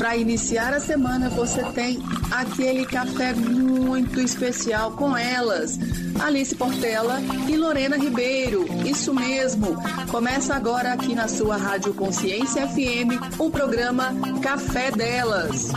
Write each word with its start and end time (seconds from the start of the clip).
Para 0.00 0.16
iniciar 0.16 0.72
a 0.72 0.80
semana, 0.80 1.28
você 1.28 1.62
tem 1.72 1.98
aquele 2.30 2.86
café 2.86 3.34
muito 3.34 4.18
especial 4.18 4.92
com 4.92 5.14
elas, 5.14 5.78
Alice 6.18 6.54
Portela 6.54 7.20
e 7.46 7.54
Lorena 7.54 7.98
Ribeiro. 7.98 8.64
Isso 8.82 9.12
mesmo. 9.12 9.76
Começa 10.10 10.54
agora 10.54 10.94
aqui 10.94 11.14
na 11.14 11.28
sua 11.28 11.58
Rádio 11.58 11.92
Consciência 11.92 12.66
FM 12.66 13.38
o 13.38 13.50
programa 13.50 14.14
Café 14.42 14.90
Delas. 14.90 15.70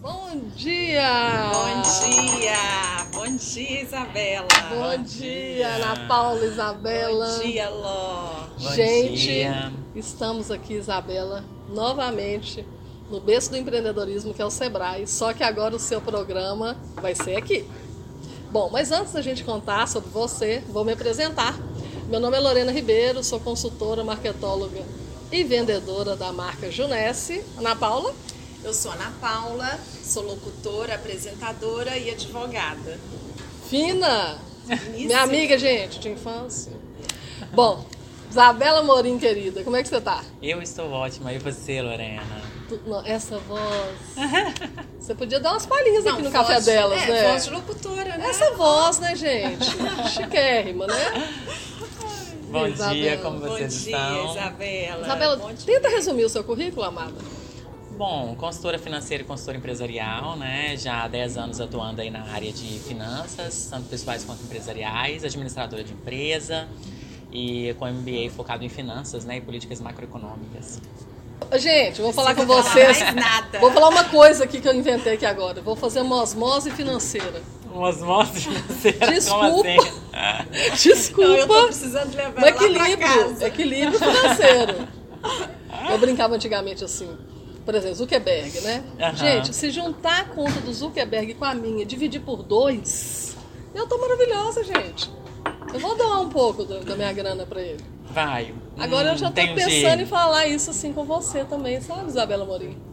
Bom 0.00 0.40
dia! 0.56 1.48
Bom 1.52 1.80
dia! 2.10 3.06
Bom 3.12 3.36
dia, 3.36 3.82
Isabela! 3.82 4.48
Bom 4.68 5.00
dia, 5.04 5.68
Ana 5.76 6.08
Paula 6.08 6.44
Isabela! 6.44 7.38
Bom 7.38 7.42
dia, 7.44 7.70
Ló! 7.70 8.46
Gente, 8.58 9.16
dia. 9.16 9.72
estamos 9.94 10.50
aqui, 10.50 10.74
Isabela, 10.74 11.44
novamente 11.68 12.66
no 13.12 13.20
berço 13.20 13.50
do 13.50 13.58
empreendedorismo, 13.58 14.32
que 14.32 14.40
é 14.40 14.44
o 14.44 14.50
Sebrae, 14.50 15.06
só 15.06 15.34
que 15.34 15.44
agora 15.44 15.76
o 15.76 15.78
seu 15.78 16.00
programa 16.00 16.78
vai 16.94 17.14
ser 17.14 17.36
aqui. 17.36 17.62
Bom, 18.50 18.70
mas 18.72 18.90
antes 18.90 19.12
da 19.12 19.20
gente 19.20 19.44
contar 19.44 19.86
sobre 19.86 20.08
você, 20.08 20.62
vou 20.70 20.82
me 20.82 20.92
apresentar. 20.92 21.54
Meu 22.08 22.18
nome 22.18 22.38
é 22.38 22.40
Lorena 22.40 22.72
Ribeiro, 22.72 23.22
sou 23.22 23.38
consultora, 23.38 24.02
marketóloga 24.02 24.82
e 25.30 25.44
vendedora 25.44 26.16
da 26.16 26.32
marca 26.32 26.70
Junesse. 26.70 27.44
Ana 27.58 27.76
Paula? 27.76 28.14
Eu 28.64 28.72
sou 28.72 28.90
Ana 28.92 29.12
Paula, 29.20 29.78
sou 30.02 30.22
locutora, 30.22 30.94
apresentadora 30.94 31.98
e 31.98 32.10
advogada. 32.10 32.98
Fina! 33.68 34.38
Finíssima. 34.66 35.06
Minha 35.06 35.22
amiga, 35.22 35.58
gente, 35.58 35.98
de 35.98 36.08
infância. 36.08 36.72
Bom, 37.52 37.84
Isabela 38.30 38.82
Morim, 38.82 39.18
querida, 39.18 39.62
como 39.62 39.76
é 39.76 39.82
que 39.82 39.88
você 39.90 40.00
tá? 40.00 40.24
Eu 40.42 40.62
estou 40.62 40.90
ótima. 40.90 41.30
E 41.32 41.38
você, 41.38 41.82
Lorena? 41.82 42.61
Essa 43.04 43.38
voz. 43.38 43.98
Você 44.98 45.14
podia 45.14 45.40
dar 45.40 45.52
umas 45.52 45.66
palhinhas 45.66 46.06
aqui 46.06 46.22
no 46.22 46.30
voz- 46.30 46.46
café 46.46 46.60
delas, 46.60 47.02
é, 47.02 47.06
né? 47.10 47.30
voz 47.32 47.44
de 47.44 47.50
locutora, 47.50 48.16
né? 48.18 48.26
Essa 48.28 48.52
voz, 48.54 48.98
né, 49.00 49.16
gente? 49.16 49.64
Chiquérrima, 50.10 50.86
né? 50.86 50.94
Bom 52.50 52.66
Isabela. 52.66 52.94
dia, 52.94 53.16
como 53.18 53.40
Bom 53.40 53.46
vocês 53.48 53.82
dia, 53.84 53.96
estão? 53.96 54.30
Isabela. 54.32 55.02
Isabela, 55.04 55.36
Bom 55.36 55.52
dia. 55.54 55.66
tenta 55.74 55.88
resumir 55.88 56.24
o 56.24 56.28
seu 56.28 56.44
currículo, 56.44 56.84
amada. 56.84 57.14
Bom, 57.96 58.34
consultora 58.36 58.78
financeira 58.78 59.22
e 59.22 59.26
consultora 59.26 59.56
empresarial, 59.58 60.36
né? 60.36 60.76
Já 60.76 61.02
há 61.04 61.08
10 61.08 61.36
anos 61.36 61.60
atuando 61.60 62.00
aí 62.00 62.10
na 62.10 62.22
área 62.24 62.52
de 62.52 62.78
finanças, 62.80 63.68
tanto 63.70 63.88
pessoais 63.88 64.24
quanto 64.24 64.42
empresariais, 64.44 65.24
administradora 65.24 65.82
de 65.84 65.92
empresa 65.92 66.68
e 67.30 67.74
com 67.78 67.86
MBA 67.86 68.30
focado 68.34 68.64
em 68.64 68.68
finanças, 68.68 69.24
né? 69.24 69.38
E 69.38 69.40
políticas 69.40 69.80
macroeconômicas. 69.80 70.80
Gente, 71.58 72.00
vou 72.00 72.12
falar 72.12 72.34
com 72.34 72.44
vocês. 72.46 72.98
falar 72.98 73.12
nada. 73.14 73.58
Vou 73.58 73.70
falar 73.70 73.88
uma 73.88 74.04
coisa 74.04 74.44
aqui 74.44 74.60
que 74.60 74.68
eu 74.68 74.74
inventei 74.74 75.14
aqui 75.14 75.26
agora. 75.26 75.60
Vou 75.60 75.76
fazer 75.76 76.00
uma 76.00 76.22
osmose 76.22 76.70
financeira. 76.70 77.42
Umas 77.72 78.00
mostras 78.02 78.44
financeiras, 78.44 79.08
Desculpa. 79.24 79.48
como 79.48 79.60
assim? 79.80 79.90
Desculpa. 80.82 81.22
Então, 81.22 81.36
eu 81.36 81.46
tô 81.48 81.66
precisando 81.66 82.14
levar 82.14 82.42
Um 82.42 82.46
equilíbrio, 82.46 82.98
casa. 82.98 83.46
equilíbrio 83.46 83.98
financeiro. 83.98 84.88
Eu 85.90 85.98
brincava 85.98 86.34
antigamente 86.34 86.84
assim, 86.84 87.08
por 87.64 87.74
exemplo, 87.74 87.96
Zuckerberg, 87.96 88.60
né? 88.60 88.84
Aham. 89.00 89.14
Gente, 89.16 89.54
se 89.54 89.70
juntar 89.70 90.20
a 90.20 90.24
conta 90.26 90.60
do 90.60 90.72
Zuckerberg 90.72 91.34
com 91.34 91.44
a 91.44 91.54
minha, 91.54 91.84
dividir 91.86 92.20
por 92.20 92.42
dois, 92.42 93.36
eu 93.74 93.86
tô 93.88 93.96
maravilhosa, 93.98 94.62
gente. 94.62 95.10
Eu 95.72 95.80
vou 95.80 95.96
doar 95.96 96.20
um 96.20 96.28
pouco 96.28 96.64
do- 96.64 96.80
da 96.84 96.94
minha 96.94 97.12
grana 97.12 97.46
pra 97.46 97.60
ele. 97.60 97.82
Vai. 98.12 98.54
Agora 98.78 99.08
eu 99.08 99.14
Hum, 99.14 99.18
já 99.18 99.26
tô 99.30 99.34
pensando 99.34 100.02
em 100.02 100.06
falar 100.06 100.46
isso 100.46 100.70
assim 100.70 100.92
com 100.92 101.04
você 101.04 101.44
também, 101.44 101.80
sabe, 101.80 102.08
Isabela 102.08 102.44
Morim? 102.44 102.76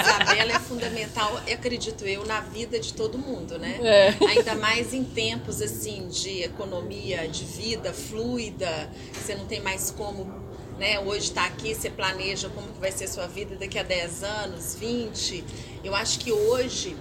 Isabela 0.00 0.52
é 0.52 0.58
fundamental, 0.58 1.40
eu 1.46 1.54
acredito 1.54 2.04
eu, 2.04 2.24
na 2.26 2.40
vida 2.40 2.78
de 2.80 2.92
todo 2.92 3.18
mundo, 3.18 3.58
né? 3.58 3.78
É. 3.82 4.14
Ainda 4.28 4.54
mais 4.54 4.92
em 4.94 5.04
tempos 5.04 5.60
assim 5.60 6.08
de 6.08 6.42
economia, 6.42 7.28
de 7.28 7.44
vida 7.44 7.92
fluida, 7.92 8.90
você 9.12 9.34
não 9.34 9.44
tem 9.46 9.60
mais 9.60 9.90
como, 9.90 10.32
né? 10.78 10.98
Hoje 11.00 11.30
tá 11.30 11.44
aqui, 11.44 11.74
você 11.74 11.90
planeja 11.90 12.48
como 12.48 12.68
que 12.68 12.80
vai 12.80 12.90
ser 12.92 13.08
sua 13.08 13.26
vida 13.26 13.56
daqui 13.56 13.78
a 13.78 13.82
10 13.82 14.22
anos, 14.24 14.74
20. 14.78 15.44
Eu 15.84 15.94
acho 15.94 16.18
que 16.20 16.32
hoje 16.32 16.96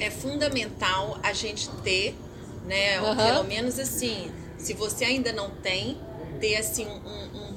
é 0.00 0.10
fundamental 0.10 1.18
a 1.22 1.32
gente 1.32 1.68
ter, 1.82 2.14
né? 2.66 3.00
ou 3.00 3.08
Aham. 3.08 3.26
Pelo 3.26 3.44
menos 3.44 3.78
assim, 3.78 4.30
se 4.66 4.74
você 4.74 5.04
ainda 5.04 5.32
não 5.32 5.48
tem, 5.48 5.96
ter 6.40 6.56
assim 6.56 6.86
um, 6.86 7.38
um 7.38 7.54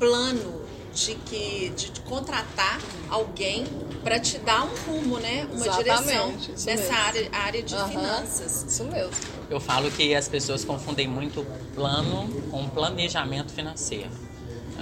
plano 0.00 0.62
de 0.92 1.14
que 1.14 1.68
de 1.76 1.92
contratar 2.00 2.80
alguém 3.08 3.64
para 4.02 4.18
te 4.18 4.36
dar 4.38 4.64
um 4.64 4.74
rumo, 4.84 5.18
né? 5.20 5.46
Uma 5.52 5.64
Exatamente, 5.64 6.46
direção 6.46 6.66
nessa 6.66 6.92
área, 6.92 7.28
área 7.32 7.62
de 7.62 7.72
Aham. 7.76 7.88
finanças. 7.88 8.64
Isso 8.68 8.82
mesmo. 8.82 9.12
Eu 9.48 9.60
falo 9.60 9.92
que 9.92 10.12
as 10.12 10.26
pessoas 10.26 10.64
confundem 10.64 11.06
muito 11.06 11.46
plano 11.72 12.28
com 12.50 12.68
planejamento 12.68 13.52
financeiro. 13.52 14.10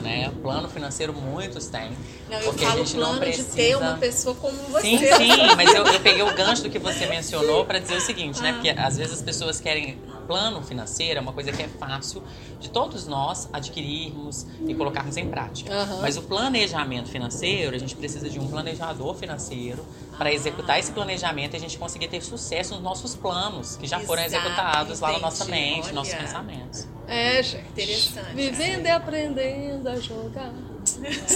Né? 0.03 0.33
Plano 0.41 0.71
financeiro 0.71 1.13
muitos 1.13 1.67
têm. 1.67 1.91
Não, 2.31 2.39
eu 2.39 2.45
porque 2.45 2.65
a 2.65 2.69
falo 2.69 2.79
gente 2.87 2.97
não 2.97 3.09
plano 3.19 3.25
de 3.27 3.33
precisa... 3.33 3.57
ter 3.57 3.77
uma 3.77 3.99
pessoa 3.99 4.35
como 4.37 4.57
você. 4.71 4.87
Sim, 4.87 4.99
sim, 4.99 5.57
mas 5.57 5.75
eu, 5.75 5.85
eu 5.85 6.01
peguei 6.01 6.23
o 6.23 6.35
gancho 6.35 6.63
do 6.63 6.71
que 6.71 6.79
você 6.79 7.05
mencionou 7.07 7.67
para 7.67 7.79
dizer 7.79 7.97
o 7.97 8.01
seguinte, 8.01 8.39
Ah. 8.39 8.43
né? 8.45 8.53
Porque 8.55 8.71
às 8.71 8.97
vezes 8.97 9.15
as 9.15 9.23
pessoas 9.23 9.61
querem 9.61 9.99
plano 10.29 10.63
financeiro, 10.63 11.19
é 11.19 11.23
uma 11.23 11.33
coisa 11.33 11.51
que 11.51 11.63
é 11.63 11.69
fácil 11.69 12.23
de 12.61 12.69
todos 12.69 13.07
nós 13.07 13.49
adquirirmos 13.51 14.47
e 14.67 14.75
colocarmos 14.75 15.17
em 15.17 15.27
prática. 15.29 15.73
Aham. 15.73 16.03
Mas 16.03 16.19
o 16.19 16.23
planejamento 16.23 17.09
financeiro, 17.09 17.75
a 17.75 17.79
gente 17.79 17.97
precisa 17.97 18.29
de 18.29 18.39
um 18.39 18.47
planejador 18.47 19.15
financeiro 19.15 19.83
para 20.19 20.31
executar 20.31 20.79
esse 20.79 20.93
planejamento 20.93 21.55
e 21.55 21.57
a 21.57 21.61
gente 21.61 21.79
conseguir 21.79 22.09
ter 22.09 22.21
sucesso 22.21 22.75
nos 22.75 22.83
nossos 22.83 23.15
planos, 23.15 23.77
que 23.77 23.87
já 23.87 24.01
foram 24.01 24.23
Exato, 24.23 24.45
executados 24.47 25.01
lá 25.01 25.13
na 25.13 25.19
nossa 25.19 25.45
entendi. 25.45 25.77
mente, 25.77 25.93
nossos 25.93 26.13
Olha. 26.13 26.23
pensamentos. 26.23 26.87
É, 27.07 27.43
gente. 27.43 27.69
Interessante. 27.71 28.35
Vivendo 28.35 28.85
e 28.85 28.91
aprendendo 28.91 29.89
a 29.89 29.97
jogar. 29.97 30.53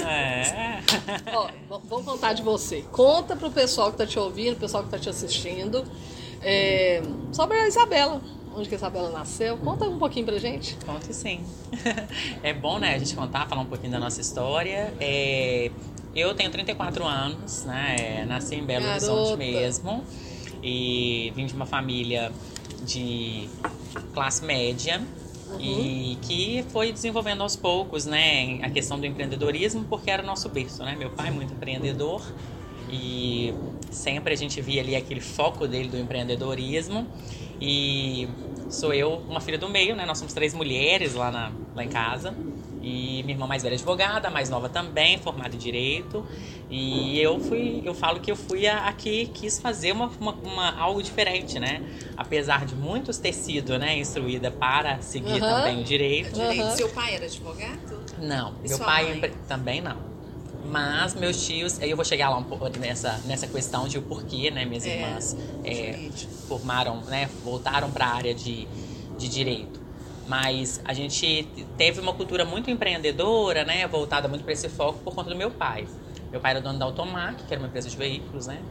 É. 0.04 0.82
Ó, 1.32 1.48
vamos 1.88 2.04
contar 2.04 2.34
de 2.34 2.42
você. 2.42 2.82
Conta 2.92 3.34
pro 3.34 3.50
pessoal 3.50 3.90
que 3.90 3.96
tá 3.96 4.06
te 4.06 4.18
ouvindo, 4.18 4.56
pessoal 4.56 4.84
que 4.84 4.90
tá 4.90 4.98
te 4.98 5.08
assistindo, 5.08 5.82
é, 6.42 7.02
sobre 7.32 7.58
a 7.58 7.66
Isabela. 7.66 8.20
Onde 8.54 8.68
que 8.68 8.74
a 8.74 8.78
Isabela 8.78 9.10
nasceu? 9.10 9.56
Conta 9.58 9.86
um 9.86 9.98
pouquinho 9.98 10.26
pra 10.26 10.38
gente. 10.38 10.76
Conto 10.84 11.12
sim. 11.12 11.40
É 12.42 12.52
bom, 12.52 12.78
né, 12.78 12.94
a 12.94 12.98
gente 12.98 13.14
contar, 13.14 13.48
falar 13.48 13.62
um 13.62 13.66
pouquinho 13.66 13.92
da 13.92 13.98
nossa 13.98 14.20
história. 14.20 14.92
É, 15.00 15.70
eu 16.14 16.34
tenho 16.34 16.50
34 16.50 17.04
anos, 17.04 17.64
né? 17.64 17.96
é, 17.98 18.24
Nasci 18.24 18.56
em 18.56 18.64
Belo 18.64 18.84
Garota. 18.84 19.12
Horizonte 19.12 19.38
mesmo. 19.38 20.04
E 20.62 21.32
vim 21.34 21.46
de 21.46 21.54
uma 21.54 21.66
família 21.66 22.30
de 22.84 23.48
classe 24.12 24.44
média. 24.44 25.00
E 25.60 26.16
que 26.22 26.64
foi 26.70 26.92
desenvolvendo 26.92 27.42
aos 27.42 27.54
poucos, 27.56 28.06
né, 28.06 28.58
a 28.62 28.70
questão 28.70 28.98
do 28.98 29.04
empreendedorismo, 29.04 29.84
porque 29.84 30.10
era 30.10 30.22
o 30.22 30.26
nosso 30.26 30.48
berço, 30.48 30.82
né? 30.82 30.96
Meu 30.98 31.10
pai 31.10 31.30
muito 31.30 31.52
empreendedor 31.52 32.22
e 32.90 33.52
sempre 33.90 34.32
a 34.32 34.36
gente 34.36 34.60
via 34.60 34.80
ali 34.80 34.96
aquele 34.96 35.20
foco 35.20 35.66
dele 35.66 35.88
do 35.88 35.98
empreendedorismo. 35.98 37.06
E 37.64 38.28
sou 38.68 38.92
eu, 38.92 39.22
uma 39.28 39.40
filha 39.40 39.56
do 39.56 39.68
meio, 39.68 39.94
né? 39.94 40.04
Nós 40.04 40.18
somos 40.18 40.32
três 40.34 40.52
mulheres 40.52 41.14
lá, 41.14 41.30
na, 41.30 41.52
lá 41.76 41.84
em 41.84 41.88
casa. 41.88 42.34
E 42.82 43.22
minha 43.22 43.34
irmã 43.36 43.46
mais 43.46 43.62
velha 43.62 43.74
é 43.74 43.76
advogada, 43.76 44.26
a 44.26 44.30
mais 44.32 44.50
nova 44.50 44.68
também, 44.68 45.16
formada 45.18 45.54
em 45.54 45.58
direito. 45.58 46.26
E 46.68 47.20
eu 47.20 47.38
fui, 47.38 47.80
eu 47.84 47.94
falo 47.94 48.18
que 48.18 48.32
eu 48.32 48.34
fui 48.34 48.66
a, 48.66 48.88
a 48.88 48.92
que 48.92 49.26
quis 49.26 49.60
fazer 49.60 49.92
uma, 49.92 50.10
uma, 50.18 50.32
uma- 50.42 50.76
algo 50.80 51.00
diferente, 51.00 51.60
né? 51.60 51.80
Apesar 52.16 52.64
de 52.66 52.74
muitos 52.74 53.18
ter 53.18 53.32
sido, 53.32 53.78
né, 53.78 53.96
instruída 53.96 54.50
para 54.50 55.00
seguir 55.00 55.40
Aham. 55.40 55.58
também 55.58 55.80
o 55.80 55.84
direito. 55.84 56.32
Direito. 56.34 56.62
Aham. 56.62 56.76
Seu 56.76 56.88
pai 56.88 57.14
era 57.14 57.26
advogado? 57.26 58.00
Não, 58.18 58.54
E 58.64 58.68
meu 58.68 58.78
pai 58.80 59.12
empre- 59.12 59.32
também 59.46 59.80
não. 59.80 60.11
Mas 60.72 61.14
meus 61.14 61.44
tios, 61.44 61.78
aí 61.82 61.90
eu 61.90 61.96
vou 61.96 62.04
chegar 62.04 62.30
lá 62.30 62.38
um 62.38 62.44
pouco 62.44 62.66
nessa, 62.78 63.18
nessa 63.26 63.46
questão 63.46 63.86
de 63.86 63.98
o 63.98 64.02
porquê, 64.02 64.50
né? 64.50 64.64
Minhas 64.64 64.86
É, 64.86 64.94
irmãs 64.94 65.36
é, 65.62 66.10
formaram, 66.48 67.04
né? 67.04 67.26
Voltaram 67.42 67.90
para 67.92 68.06
a 68.06 68.14
área 68.14 68.34
de, 68.34 68.66
de 69.18 69.28
direito. 69.28 69.82
Mas 70.24 70.80
a 70.84 70.94
gente 70.94 71.44
teve 71.76 72.00
uma 72.00 72.14
cultura 72.14 72.44
muito 72.46 72.70
empreendedora, 72.70 73.64
né? 73.66 73.86
Voltada 73.86 74.28
muito 74.28 74.44
para 74.44 74.52
esse 74.54 74.68
foco 74.70 75.02
por 75.04 75.14
conta 75.14 75.28
do 75.28 75.36
meu 75.36 75.50
pai. 75.50 75.88
Meu 76.30 76.40
pai 76.40 76.52
era 76.52 76.62
dono 76.62 76.78
da 76.78 76.86
Automac, 76.86 77.44
que 77.44 77.52
era 77.52 77.60
uma 77.60 77.68
empresa 77.68 77.90
de 77.90 77.96
veículos, 77.96 78.46
né? 78.46 78.64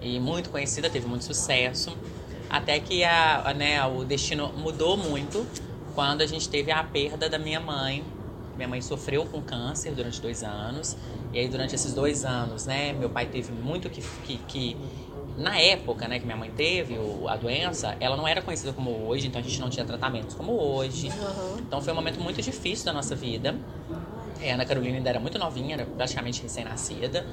E 0.00 0.18
muito 0.20 0.50
conhecida, 0.50 0.90
teve 0.90 1.06
muito 1.06 1.24
sucesso. 1.24 2.00
Até 2.48 2.80
que 2.80 3.04
a, 3.04 3.48
a, 3.50 3.54
né, 3.54 3.84
o 3.86 4.04
destino 4.04 4.52
mudou 4.56 4.96
muito 4.96 5.48
quando 5.94 6.22
a 6.22 6.26
gente 6.26 6.48
teve 6.50 6.72
a 6.72 6.82
perda 6.84 7.28
da 7.28 7.38
minha 7.38 7.60
mãe. 7.60 8.17
Minha 8.58 8.68
mãe 8.68 8.82
sofreu 8.82 9.26
com 9.26 9.42
câncer 9.42 9.94
durante 9.94 10.20
dois 10.20 10.42
anos. 10.42 10.96
E 11.32 11.38
aí, 11.38 11.48
durante 11.48 11.74
esses 11.74 11.94
dois 11.94 12.24
anos, 12.24 12.66
né, 12.66 12.92
meu 12.92 13.10
pai 13.10 13.26
teve 13.28 13.52
muito 13.52 13.90
que, 13.90 14.02
que, 14.02 14.38
que 14.40 14.82
na 15.36 15.58
época, 15.60 16.08
né, 16.08 16.18
que 16.20 16.26
minha 16.26 16.36
mãe 16.36 16.50
teve 16.50 16.98
o- 16.98 17.28
a 17.28 17.36
doença, 17.36 17.96
ela 18.00 18.16
não 18.16 18.26
era 18.28 18.42
conhecida 18.42 18.72
como 18.72 18.90
hoje, 19.06 19.26
então 19.28 19.40
a 19.40 19.44
gente 19.44 19.60
não 19.60 19.70
tinha 19.70 19.86
tratamentos 19.86 20.34
como 20.34 20.52
hoje. 20.52 21.08
Aham. 21.20 21.56
Então 21.66 21.80
foi 21.80 21.92
um 21.92 21.96
momento 21.96 22.20
muito 22.20 22.42
difícil 22.42 22.84
da 22.86 22.92
nossa 22.92 23.14
vida. 23.16 23.60
É, 24.40 24.52
a 24.52 24.54
Ana 24.54 24.66
Carolina 24.66 24.96
ainda 24.98 25.10
era 25.10 25.20
muito 25.20 25.38
novinha, 25.38 25.74
era 25.74 25.86
praticamente 25.86 26.42
recém-nascida. 26.42 27.26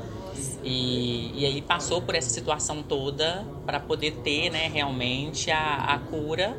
E, 0.63 1.41
e 1.41 1.45
aí 1.45 1.61
passou 1.61 2.01
por 2.01 2.15
essa 2.15 2.29
situação 2.29 2.81
toda 2.83 3.47
para 3.65 3.79
poder 3.79 4.11
ter 4.23 4.49
né, 4.49 4.67
realmente 4.67 5.51
a, 5.51 5.77
a 5.93 5.99
cura. 5.99 6.57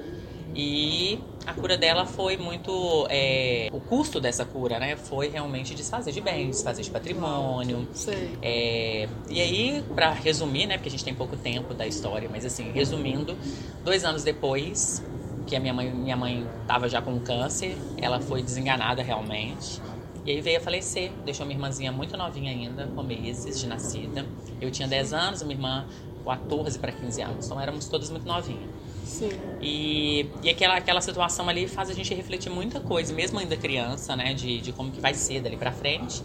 E 0.54 1.24
a 1.46 1.54
cura 1.54 1.76
dela 1.78 2.04
foi 2.04 2.37
muito. 2.37 3.06
É, 3.08 3.69
o 3.72 3.81
custo 3.81 4.20
dessa 4.20 4.44
cura, 4.44 4.81
né? 4.81 4.96
Foi 4.96 5.28
realmente 5.28 5.75
desfazer 5.75 6.12
de 6.12 6.20
bens, 6.20 6.56
desfazer 6.56 6.82
de 6.82 6.90
patrimônio. 6.90 7.87
Sei. 7.94 8.37
É, 8.43 9.08
e 9.31 9.40
aí, 9.40 9.84
para 9.94 10.10
resumir, 10.12 10.66
né? 10.66 10.76
Porque 10.76 10.88
a 10.88 10.90
gente 10.90 11.04
tem 11.04 11.14
pouco 11.14 11.37
tempo 11.37 11.72
da 11.72 11.87
história, 11.87 12.28
mas 12.28 12.44
assim, 12.44 12.72
resumindo, 12.72 13.38
dois 13.84 14.04
anos 14.04 14.25
depois 14.25 15.02
que 15.46 15.54
a 15.54 15.60
minha 15.60 15.72
mãe 15.72 15.94
minha 15.94 16.16
mãe 16.16 16.44
estava 16.62 16.88
já 16.88 17.00
com 17.00 17.20
câncer, 17.20 17.78
ela 17.96 18.20
foi 18.20 18.42
desenganada 18.42 19.02
realmente. 19.02 19.81
E 20.25 20.32
aí 20.32 20.40
veio 20.40 20.58
a 20.58 20.60
falecer, 20.60 21.12
deixou 21.25 21.46
minha 21.46 21.56
irmãzinha 21.56 21.92
muito 21.92 22.16
novinha 22.16 22.50
ainda, 22.50 22.88
com 22.88 23.02
meses 23.04 23.60
de 23.60 23.69
nascida. 23.69 24.26
Eu 24.60 24.72
tinha 24.72 24.88
10 24.88 25.12
anos, 25.12 25.42
minha 25.44 25.54
irmã 25.54 25.87
14 26.25 26.76
para 26.81 26.90
15 26.90 27.22
anos, 27.22 27.46
então 27.46 27.60
éramos 27.60 27.87
todas 27.87 28.10
muito 28.10 28.26
novinhas. 28.26 28.69
Sim. 29.06 29.30
E, 29.60 30.26
e 30.42 30.50
aquela, 30.50 30.76
aquela 30.76 31.00
situação 31.00 31.48
ali 31.48 31.66
faz 31.68 31.88
a 31.88 31.94
gente 31.94 32.12
refletir 32.14 32.50
muita 32.50 32.80
coisa, 32.80 33.14
mesmo 33.14 33.38
ainda 33.38 33.56
criança, 33.56 34.16
né? 34.16 34.34
De, 34.34 34.60
de 34.60 34.72
como 34.72 34.90
que 34.90 35.00
vai 35.00 35.14
ser 35.14 35.40
dali 35.40 35.56
pra 35.56 35.72
frente. 35.72 36.22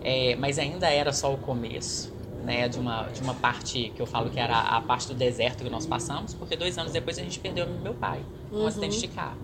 É, 0.00 0.34
mas 0.36 0.58
ainda 0.58 0.88
era 0.88 1.12
só 1.12 1.32
o 1.32 1.38
começo, 1.38 2.10
né? 2.42 2.68
De 2.68 2.78
uma, 2.78 3.08
de 3.10 3.20
uma 3.22 3.34
parte 3.34 3.92
que 3.94 4.00
eu 4.02 4.06
falo 4.06 4.30
que 4.30 4.40
era 4.40 4.58
a 4.58 4.80
parte 4.80 5.06
do 5.08 5.14
deserto 5.14 5.62
que 5.64 5.70
nós 5.70 5.86
passamos, 5.86 6.34
porque 6.34 6.56
dois 6.56 6.78
anos 6.78 6.92
depois 6.92 7.18
a 7.18 7.22
gente 7.22 7.38
perdeu 7.38 7.66
meu 7.82 7.94
pai, 7.94 8.24
um 8.50 8.58
Uhum. 8.60 8.66
acidente 8.68 9.00
de 9.00 9.08
carro. 9.08 9.36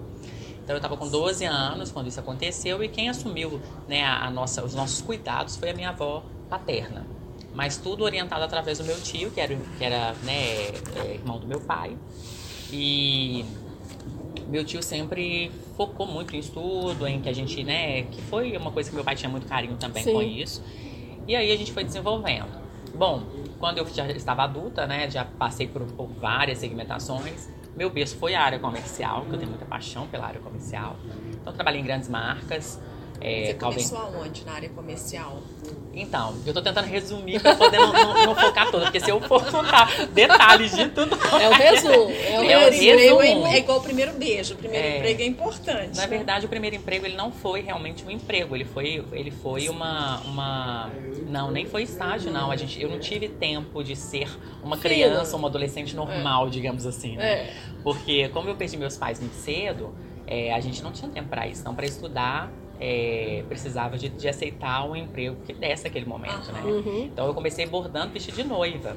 Então 0.64 0.74
eu 0.74 0.78
estava 0.78 0.96
com 0.96 1.08
12 1.08 1.44
anos 1.44 1.90
quando 1.92 2.08
isso 2.08 2.18
aconteceu 2.18 2.82
e 2.82 2.88
quem 2.88 3.08
assumiu 3.10 3.60
né, 3.86 4.02
a, 4.02 4.26
a 4.26 4.30
nossa, 4.30 4.64
os 4.64 4.74
nossos 4.74 5.02
cuidados 5.02 5.56
foi 5.56 5.70
a 5.70 5.74
minha 5.74 5.90
avó 5.90 6.24
paterna. 6.48 7.06
Mas 7.52 7.76
tudo 7.76 8.02
orientado 8.04 8.42
através 8.42 8.78
do 8.78 8.84
meu 8.84 8.98
tio, 9.00 9.30
que 9.30 9.40
era, 9.40 9.54
que 9.54 9.84
era 9.84 10.14
né, 10.22 10.68
é, 10.96 11.14
irmão 11.14 11.38
do 11.38 11.46
meu 11.46 11.60
pai. 11.60 11.96
E 12.76 13.44
meu 14.48 14.64
tio 14.64 14.82
sempre 14.82 15.50
focou 15.76 16.06
muito 16.06 16.34
em 16.34 16.40
estudo, 16.40 17.06
em 17.06 17.20
que 17.20 17.28
a 17.28 17.32
gente, 17.32 17.62
né, 17.62 18.02
que 18.02 18.20
foi 18.22 18.56
uma 18.56 18.72
coisa 18.72 18.90
que 18.90 18.94
meu 18.96 19.04
pai 19.04 19.14
tinha 19.14 19.28
muito 19.30 19.46
carinho 19.46 19.76
também 19.76 20.02
Sim. 20.02 20.12
com 20.12 20.20
isso. 20.22 20.62
E 21.28 21.36
aí 21.36 21.52
a 21.52 21.56
gente 21.56 21.72
foi 21.72 21.84
desenvolvendo. 21.84 22.62
Bom, 22.94 23.22
quando 23.58 23.78
eu 23.78 23.86
já 23.94 24.06
estava 24.10 24.42
adulta, 24.42 24.86
né, 24.86 25.08
já 25.08 25.24
passei 25.24 25.66
por, 25.68 25.82
por 25.82 26.06
várias 26.08 26.58
segmentações. 26.58 27.48
Meu 27.76 27.90
berço 27.90 28.16
foi 28.16 28.34
a 28.34 28.42
área 28.42 28.58
comercial, 28.58 29.24
que 29.24 29.32
eu 29.34 29.38
tenho 29.38 29.50
muita 29.50 29.64
paixão 29.64 30.06
pela 30.08 30.26
área 30.26 30.40
comercial. 30.40 30.96
Então 31.40 31.52
trabalhei 31.52 31.80
em 31.80 31.84
grandes 31.84 32.08
marcas. 32.08 32.80
É, 33.20 33.46
Você 33.46 33.54
Calvin- 33.54 33.76
começou 33.88 33.98
aonde? 33.98 34.44
Na 34.44 34.52
área 34.52 34.68
comercial? 34.68 35.40
Então, 35.96 36.34
eu 36.46 36.52
tô 36.52 36.60
tentando 36.60 36.86
resumir 36.86 37.40
pra 37.40 37.54
poder 37.54 37.78
não, 37.78 37.92
não- 37.92 38.26
não 38.26 38.34
focar 38.34 38.70
toda, 38.70 38.84
porque 38.86 39.00
se 39.00 39.10
eu 39.10 39.20
for 39.20 39.44
contar 39.50 39.88
detalhes 40.08 40.74
de 40.74 40.88
tudo. 40.88 41.16
É 41.40 41.48
o 41.48 41.52
resumo. 41.52 42.10
É 42.10 42.40
o 42.40 42.42
É 42.44 42.56
o 42.56 42.60
resumo. 42.70 42.90
emprego 42.90 43.18
resumo. 43.20 43.46
é, 43.46 43.54
é 43.54 43.58
igual 43.58 43.78
o 43.78 43.82
primeiro 43.82 44.12
beijo. 44.12 44.54
O 44.54 44.56
primeiro 44.56 44.86
É. 44.86 44.96
emprego 44.98 45.22
é 45.22 45.26
importante. 45.26 45.96
Na 45.96 46.06
verdade, 46.06 46.46
o 46.46 46.48
primeiro 46.48 46.76
emprego 46.76 47.06
ele 47.06 47.16
não 47.16 47.30
foi 47.32 47.60
realmente 47.60 48.04
um 48.04 48.10
emprego, 48.10 48.54
ele 48.54 48.64
foi, 48.64 49.04
ele 49.12 49.30
foi 49.30 49.68
uma, 49.68 50.20
uma. 50.20 50.90
Não, 51.28 51.50
nem 51.50 51.66
foi 51.66 51.82
estágio, 51.82 52.30
não. 52.30 52.50
A 52.50 52.56
gente, 52.56 52.80
eu 52.80 52.88
não 52.88 52.98
tive 52.98 53.28
tempo 53.28 53.82
de 53.82 53.94
ser 53.96 54.28
uma 54.62 54.76
criança, 54.76 55.36
uma 55.36 55.48
adolescente 55.48 55.94
normal, 55.94 56.48
digamos 56.50 56.86
assim. 56.86 57.16
Né? 57.16 57.24
É. 57.24 57.52
Porque 57.82 58.28
como 58.30 58.48
eu 58.48 58.54
perdi 58.56 58.76
meus 58.76 58.96
pais 58.96 59.20
muito 59.20 59.34
cedo, 59.34 59.94
é, 60.26 60.52
a 60.54 60.60
gente 60.60 60.82
não 60.82 60.90
tinha 60.92 61.10
tempo 61.10 61.28
para 61.28 61.46
isso. 61.46 61.60
Então, 61.60 61.74
para 61.74 61.84
estudar, 61.86 62.50
é, 62.86 63.42
precisava 63.48 63.96
de, 63.96 64.10
de 64.10 64.28
aceitar 64.28 64.86
o 64.86 64.94
emprego 64.94 65.36
que 65.46 65.54
desse 65.54 65.84
naquele 65.84 66.04
momento, 66.04 66.52
né? 66.52 66.60
Uhum. 66.62 67.04
Então, 67.10 67.26
eu 67.26 67.32
comecei 67.32 67.64
bordando 67.64 68.12
vestido 68.12 68.36
de 68.36 68.44
noiva. 68.44 68.94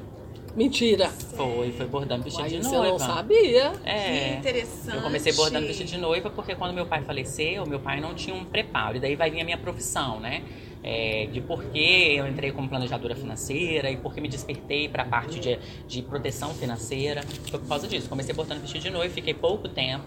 Mentira. 0.54 1.08
Foi, 1.08 1.72
foi 1.72 1.86
bordando 1.86 2.22
vestido 2.22 2.42
Mas 2.42 2.52
de 2.52 2.58
isso 2.58 2.70
noiva. 2.70 2.86
eu 2.86 2.92
não 2.92 2.98
sabia. 2.98 3.72
É. 3.84 4.32
Que 4.32 4.36
interessante. 4.36 4.96
Eu 4.96 5.02
comecei 5.02 5.32
bordando 5.32 5.66
vestido 5.66 5.86
de 5.86 5.96
noiva 5.96 6.28
porque 6.28 6.54
quando 6.54 6.74
meu 6.74 6.84
pai 6.84 7.00
faleceu, 7.02 7.64
meu 7.64 7.80
pai 7.80 7.98
não 7.98 8.14
tinha 8.14 8.36
um 8.36 8.44
preparo. 8.44 8.98
E 8.98 9.00
daí 9.00 9.16
vai 9.16 9.30
vir 9.30 9.40
a 9.40 9.44
minha 9.44 9.58
profissão, 9.58 10.20
né? 10.20 10.42
É, 10.82 11.26
de 11.32 11.40
por 11.40 11.64
que 11.64 12.16
eu 12.16 12.28
entrei 12.28 12.52
como 12.52 12.68
planejadora 12.68 13.16
financeira 13.16 13.90
e 13.90 13.96
por 13.96 14.14
que 14.14 14.20
me 14.20 14.28
despertei 14.28 14.88
para 14.88 15.02
a 15.02 15.06
parte 15.06 15.40
de, 15.40 15.58
de 15.86 16.02
proteção 16.02 16.52
financeira. 16.52 17.22
Foi 17.50 17.58
por 17.58 17.68
causa 17.68 17.88
disso. 17.88 18.08
Comecei 18.08 18.34
bordando 18.34 18.60
vestido 18.60 18.82
de 18.82 18.90
noiva, 18.90 19.12
fiquei 19.14 19.32
pouco 19.32 19.68
tempo 19.68 20.04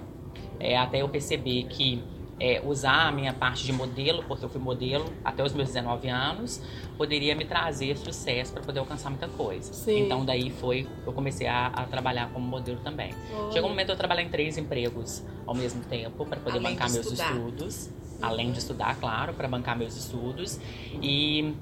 é, 0.60 0.78
até 0.78 1.02
eu 1.02 1.10
perceber 1.10 1.64
que 1.64 2.04
é, 2.42 2.60
usar 2.66 3.08
a 3.08 3.12
minha 3.12 3.32
parte 3.32 3.64
de 3.64 3.72
modelo, 3.72 4.24
porque 4.28 4.44
eu 4.44 4.50
fui 4.50 4.60
modelo 4.60 5.06
até 5.24 5.44
os 5.44 5.54
meus 5.54 5.68
19 5.68 6.10
anos, 6.10 6.60
poderia 6.98 7.36
me 7.36 7.46
trazer 7.46 7.96
sucesso 7.96 8.52
para 8.52 8.64
poder 8.64 8.80
alcançar 8.80 9.12
muita 9.12 9.28
coisa. 9.28 9.72
Sim. 9.72 10.06
Então 10.06 10.26
daí 10.26 10.50
foi, 10.50 10.88
eu 11.06 11.14
comecei 11.14 11.46
a, 11.46 11.68
a 11.68 11.84
trabalhar 11.84 12.32
como 12.34 12.44
modelo 12.44 12.80
também. 12.80 13.14
Chegou 13.54 13.68
um 13.68 13.74
momento 13.74 13.90
eu 13.90 13.96
trabalhar 13.96 14.24
em 14.24 14.30
três 14.30 14.58
empregos 14.58 15.24
ao 15.46 15.54
mesmo 15.54 15.84
tempo 15.84 16.26
para 16.26 16.40
poder 16.40 16.58
Além 16.58 16.74
bancar 16.74 16.92
meus 16.92 17.06
estudar. 17.06 17.32
estudos, 17.32 17.92
além 18.20 18.52
de 18.52 18.58
estudar, 18.58 18.96
claro, 19.00 19.36
para 19.36 19.48
bancar 19.48 19.78
meus 19.78 19.96
estudos 19.96 20.60
e 21.00 21.54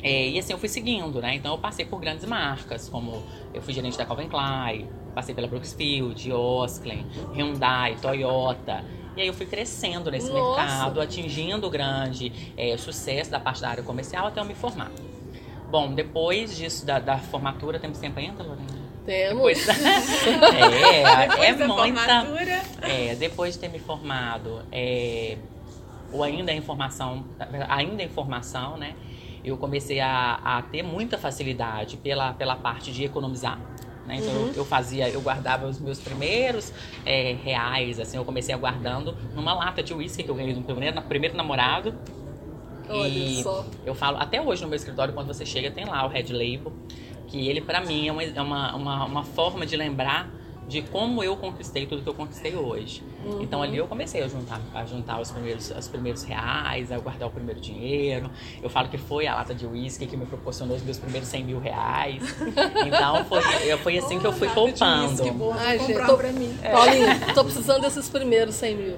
é, 0.00 0.28
e 0.28 0.38
assim 0.38 0.52
eu 0.52 0.58
fui 0.58 0.68
seguindo, 0.68 1.20
né? 1.20 1.34
Então 1.34 1.54
eu 1.54 1.58
passei 1.58 1.84
por 1.84 1.98
grandes 1.98 2.24
marcas, 2.24 2.88
como 2.88 3.20
eu 3.52 3.60
fui 3.60 3.74
gerente 3.74 3.98
da 3.98 4.06
Calvin 4.06 4.28
Klein, 4.28 4.88
passei 5.12 5.34
pela 5.34 5.48
Brooksfield, 5.48 6.30
Osklen, 6.30 7.04
Hyundai, 7.34 7.96
Toyota. 8.00 8.84
E 9.16 9.20
aí 9.22 9.26
eu 9.28 9.34
fui 9.34 9.46
crescendo 9.46 10.10
nesse 10.10 10.30
Nossa! 10.30 10.60
mercado, 10.62 11.00
atingindo 11.00 11.68
grande 11.70 12.32
é, 12.56 12.76
sucesso 12.76 13.30
da 13.30 13.38
parte 13.38 13.60
da 13.60 13.68
área 13.68 13.82
comercial 13.82 14.26
até 14.26 14.40
eu 14.40 14.44
me 14.44 14.54
formar. 14.54 14.90
Bom, 15.70 15.92
depois 15.92 16.56
disso, 16.56 16.84
da, 16.86 16.98
da 16.98 17.18
formatura, 17.18 17.78
temos 17.78 17.98
tempo 17.98 18.18
ainda, 18.18 18.42
Lorena? 18.42 18.66
Temos. 19.04 19.34
Depois, 19.36 19.68
é, 19.68 21.28
Depois 21.28 21.48
é 21.48 21.54
da 21.54 21.66
muita. 21.68 22.00
formatura. 22.00 22.62
É, 22.82 23.14
depois 23.16 23.54
de 23.54 23.60
ter 23.60 23.68
me 23.68 23.78
formado, 23.78 24.62
é, 24.72 25.36
ou 26.12 26.22
ainda 26.22 26.52
em 26.52 26.62
formação, 26.62 27.24
ainda 27.68 28.02
em 28.02 28.08
formação, 28.08 28.76
né? 28.76 28.94
Eu 29.44 29.58
comecei 29.58 30.00
a, 30.00 30.40
a 30.42 30.62
ter 30.62 30.82
muita 30.82 31.18
facilidade 31.18 31.98
pela, 31.98 32.32
pela 32.32 32.56
parte 32.56 32.90
de 32.92 33.04
economizar. 33.04 33.58
Né? 34.06 34.16
Então 34.18 34.34
Uhum. 34.34 34.48
eu, 34.48 34.54
eu 34.56 34.64
fazia, 34.64 35.08
eu 35.08 35.20
guardava 35.20 35.66
os 35.66 35.78
meus 35.80 35.98
primeiros 35.98 36.72
é, 37.06 37.32
reais, 37.42 37.98
assim, 37.98 38.16
eu 38.16 38.24
comecei 38.24 38.54
a 38.54 38.58
guardando 38.58 39.16
numa 39.34 39.54
lata 39.54 39.82
de 39.82 39.94
uísque 39.94 40.22
que 40.22 40.30
eu 40.30 40.34
ganhei 40.34 40.52
do 40.52 40.60
meu 40.60 40.66
primeiro, 40.74 41.02
primeiro 41.02 41.36
namorado. 41.36 41.94
Olha 42.88 43.08
E 43.08 43.42
só. 43.42 43.64
eu 43.86 43.94
falo, 43.94 44.18
até 44.18 44.40
hoje 44.40 44.62
no 44.62 44.68
meu 44.68 44.76
escritório, 44.76 45.14
quando 45.14 45.26
você 45.28 45.46
chega, 45.46 45.70
tem 45.70 45.86
lá 45.86 46.04
o 46.04 46.08
Red 46.08 46.26
Label, 46.32 46.72
que 47.26 47.48
ele, 47.48 47.60
pra 47.60 47.80
mim, 47.80 48.08
é 48.08 48.12
uma, 48.12 48.22
é 48.22 48.40
uma, 48.42 48.74
uma, 48.76 49.04
uma 49.06 49.24
forma 49.24 49.64
de 49.64 49.76
lembrar 49.76 50.28
de 50.68 50.82
como 50.82 51.22
eu 51.22 51.36
conquistei 51.36 51.86
tudo 51.86 52.02
que 52.02 52.08
eu 52.08 52.14
conquistei 52.14 52.54
hoje. 52.56 53.02
Uhum. 53.24 53.42
Então 53.42 53.62
ali 53.62 53.76
eu 53.76 53.86
comecei 53.86 54.22
a 54.22 54.28
juntar, 54.28 54.60
a 54.74 54.84
juntar 54.84 55.20
os 55.20 55.30
primeiros, 55.30 55.70
os 55.70 55.88
primeiros 55.88 56.22
reais, 56.22 56.90
a 56.90 56.98
guardar 56.98 57.28
o 57.28 57.30
primeiro 57.30 57.60
dinheiro. 57.60 58.30
Eu 58.62 58.70
falo 58.70 58.88
que 58.88 58.96
foi 58.98 59.26
a 59.26 59.34
lata 59.34 59.54
de 59.54 59.66
uísque 59.66 60.06
que 60.06 60.16
me 60.16 60.26
proporcionou 60.26 60.76
os 60.76 60.82
meus 60.82 60.98
primeiros 60.98 61.28
100 61.28 61.44
mil 61.44 61.58
reais. 61.58 62.22
Então 62.86 63.24
foi, 63.24 63.40
eu- 63.70 63.78
foi 63.78 63.98
assim 63.98 64.18
que 64.18 64.26
eu 64.26 64.32
fui 64.32 64.48
poupando. 64.48 65.52
Ai, 65.58 65.78
gente, 65.78 65.86
comprar 65.92 66.06
tô- 66.06 66.16
pra 66.16 66.32
mim. 66.32 66.56
Paulinho, 66.70 67.34
tô 67.34 67.44
precisando 67.44 67.80
desses 67.82 68.08
primeiros 68.08 68.54
100 68.54 68.74
mil. 68.76 68.96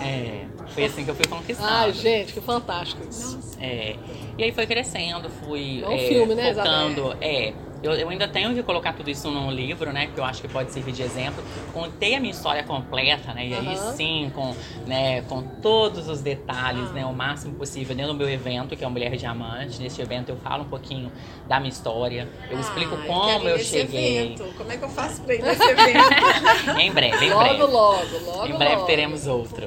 É, 0.00 0.44
foi 0.68 0.84
assim 0.84 1.04
que 1.04 1.10
eu 1.10 1.14
fui 1.14 1.26
conquistando. 1.26 1.68
Ai, 1.68 1.92
gente, 1.92 2.32
que 2.32 2.40
fantástico 2.40 3.02
isso. 3.08 3.38
É, 3.60 3.96
e 4.36 4.44
aí 4.44 4.52
foi 4.52 4.66
crescendo, 4.66 5.28
fui 5.30 5.82
É 5.82 5.88
um 5.88 5.98
filme, 5.98 6.34
né, 6.34 6.54
focando. 6.54 7.16
É, 7.20 7.52
eu, 7.86 7.92
eu 7.94 8.08
ainda 8.08 8.26
tenho 8.28 8.54
que 8.54 8.62
colocar 8.62 8.92
tudo 8.92 9.08
isso 9.10 9.30
num 9.30 9.50
livro, 9.50 9.92
né? 9.92 10.08
Que 10.12 10.18
eu 10.18 10.24
acho 10.24 10.42
que 10.42 10.48
pode 10.48 10.72
servir 10.72 10.92
de 10.92 11.02
exemplo. 11.02 11.42
Contei 11.72 12.14
a 12.14 12.20
minha 12.20 12.32
história 12.32 12.62
completa, 12.62 13.32
né? 13.32 13.46
E 13.46 13.54
aí 13.54 13.76
sim, 13.96 14.30
com, 14.34 14.54
né, 14.86 15.22
com 15.22 15.42
todos 15.42 16.08
os 16.08 16.20
detalhes, 16.20 16.90
né? 16.92 17.04
O 17.06 17.12
máximo 17.12 17.54
possível 17.54 17.94
dentro 17.96 18.12
do 18.12 18.18
meu 18.18 18.28
evento, 18.28 18.76
que 18.76 18.84
é 18.84 18.86
o 18.86 18.90
Mulher 18.90 19.16
Diamante. 19.16 19.80
Nesse 19.80 20.00
evento 20.02 20.30
eu 20.30 20.36
falo 20.36 20.64
um 20.64 20.68
pouquinho 20.68 21.10
da 21.48 21.58
minha 21.58 21.70
história. 21.70 22.28
Eu 22.50 22.58
explico 22.60 22.94
Ah, 22.94 23.06
como 23.06 23.26
quero 23.26 23.44
ir 23.44 23.50
eu 23.50 23.58
cheguei. 23.58 24.18
Evento. 24.34 24.44
Como 24.56 24.72
é 24.72 24.76
que 24.76 24.84
eu 24.84 24.88
faço 24.88 25.22
pra 25.22 25.34
ir 25.34 25.42
nesse 25.42 25.62
evento? 25.62 26.76
Em 26.78 26.92
breve, 26.92 27.26
em 27.26 27.30
Logo, 27.30 27.42
breve. 27.44 27.62
logo, 27.62 28.18
logo. 28.24 28.46
Em 28.46 28.52
breve 28.56 28.74
logo. 28.76 28.86
teremos 28.86 29.26
outro. 29.26 29.66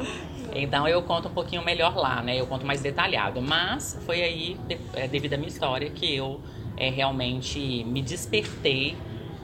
Então 0.53 0.87
eu 0.87 1.01
conto 1.03 1.27
um 1.27 1.31
pouquinho 1.31 1.63
melhor 1.63 1.95
lá, 1.95 2.21
né? 2.21 2.39
Eu 2.39 2.47
conto 2.47 2.65
mais 2.65 2.81
detalhado. 2.81 3.41
Mas 3.41 3.99
foi 4.05 4.21
aí, 4.21 4.57
é, 4.93 5.07
devido 5.07 5.33
à 5.33 5.37
minha 5.37 5.47
história, 5.49 5.89
que 5.89 6.15
eu 6.15 6.41
é, 6.79 6.89
realmente 6.89 7.83
me 7.83 8.01
despertei 8.01 8.95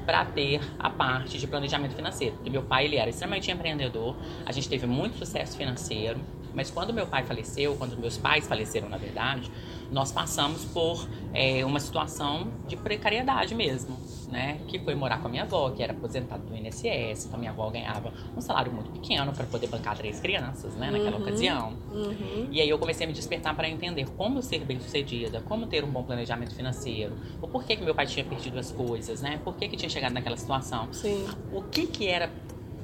para 0.05 0.23
ter 0.23 0.61
a 0.79 0.89
parte 0.89 1.37
de 1.37 1.47
planejamento 1.47 1.95
financeiro. 1.95 2.35
Porque 2.35 2.49
meu 2.49 2.63
pai 2.63 2.85
ele 2.85 2.95
era 2.95 3.09
extremamente 3.09 3.51
empreendedor, 3.51 4.15
a 4.45 4.51
gente 4.51 4.69
teve 4.69 4.87
muito 4.87 5.17
sucesso 5.17 5.57
financeiro. 5.57 6.19
Mas 6.53 6.71
quando 6.71 6.93
meu 6.93 7.05
pai 7.05 7.23
faleceu, 7.23 7.75
quando 7.75 7.97
meus 7.97 8.17
pais 8.17 8.47
faleceram, 8.47 8.87
na 8.87 8.97
verdade, 8.97 9.51
nós 9.91 10.11
passamos 10.11 10.63
por 10.63 11.07
é, 11.33 11.65
uma 11.65 11.79
situação 11.81 12.47
de 12.65 12.77
precariedade 12.77 13.53
mesmo 13.53 13.97
né, 14.35 14.59
que 14.67 14.77
foi 14.79 14.93
morar 14.95 15.19
com 15.21 15.27
a 15.29 15.31
minha 15.31 15.43
avó, 15.43 15.69
que 15.69 15.81
era 15.81 15.93
aposentada 15.93 16.43
do 16.43 16.53
INSS, 16.53 17.25
então 17.27 17.39
minha 17.39 17.51
avó 17.51 17.69
ganhava 17.69 18.11
um 18.35 18.41
salário 18.41 18.69
muito 18.69 18.91
pequeno 18.91 19.31
para 19.31 19.45
poder 19.45 19.67
bancar 19.67 19.95
três 19.95 20.19
crianças, 20.19 20.75
né, 20.75 20.91
naquela 20.91 21.15
Uhum. 21.15 21.21
ocasião. 21.21 21.73
Uhum. 21.89 22.47
E 22.51 22.59
aí 22.59 22.67
eu 22.69 22.77
comecei 22.77 23.05
a 23.05 23.07
me 23.07 23.13
despertar 23.13 23.55
para 23.55 23.69
entender 23.69 24.05
como 24.17 24.41
ser 24.41 24.59
bem-sucedida, 24.65 25.41
como 25.47 25.65
ter 25.67 25.85
um 25.85 25.89
bom 25.89 26.03
planejamento 26.03 26.53
financeiro, 26.53 27.13
o 27.41 27.47
porquê 27.47 27.77
que 27.77 27.83
meu 27.83 27.95
pai 27.95 28.05
tinha 28.07 28.25
perdido 28.25 28.59
as 28.59 28.71
coisas, 28.73 29.21
né, 29.21 29.39
por 29.43 29.55
que 29.55 29.69
que 29.69 29.77
tinha 29.77 29.89
chegado 29.89 30.11
naquela 30.11 30.35
situação, 30.35 30.89
Sim. 30.91 31.25
o 31.53 31.61
que 31.61 31.87
que 31.87 32.05
era, 32.07 32.29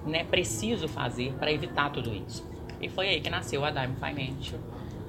né, 0.05 0.23
preciso 0.23 0.87
fazer 0.87 1.33
para 1.33 1.51
evitar 1.51 1.91
tudo 1.91 2.13
isso. 2.15 2.49
E 2.81 2.87
foi 2.87 3.09
aí 3.09 3.19
que 3.19 3.29
nasceu 3.29 3.63
a 3.65 3.69
Dime 3.71 3.95
Financial. 3.95 4.59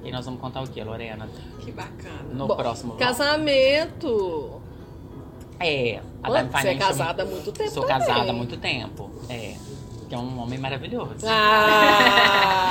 E 0.03 0.11
nós 0.11 0.25
vamos 0.25 0.41
contar 0.41 0.61
o 0.61 0.67
que, 0.67 0.83
Lorena? 0.83 1.29
Que 1.61 1.71
bacana. 1.71 2.33
No 2.33 2.45
Bom, 2.45 2.57
próximo. 2.57 2.93
Casamento. 2.97 4.61
É, 5.59 5.99
a 6.21 6.29
Você 6.29 6.43
Dime 6.59 6.69
é 6.69 6.75
casada 6.77 7.23
há 7.23 7.25
muito 7.25 7.51
tempo 7.51 7.71
Sou 7.71 7.83
também. 7.85 7.99
casada 8.07 8.29
há 8.29 8.33
muito 8.33 8.57
tempo. 8.57 9.11
É. 9.29 9.55
Que 10.09 10.15
é 10.15 10.17
um 10.17 10.39
homem 10.39 10.59
maravilhoso. 10.59 11.25
Ah! 11.25 12.69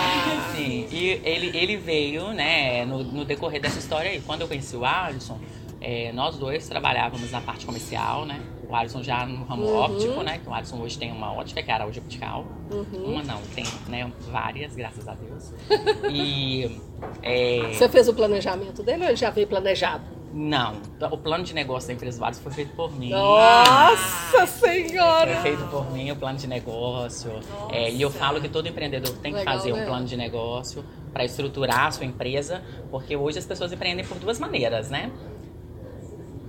Sim. 0.55 0.87
E 0.91 1.21
ele, 1.25 1.57
ele 1.57 1.77
veio, 1.77 2.33
né, 2.33 2.85
no, 2.85 3.03
no 3.03 3.25
decorrer 3.25 3.61
dessa 3.61 3.79
história 3.79 4.11
aí. 4.11 4.21
Quando 4.21 4.43
eu 4.43 4.49
conheci 4.49 4.77
o 4.77 4.85
Alisson, 4.85 5.39
é, 5.81 6.13
nós 6.13 6.37
dois 6.37 6.69
trabalhávamos 6.69 7.31
na 7.31 7.41
parte 7.41 7.65
comercial, 7.67 8.25
né? 8.27 8.41
O 8.69 8.75
Alisson 8.77 9.03
já 9.03 9.27
no 9.27 9.45
ramo 9.45 9.65
Uhum. 9.65 9.77
óptico, 9.77 10.23
né? 10.23 10.39
Que 10.39 10.49
o 10.49 10.55
Alisson 10.55 10.79
hoje 10.81 10.97
tem 10.99 11.11
uma 11.13 11.33
ótica, 11.33 11.63
que 11.63 11.71
é 11.71 11.75
a 11.75 11.85
Optical. 11.87 12.47
Uhum. 12.71 13.05
Uma 13.13 13.23
não, 13.23 13.41
tem 13.55 13.65
né, 13.89 14.11
várias, 14.31 14.75
graças 14.75 15.07
a 15.09 15.15
Deus. 15.15 15.53
E. 16.11 16.81
é, 17.23 17.71
Você 17.73 17.89
fez 17.89 18.09
o 18.09 18.15
planejamento 18.15 18.83
dele 18.83 19.03
ou 19.03 19.09
ele 19.09 19.17
já 19.17 19.31
veio 19.31 19.47
planejado? 19.47 20.05
Não, 20.33 20.81
o 21.11 21.19
plano 21.19 21.45
de 21.45 21.55
negócio 21.55 21.89
da 21.89 21.95
empresa 21.95 22.19
do 22.19 22.25
Alisson 22.25 22.43
foi 22.43 22.53
feito 22.53 22.75
por 22.75 22.91
mim. 22.99 23.11
Nossa 23.11 24.47
Foi 24.47 24.87
Senhora! 24.89 25.37
feito 25.43 25.63
por 25.65 25.91
mim 25.93 26.11
o 26.11 26.17
plano 26.17 26.39
de 26.39 26.47
negócio. 26.47 27.31
É, 27.71 27.91
e 27.91 28.01
eu 28.01 28.11
falo 28.11 28.41
que 28.41 28.49
todo 28.49 28.67
empreendedor 28.67 29.15
tem 29.19 29.33
que 29.33 29.39
Legal, 29.41 29.55
fazer 29.55 29.73
né? 29.73 29.83
um 29.83 29.87
plano 29.87 30.07
de 30.07 30.17
negócio 30.17 30.83
para 31.13 31.25
estruturar 31.25 31.87
a 31.87 31.91
sua 31.91 32.07
empresa, 32.07 32.63
porque 32.91 33.15
hoje 33.15 33.39
as 33.39 33.45
pessoas 33.45 33.71
empreendem 33.73 34.05
por 34.07 34.19
duas 34.19 34.39
maneiras, 34.39 34.89
né? 34.89 35.11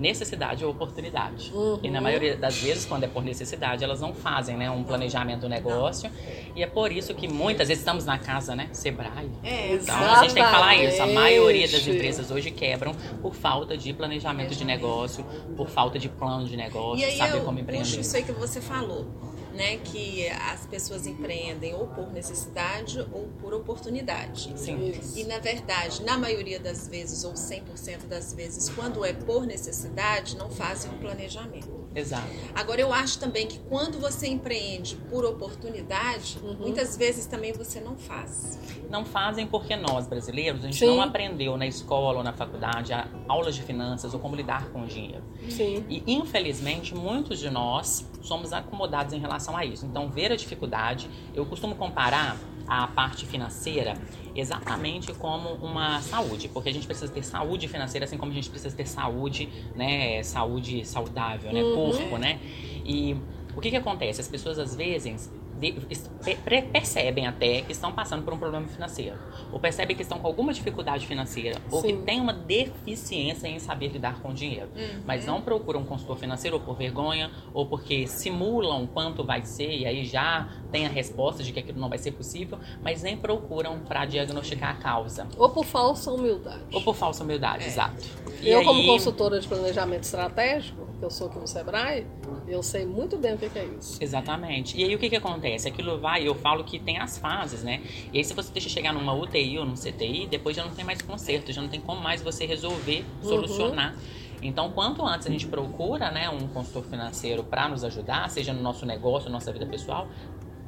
Necessidade 0.04 0.66
ou 0.66 0.72
oportunidade. 0.72 1.50
Uhum. 1.56 1.80
E 1.82 1.90
na 1.90 2.02
maioria 2.02 2.36
das 2.36 2.58
vezes, 2.62 2.86
quando 2.86 3.06
é 3.06 3.08
por 3.08 3.24
necessidade, 3.24 3.86
elas 3.86 4.02
não 4.02 4.14
fazem 4.14 4.58
né, 4.58 4.70
um 4.70 4.84
planejamento 4.84 5.42
do 5.42 5.50
negócio. 5.50 6.12
E 6.54 6.62
é 6.62 6.68
por 6.68 6.92
isso 6.92 7.14
que 7.14 7.26
muitas 7.26 7.70
vezes 7.70 7.82
estamos 7.82 8.04
na 8.06 8.18
casa, 8.20 8.54
né? 8.54 8.68
Sebrae. 8.74 9.30
É, 9.42 9.76
Então 9.76 9.96
a 9.96 10.22
gente 10.24 10.34
tem 10.34 10.44
que 10.44 10.52
falar 10.52 10.76
isso. 10.76 11.02
A 11.02 11.08
maioria 11.08 11.68
das 11.70 11.88
empresas 11.88 12.30
hoje 12.32 12.52
quebram 12.52 12.94
por 13.22 13.34
falta 13.34 13.78
de 13.78 13.94
planejamento 13.94 14.54
de 14.54 14.66
negócio, 14.66 15.26
por 15.56 15.70
falta 15.70 15.98
de 15.98 16.10
plano 16.10 16.46
de 16.46 16.58
negócio, 16.58 17.00
E 17.00 17.06
aí 17.06 17.18
saber 17.18 17.38
eu 17.38 17.46
como 17.46 17.58
puxo 17.60 17.62
empreender. 17.62 18.00
isso 18.02 18.18
aí 18.18 18.24
que 18.24 18.32
você 18.34 18.60
falou, 18.60 19.08
né? 19.54 19.78
Que 19.78 20.28
as 20.30 20.66
pessoas 20.66 21.06
empreendem 21.06 21.74
ou 21.74 21.88
por 21.88 22.12
necessidade 22.12 23.00
ou 23.12 23.30
por 23.40 23.54
oportunidade. 23.54 24.54
Sim. 24.56 24.90
Isso. 24.90 25.18
E 25.18 25.24
na 25.26 25.40
verdade, 25.40 26.04
na 26.04 26.18
maioria 26.18 26.60
das 26.60 26.88
vezes, 26.88 27.24
ou 27.24 27.34
100% 27.34 28.08
das 28.08 28.34
vezes, 28.34 28.70
quando 28.70 29.06
é 29.06 29.14
por 29.14 29.46
necessidade, 29.46 30.36
não 30.38 30.50
fazem 30.50 30.92
um 30.92 30.98
planejamento. 30.98 31.83
Exato. 31.96 32.28
Agora, 32.56 32.82
eu 32.82 32.92
acho 32.92 33.20
também 33.20 33.48
que 33.48 33.60
quando 33.70 34.00
você 34.00 34.28
empreende 34.28 34.96
por 35.10 35.24
oportunidade, 35.26 36.38
Uhum. 36.44 36.56
muitas 36.60 36.98
vezes 36.98 37.26
também 37.26 37.54
você 37.54 37.80
não 37.80 37.96
faz. 37.96 38.60
Não 38.90 39.06
fazem 39.06 39.46
porque 39.48 39.76
nós, 39.76 40.08
brasileiros, 40.08 40.62
a 40.64 40.68
gente 40.68 40.80
Sim. 40.80 40.88
não 40.88 41.02
aprendeu 41.02 41.56
na 41.58 41.66
escola 41.66 42.18
ou 42.20 42.24
na 42.24 42.34
faculdade 42.34 42.94
a- 42.94 43.08
aulas 43.28 43.56
de 43.56 43.62
finanças 43.64 44.14
ou 44.14 44.20
como 44.20 44.36
lidar 44.36 44.70
com 44.70 44.82
o 44.84 44.86
dinheiro. 44.88 45.24
Sim. 45.50 45.86
E, 45.90 46.04
infelizmente, 46.08 46.94
muitos 46.96 47.40
de 47.40 47.50
nós 47.50 48.08
somos 48.22 48.54
acomodados 48.54 49.14
em 49.14 49.20
relação 49.20 49.56
a 49.58 49.66
isso. 49.66 49.86
Então, 49.86 50.10
ver 50.10 50.32
a 50.32 50.36
dificuldade, 50.36 51.10
eu 51.34 51.46
costumo 51.46 51.76
comparar 51.76 52.38
a 52.68 52.88
parte 52.88 53.26
financeira 53.26 53.94
exatamente 54.36 55.14
como 55.14 55.50
uma 55.56 56.02
saúde, 56.02 56.48
porque 56.50 56.70
a 56.70 56.74
gente 56.74 56.88
precisa 56.88 57.12
ter 57.12 57.24
saúde 57.24 57.68
financeira, 57.68 58.06
assim 58.06 58.18
como 58.18 58.32
a 58.32 58.36
gente 58.36 58.50
precisa 58.50 58.76
ter 58.76 58.86
saúde, 58.88 59.50
né, 59.76 60.24
saúde 60.24 60.86
saudável, 60.86 61.52
né, 61.54 61.64
Uhum. 61.64 61.74
corpo, 61.74 62.18
né? 62.18 62.40
E 62.86 63.16
o 63.56 63.62
que 63.62 63.70
que 63.70 63.76
acontece? 63.78 64.22
As 64.22 64.28
pessoas 64.28 64.58
às 64.58 64.76
vezes 64.76 65.32
de- 65.72 66.62
percebem 66.72 67.28
até 67.28 67.62
que 67.62 67.72
estão 67.72 67.92
passando 67.92 68.24
por 68.24 68.34
um 68.34 68.38
problema 68.38 68.68
financeiro, 68.68 69.18
ou 69.52 69.60
percebem 69.60 69.96
que 69.96 70.02
estão 70.02 70.20
com 70.20 70.28
alguma 70.28 70.54
dificuldade 70.54 71.06
financeira, 71.08 71.60
ou 71.72 71.82
que 71.82 71.90
Sim. 71.90 72.02
têm 72.04 72.20
uma 72.22 72.34
deficiência 72.34 73.48
em 73.48 73.60
saber 73.60 73.88
lidar 73.90 74.20
com 74.22 74.30
o 74.30 74.34
dinheiro, 74.34 74.70
mas 75.06 75.26
não 75.26 75.42
procuram 75.42 75.82
um 75.82 75.86
consultor 75.86 76.18
financeiro 76.18 76.58
ou 76.58 76.62
por 76.64 76.76
vergonha, 76.76 77.32
ou 77.54 77.66
porque 77.66 78.08
simulam 78.08 78.88
quanto 78.88 79.24
vai 79.24 79.44
ser 79.46 79.72
e 79.72 79.86
aí 79.86 80.06
já 80.06 80.48
tem 80.72 80.86
a 80.86 80.90
resposta 80.90 81.44
de 81.44 81.52
que 81.52 81.60
aquilo 81.60 81.80
não 81.80 81.90
vai 81.90 81.98
ser 81.98 82.12
possível, 82.12 82.58
mas 82.82 83.02
nem 83.04 83.16
procuram 83.18 83.80
para 83.80 84.06
diagnosticar 84.06 84.72
a 84.72 84.76
causa. 84.76 85.28
Ou 85.38 85.50
por 85.50 85.66
falsa 85.66 86.12
humildade. 86.12 86.64
Ou 86.72 86.82
por 86.82 86.96
falsa 86.96 87.24
humildade, 87.24 87.64
É. 87.64 87.68
exato. 87.68 88.04
E 88.42 88.50
eu, 88.50 88.64
como 88.64 88.80
aí- 88.80 88.88
consultora 88.88 89.40
de 89.40 89.48
planejamento 89.48 90.04
estratégico, 90.04 90.86
que 90.86 90.93
eu 91.04 91.12
sou 91.12 91.28
aqui 91.28 91.38
no 91.40 91.48
Sebrae, 91.48 92.06
eu 92.48 92.62
sei 92.64 92.86
muito 92.86 93.18
bem 93.18 93.34
o 93.34 93.38
que 93.38 93.50
que 93.50 93.60
é 93.60 93.66
isso. 93.66 93.98
Exatamente. 94.02 94.78
E 94.80 94.84
aí 94.84 94.96
o 94.96 95.00
que 95.00 95.10
que 95.10 95.16
acontece? 95.16 95.68
Aquilo 95.68 96.00
vai, 96.00 96.28
eu 96.28 96.36
falo 96.36 96.64
que 96.64 96.80
tem 96.80 96.98
as 97.00 97.18
fases, 97.18 97.64
né? 97.64 97.82
E 98.12 98.18
aí 98.18 98.24
se 98.24 98.34
você 98.34 98.52
deixa 98.52 98.70
chegar 98.70 98.94
numa 98.94 99.14
UTI 99.14 99.60
ou 99.60 99.66
num 99.66 99.76
CTI, 99.76 100.28
depois 100.28 100.56
já 100.56 100.64
não 100.64 100.72
tem 100.74 100.86
mais 100.86 101.02
conserto, 101.02 101.52
já 101.52 101.62
não 101.62 101.70
tem 101.70 101.82
como 101.82 102.02
mais 102.02 102.22
você 102.22 102.46
resolver, 102.46 103.06
Uhum. 103.22 103.30
solucionar. 103.30 103.96
Então, 104.42 104.72
quanto 104.72 105.06
antes 105.06 105.26
a 105.26 105.30
gente 105.30 105.48
procura, 105.48 106.12
né, 106.12 106.30
um 106.30 106.48
consultor 106.50 106.84
financeiro 106.84 107.44
para 107.46 107.70
nos 107.70 107.84
ajudar, 107.86 108.30
seja 108.30 108.52
no 108.52 108.62
nosso 108.62 108.86
negócio, 108.86 109.30
nossa 109.30 109.54
vida 109.54 109.66
pessoal, 109.66 110.08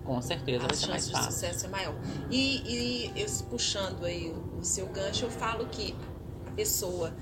com 0.05 0.21
certeza 0.21 0.59
vai 0.59 0.71
a 0.71 0.73
ser 0.73 0.87
mais 0.87 1.01
chance 1.03 1.07
de 1.07 1.11
fácil. 1.11 1.31
sucesso 1.33 1.65
é 1.65 1.69
maior. 1.69 1.95
E, 2.31 2.61
e 3.11 3.11
eu 3.19 3.25
puxando 3.49 4.05
aí 4.05 4.29
o, 4.29 4.59
o 4.59 4.63
seu 4.63 4.85
gancho, 4.87 5.25
eu 5.25 5.29
falo 5.31 5.65
que 5.65 5.93
a 6.47 6.51
pessoa, 6.51 7.13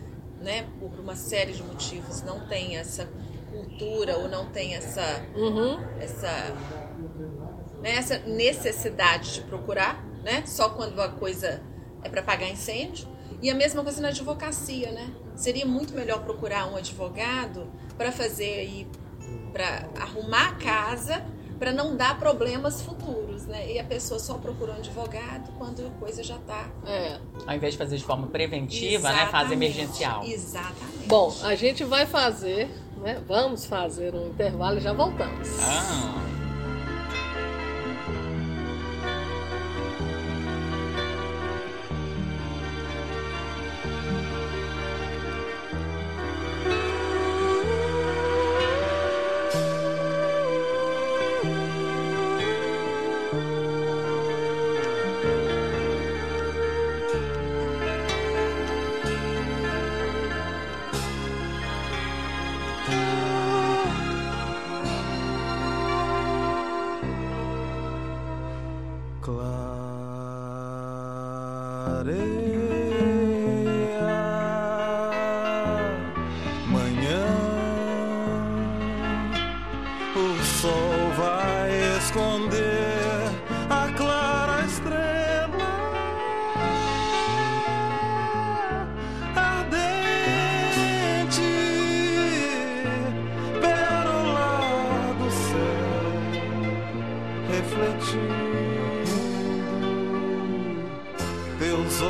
né, 0.44 0.68
por 0.80 1.00
uma 1.00 1.16
série 1.16 1.54
de 1.54 1.64
motivos, 1.64 2.22
não 2.22 2.48
tem 2.48 2.78
essa 2.78 3.10
cultura 3.50 4.18
ou 4.18 4.28
não 4.28 4.48
tem 4.52 4.76
essa 4.76 5.24
Uhum. 5.36 5.80
essa, 6.00 6.54
né, 7.82 7.96
essa 7.96 8.20
necessidade 8.20 9.34
de 9.36 9.42
procurar, 9.42 10.04
né? 10.24 10.44
Só 10.46 10.70
quando 10.70 11.02
a 11.02 11.10
coisa 11.10 11.62
é 12.04 12.10
para 12.10 12.22
pagar 12.22 12.48
incêndio. 12.50 13.08
E 13.42 13.50
a 13.50 13.56
mesma 13.56 13.84
coisa 13.84 14.02
na 14.02 14.10
advocacia, 14.10 14.92
né? 14.92 15.10
Seria 15.36 15.66
muito 15.66 15.94
melhor 15.94 16.24
procurar 16.24 16.66
um 16.72 16.76
advogado 16.78 17.70
para 17.98 18.12
fazer 18.12 18.60
aí, 18.60 18.88
para 19.52 19.90
arrumar 20.00 20.50
a 20.50 20.56
casa, 20.56 21.26
para 21.60 21.72
não 21.72 21.96
dar 21.96 22.20
problemas 22.20 22.82
futuros, 22.82 23.46
né? 23.46 23.72
E 23.72 23.80
a 23.80 23.84
pessoa 23.84 24.20
só 24.20 24.36
procura 24.36 24.74
um 24.74 24.76
advogado 24.76 25.52
quando 25.58 25.86
a 25.86 26.00
coisa 26.00 26.24
já 26.24 26.36
está 26.36 26.70
É. 26.86 27.18
Ao 27.46 27.56
invés 27.56 27.74
de 27.74 27.78
fazer 27.78 27.98
de 27.98 28.04
forma 28.04 28.28
preventiva, 28.28 29.12
né, 29.12 29.28
fazer 29.28 29.54
emergencial. 29.54 30.24
Exatamente. 30.24 31.08
Bom, 31.08 31.34
a 31.44 31.56
gente 31.56 31.84
vai 31.84 32.06
fazer, 32.06 32.70
né? 32.98 33.22
Vamos 33.28 33.66
fazer 33.66 34.14
um 34.16 34.28
intervalo 34.28 34.78
e 34.78 34.82
já 34.82 34.94
voltamos. 34.94 35.50
Ah. 35.62 36.33
refletindo 97.64 98.44
teus 101.60 102.02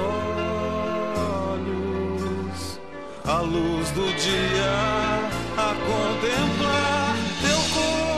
olhos, 1.52 2.80
a 3.24 3.42
luz 3.42 3.92
do 3.92 4.06
dia 4.16 5.30
a 5.58 5.76
contemplar 5.76 7.16
teu 7.42 7.58
corpo. 7.74 8.12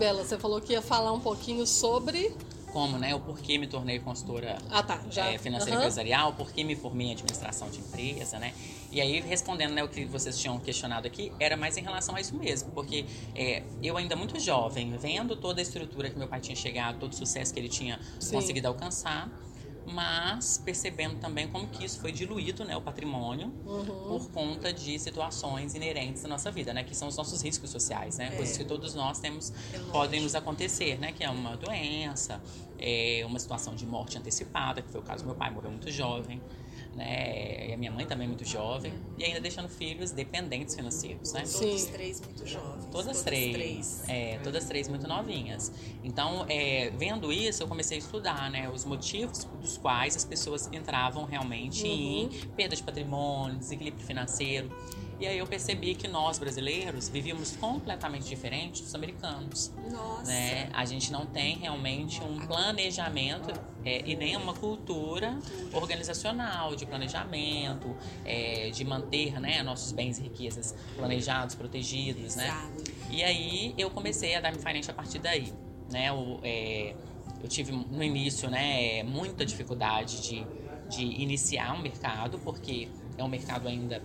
Isabela, 0.00 0.24
você 0.24 0.38
falou 0.38 0.62
que 0.62 0.72
ia 0.72 0.80
falar 0.80 1.12
um 1.12 1.20
pouquinho 1.20 1.66
sobre. 1.66 2.34
Como, 2.72 2.96
né? 2.96 3.14
O 3.14 3.20
porquê 3.20 3.58
me 3.58 3.66
tornei 3.66 3.98
consultora 3.98 4.56
Ah, 4.70 4.82
tá. 4.82 4.98
É, 5.14 5.36
financeira 5.36 5.74
Aham. 5.76 5.82
empresarial, 5.82 6.32
por 6.32 6.50
que 6.50 6.64
me 6.64 6.74
formei 6.74 7.08
em 7.08 7.12
administração 7.12 7.68
de 7.68 7.80
empresa, 7.80 8.38
né? 8.38 8.54
E 8.90 8.98
aí, 8.98 9.20
respondendo 9.20 9.74
né, 9.74 9.84
o 9.84 9.88
que 9.88 10.06
vocês 10.06 10.38
tinham 10.38 10.58
questionado 10.58 11.06
aqui, 11.06 11.30
era 11.38 11.54
mais 11.54 11.76
em 11.76 11.82
relação 11.82 12.16
a 12.16 12.20
isso 12.20 12.34
mesmo, 12.34 12.70
porque 12.72 13.04
é, 13.34 13.62
eu 13.82 13.98
ainda 13.98 14.16
muito 14.16 14.40
jovem, 14.40 14.96
vendo 14.96 15.36
toda 15.36 15.60
a 15.60 15.62
estrutura 15.62 16.08
que 16.08 16.18
meu 16.18 16.28
pai 16.28 16.40
tinha 16.40 16.56
chegado, 16.56 16.98
todo 16.98 17.12
o 17.12 17.14
sucesso 17.14 17.52
que 17.52 17.60
ele 17.60 17.68
tinha 17.68 18.00
Sim. 18.18 18.36
conseguido 18.36 18.68
alcançar, 18.68 19.28
mas 19.86 20.58
percebendo 20.64 21.16
também 21.18 21.48
como 21.48 21.66
que 21.66 21.84
isso 21.84 22.00
foi 22.00 22.12
diluído, 22.12 22.64
né, 22.64 22.76
o 22.76 22.80
patrimônio, 22.82 23.52
Uhum. 23.64 23.84
por 24.18 24.30
conta 24.30 24.72
de 24.72 24.98
situações 24.98 25.74
inerentes 25.74 26.24
à 26.24 26.28
nossa 26.28 26.50
vida, 26.50 26.72
né, 26.72 26.84
que 26.84 26.94
são 26.94 27.08
os 27.08 27.16
nossos 27.16 27.42
riscos 27.42 27.70
sociais, 27.70 28.18
né, 28.18 28.30
coisas 28.36 28.56
que 28.56 28.64
todos 28.64 28.94
nós 28.94 29.18
temos, 29.20 29.50
lógico. 29.72 29.90
podem 29.92 30.20
nos 30.20 30.34
acontecer, 30.34 30.98
né, 30.98 31.12
que 31.12 31.24
é 31.24 31.30
uma 31.30 31.56
doença, 31.56 32.40
é 32.80 33.24
uma 33.26 33.38
situação 33.38 33.74
de 33.74 33.86
morte 33.86 34.18
antecipada, 34.18 34.82
que 34.82 34.90
foi 34.90 35.00
o 35.00 35.04
caso 35.04 35.22
do 35.22 35.26
meu 35.26 35.36
pai, 35.36 35.50
morreu 35.50 35.70
muito 35.70 35.90
jovem, 35.90 36.40
né, 36.94 37.68
e 37.68 37.72
a 37.72 37.76
minha 37.76 37.92
mãe 37.92 38.04
também 38.04 38.26
muito 38.26 38.44
jovem, 38.44 38.92
e 39.16 39.24
ainda 39.24 39.40
deixando 39.40 39.68
filhos 39.68 40.10
dependentes 40.10 40.74
financeiros, 40.74 41.32
né. 41.32 41.44
Sim. 41.44 41.66
Todos 41.66 41.84
três 41.84 42.20
muito 42.20 42.46
jovens. 42.46 42.84
Todas 42.86 43.22
três, 43.22 44.08
É, 44.08 44.38
todas 44.38 44.64
três 44.64 44.88
muito 44.88 45.06
novinhas. 45.06 45.72
Então, 46.02 46.46
é, 46.48 46.90
vendo 46.90 47.32
isso, 47.32 47.62
eu 47.62 47.68
comecei 47.68 47.98
a 47.98 48.00
estudar, 48.00 48.50
né, 48.50 48.68
os 48.68 48.84
motivos 48.84 49.44
dos 49.44 49.78
quais 49.78 50.16
as 50.16 50.24
pessoas 50.24 50.68
entravam 50.72 51.24
realmente 51.24 51.86
em 51.86 52.28
perda 52.56 52.74
de 52.74 52.82
patrimônio, 52.82 53.56
desequilíbrio 53.56 54.04
financeiro. 54.04 54.70
E 55.20 55.26
aí 55.26 55.36
eu 55.36 55.46
percebi 55.46 55.94
que 55.94 56.08
nós 56.08 56.38
brasileiros 56.38 57.10
vivíamos 57.10 57.54
completamente 57.56 58.26
diferente 58.26 58.82
dos 58.82 58.94
americanos. 58.94 59.70
Nossa. 59.90 60.24
Né? 60.24 60.70
A 60.72 60.86
gente 60.86 61.12
não 61.12 61.26
tem 61.26 61.58
realmente 61.58 62.22
um 62.22 62.38
planejamento 62.46 63.52
é, 63.84 64.02
e 64.08 64.16
nem 64.16 64.34
uma 64.34 64.54
cultura 64.54 65.38
organizacional 65.74 66.74
de 66.74 66.86
planejamento, 66.86 67.94
é, 68.24 68.70
de 68.70 68.82
manter 68.82 69.38
né, 69.38 69.62
nossos 69.62 69.92
bens 69.92 70.18
e 70.18 70.22
riquezas 70.22 70.74
planejados, 70.96 71.54
protegidos, 71.54 72.36
né? 72.36 72.46
Exato. 72.46 72.84
E 73.10 73.22
aí 73.22 73.74
eu 73.76 73.90
comecei 73.90 74.34
a 74.34 74.40
dar 74.40 74.52
me 74.52 74.58
finance 74.58 74.90
a 74.90 74.94
partir 74.94 75.18
daí, 75.18 75.52
né? 75.90 76.10
O, 76.12 76.40
é, 76.42 76.94
eu 77.42 77.48
tive 77.48 77.72
no 77.72 78.02
início, 78.02 78.48
né, 78.50 79.02
muita 79.02 79.44
dificuldade 79.44 80.22
de, 80.22 80.46
de 80.88 81.02
iniciar 81.02 81.74
um 81.74 81.82
mercado, 81.82 82.38
porque 82.38 82.88
é 83.16 83.24
um 83.24 83.28
mercado 83.28 83.68
ainda 83.68 84.02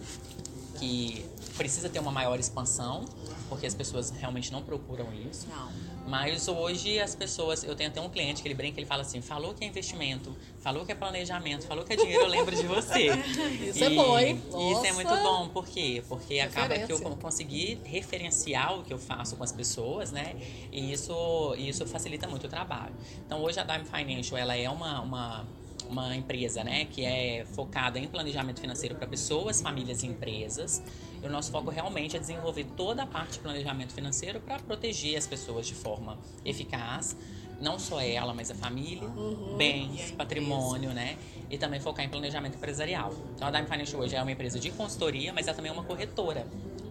que 0.79 1.25
precisa 1.57 1.89
ter 1.89 1.99
uma 1.99 2.11
maior 2.11 2.39
expansão, 2.39 3.05
porque 3.49 3.65
as 3.65 3.73
pessoas 3.73 4.11
realmente 4.11 4.51
não 4.51 4.61
procuram 4.61 5.07
isso. 5.13 5.47
Não. 5.49 5.95
Mas 6.07 6.47
hoje 6.47 6.99
as 6.99 7.15
pessoas, 7.15 7.63
eu 7.63 7.75
tenho 7.75 7.89
até 7.89 7.99
um 7.99 8.09
cliente 8.09 8.41
que 8.41 8.47
ele 8.47 8.53
brinca, 8.53 8.79
ele 8.79 8.85
fala 8.85 9.01
assim, 9.01 9.21
falou 9.21 9.53
que 9.55 9.63
é 9.63 9.67
investimento, 9.67 10.35
falou 10.59 10.85
que 10.85 10.91
é 10.91 10.95
planejamento, 10.95 11.65
falou 11.65 11.83
que 11.83 11.93
é 11.93 11.95
dinheiro, 11.95 12.23
eu 12.23 12.27
lembro 12.27 12.55
de 12.55 12.63
você. 12.67 13.07
Isso 13.65 13.83
é 13.83 13.89
bom, 13.89 14.17
hein? 14.19 14.39
E 14.55 14.71
isso 14.71 14.85
é 14.85 14.91
Nossa. 14.91 14.93
muito 14.93 15.23
bom, 15.23 15.49
por 15.49 15.65
quê? 15.65 16.03
Porque 16.07 16.39
acaba 16.39 16.77
que 16.77 16.91
eu 16.91 16.99
consegui 16.99 17.79
referenciar 17.83 18.77
o 18.77 18.83
que 18.83 18.93
eu 18.93 18.99
faço 18.99 19.35
com 19.35 19.43
as 19.43 19.51
pessoas, 19.51 20.11
né? 20.11 20.35
E 20.71 20.91
isso, 20.91 21.55
isso 21.57 21.85
facilita 21.88 22.27
muito 22.27 22.45
o 22.45 22.49
trabalho. 22.49 22.93
Então 23.25 23.41
hoje 23.41 23.59
a 23.59 23.63
Dime 23.63 23.85
Financial, 23.85 24.38
ela 24.38 24.55
é 24.55 24.69
uma, 24.69 25.01
uma, 25.01 25.45
uma 25.89 26.15
empresa, 26.15 26.63
né? 26.63 26.86
Que 26.86 27.04
é 27.06 27.45
focada 27.54 28.00
em 28.00 28.08
planejamento 28.08 28.60
financeiro 28.60 28.95
para 28.95 29.08
pessoas, 29.08 29.62
famílias 29.62 30.04
e 30.04 30.08
empresas. 30.08 30.82
E 31.21 31.26
o 31.26 31.30
nosso 31.30 31.52
foco 31.52 31.69
realmente 31.69 32.15
é 32.15 32.19
desenvolver 32.19 32.65
toda 32.76 33.04
a 33.04 33.08
parte 33.08 33.34
de 33.34 33.39
planejamento 33.39 33.93
financeiro 33.93 34.39
para 34.39 34.60
proteger 34.60 35.17
as 35.17 35.26
pessoas 35.28 35.65
de 35.67 35.74
forma 35.74 36.17
eficaz. 36.43 37.15
Não 37.60 37.80
só 37.80 38.02
ela, 38.02 38.34
mas 38.34 38.52
a 38.52 38.56
família, 38.56 39.08
Uhum. 39.08 39.56
bens, 39.58 40.12
patrimônio, 40.12 40.91
né? 40.93 41.17
E 41.50 41.58
também 41.58 41.80
focar 41.80 42.04
em 42.04 42.10
planejamento 42.10 42.56
empresarial. 42.56 43.13
Então 43.34 43.48
a 43.48 43.52
Dime 43.52 43.65
Financial 43.67 44.02
hoje 44.02 44.15
é 44.15 44.21
uma 44.21 44.32
empresa 44.32 44.60
de 44.60 44.71
consultoria, 44.71 45.32
mas 45.32 45.48
é 45.48 45.54
também 45.54 45.71
uma 45.71 45.84
corretora. 45.84 46.45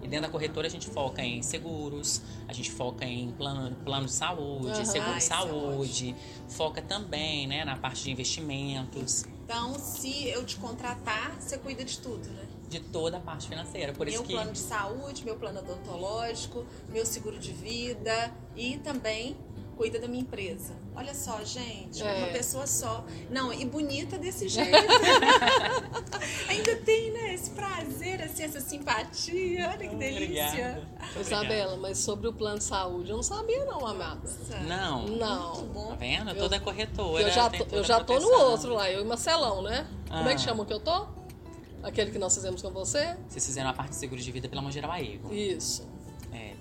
E 0.04 0.08
dentro 0.08 0.26
da 0.26 0.30
corretora 0.30 0.66
a 0.66 0.70
gente 0.70 0.86
foca 0.86 1.22
em 1.22 1.42
seguros, 1.42 2.20
a 2.46 2.52
gente 2.52 2.70
foca 2.70 3.06
em 3.06 3.32
plano, 3.32 3.74
plano 3.84 4.04
de 4.04 4.12
saúde, 4.12 4.68
Aham. 4.68 4.84
seguro 4.84 5.12
de 5.12 5.16
é 5.16 5.20
saúde, 5.20 6.16
foca 6.46 6.82
também 6.82 7.46
né, 7.46 7.64
na 7.64 7.74
parte 7.76 8.04
de 8.04 8.10
investimentos, 8.10 9.24
Então, 9.44 9.74
se 9.78 10.28
eu 10.28 10.44
te 10.44 10.56
contratar, 10.56 11.40
você 11.40 11.56
cuida 11.56 11.82
de 11.84 11.98
tudo, 11.98 12.28
né? 12.28 12.44
de 12.68 12.80
toda 12.80 13.18
a 13.18 13.20
parte 13.20 13.48
financeira. 13.48 13.92
Por 13.92 14.06
meu 14.06 14.14
isso 14.14 14.24
que 14.24 14.32
plano 14.32 14.52
de 14.52 14.58
saúde, 14.58 15.24
meu 15.24 15.36
plano 15.36 15.60
odontológico, 15.60 16.66
meu 16.88 17.06
seguro 17.06 17.38
de 17.38 17.52
vida 17.52 18.34
e 18.56 18.78
também 18.78 19.36
cuida 19.76 19.98
da 19.98 20.08
minha 20.08 20.22
empresa. 20.22 20.74
Olha 20.96 21.12
só, 21.12 21.42
gente, 21.44 22.02
É. 22.02 22.14
uma 22.18 22.26
pessoa 22.28 22.66
só. 22.66 23.04
Não, 23.28 23.52
e 23.52 23.64
bonita 23.64 24.16
desse 24.16 24.46
jeito. 24.48 24.70
Ainda 26.48 26.76
tem, 26.76 27.10
né, 27.12 27.34
esse 27.34 27.50
prazer, 27.50 28.22
assim, 28.22 28.44
essa 28.44 28.60
simpatia. 28.60 29.70
Olha 29.70 29.88
que 29.88 29.96
delícia. 29.96 30.82
Obrigado. 31.10 31.20
Isabela, 31.20 31.76
mas 31.76 31.98
sobre 31.98 32.28
o 32.28 32.32
plano 32.32 32.58
de 32.58 32.64
saúde, 32.64 33.10
eu 33.10 33.16
não 33.16 33.22
sabia 33.22 33.64
não, 33.64 33.86
amada. 33.86 34.20
Não. 34.66 35.06
Não. 35.08 35.54
Muito 35.54 35.72
bom. 35.72 35.88
Tá 35.88 35.94
vendo? 35.96 36.30
Eu- 36.30 36.36
Toda 36.36 36.60
corretora. 36.60 37.22
Eu 37.22 37.30
já 37.30 37.50
tô, 37.50 37.66
eu 37.76 37.84
já 37.84 38.02
tô 38.02 38.18
no 38.20 38.28
outro 38.28 38.74
lá, 38.74 38.90
eu 38.90 39.00
e 39.02 39.04
Marcelão, 39.04 39.62
né? 39.62 39.86
Como 40.08 40.28
é 40.28 40.34
que 40.34 40.40
Ah. 40.42 40.44
chama 40.44 40.62
o 40.62 40.66
que 40.66 40.72
eu 40.72 40.80
tô? 40.80 41.06
Aquele 41.82 42.10
que 42.10 42.18
nós 42.18 42.34
fizemos 42.34 42.62
com 42.62 42.70
você? 42.70 43.16
Vocês 43.28 43.44
fizeram 43.44 43.68
a 43.68 43.72
parte 43.74 43.90
de 43.90 43.96
seguro 43.96 44.20
de 44.20 44.32
vida 44.32 44.48
pela 44.48 44.62
Manjerauaígo. 44.62 45.32
Isso. 45.34 45.86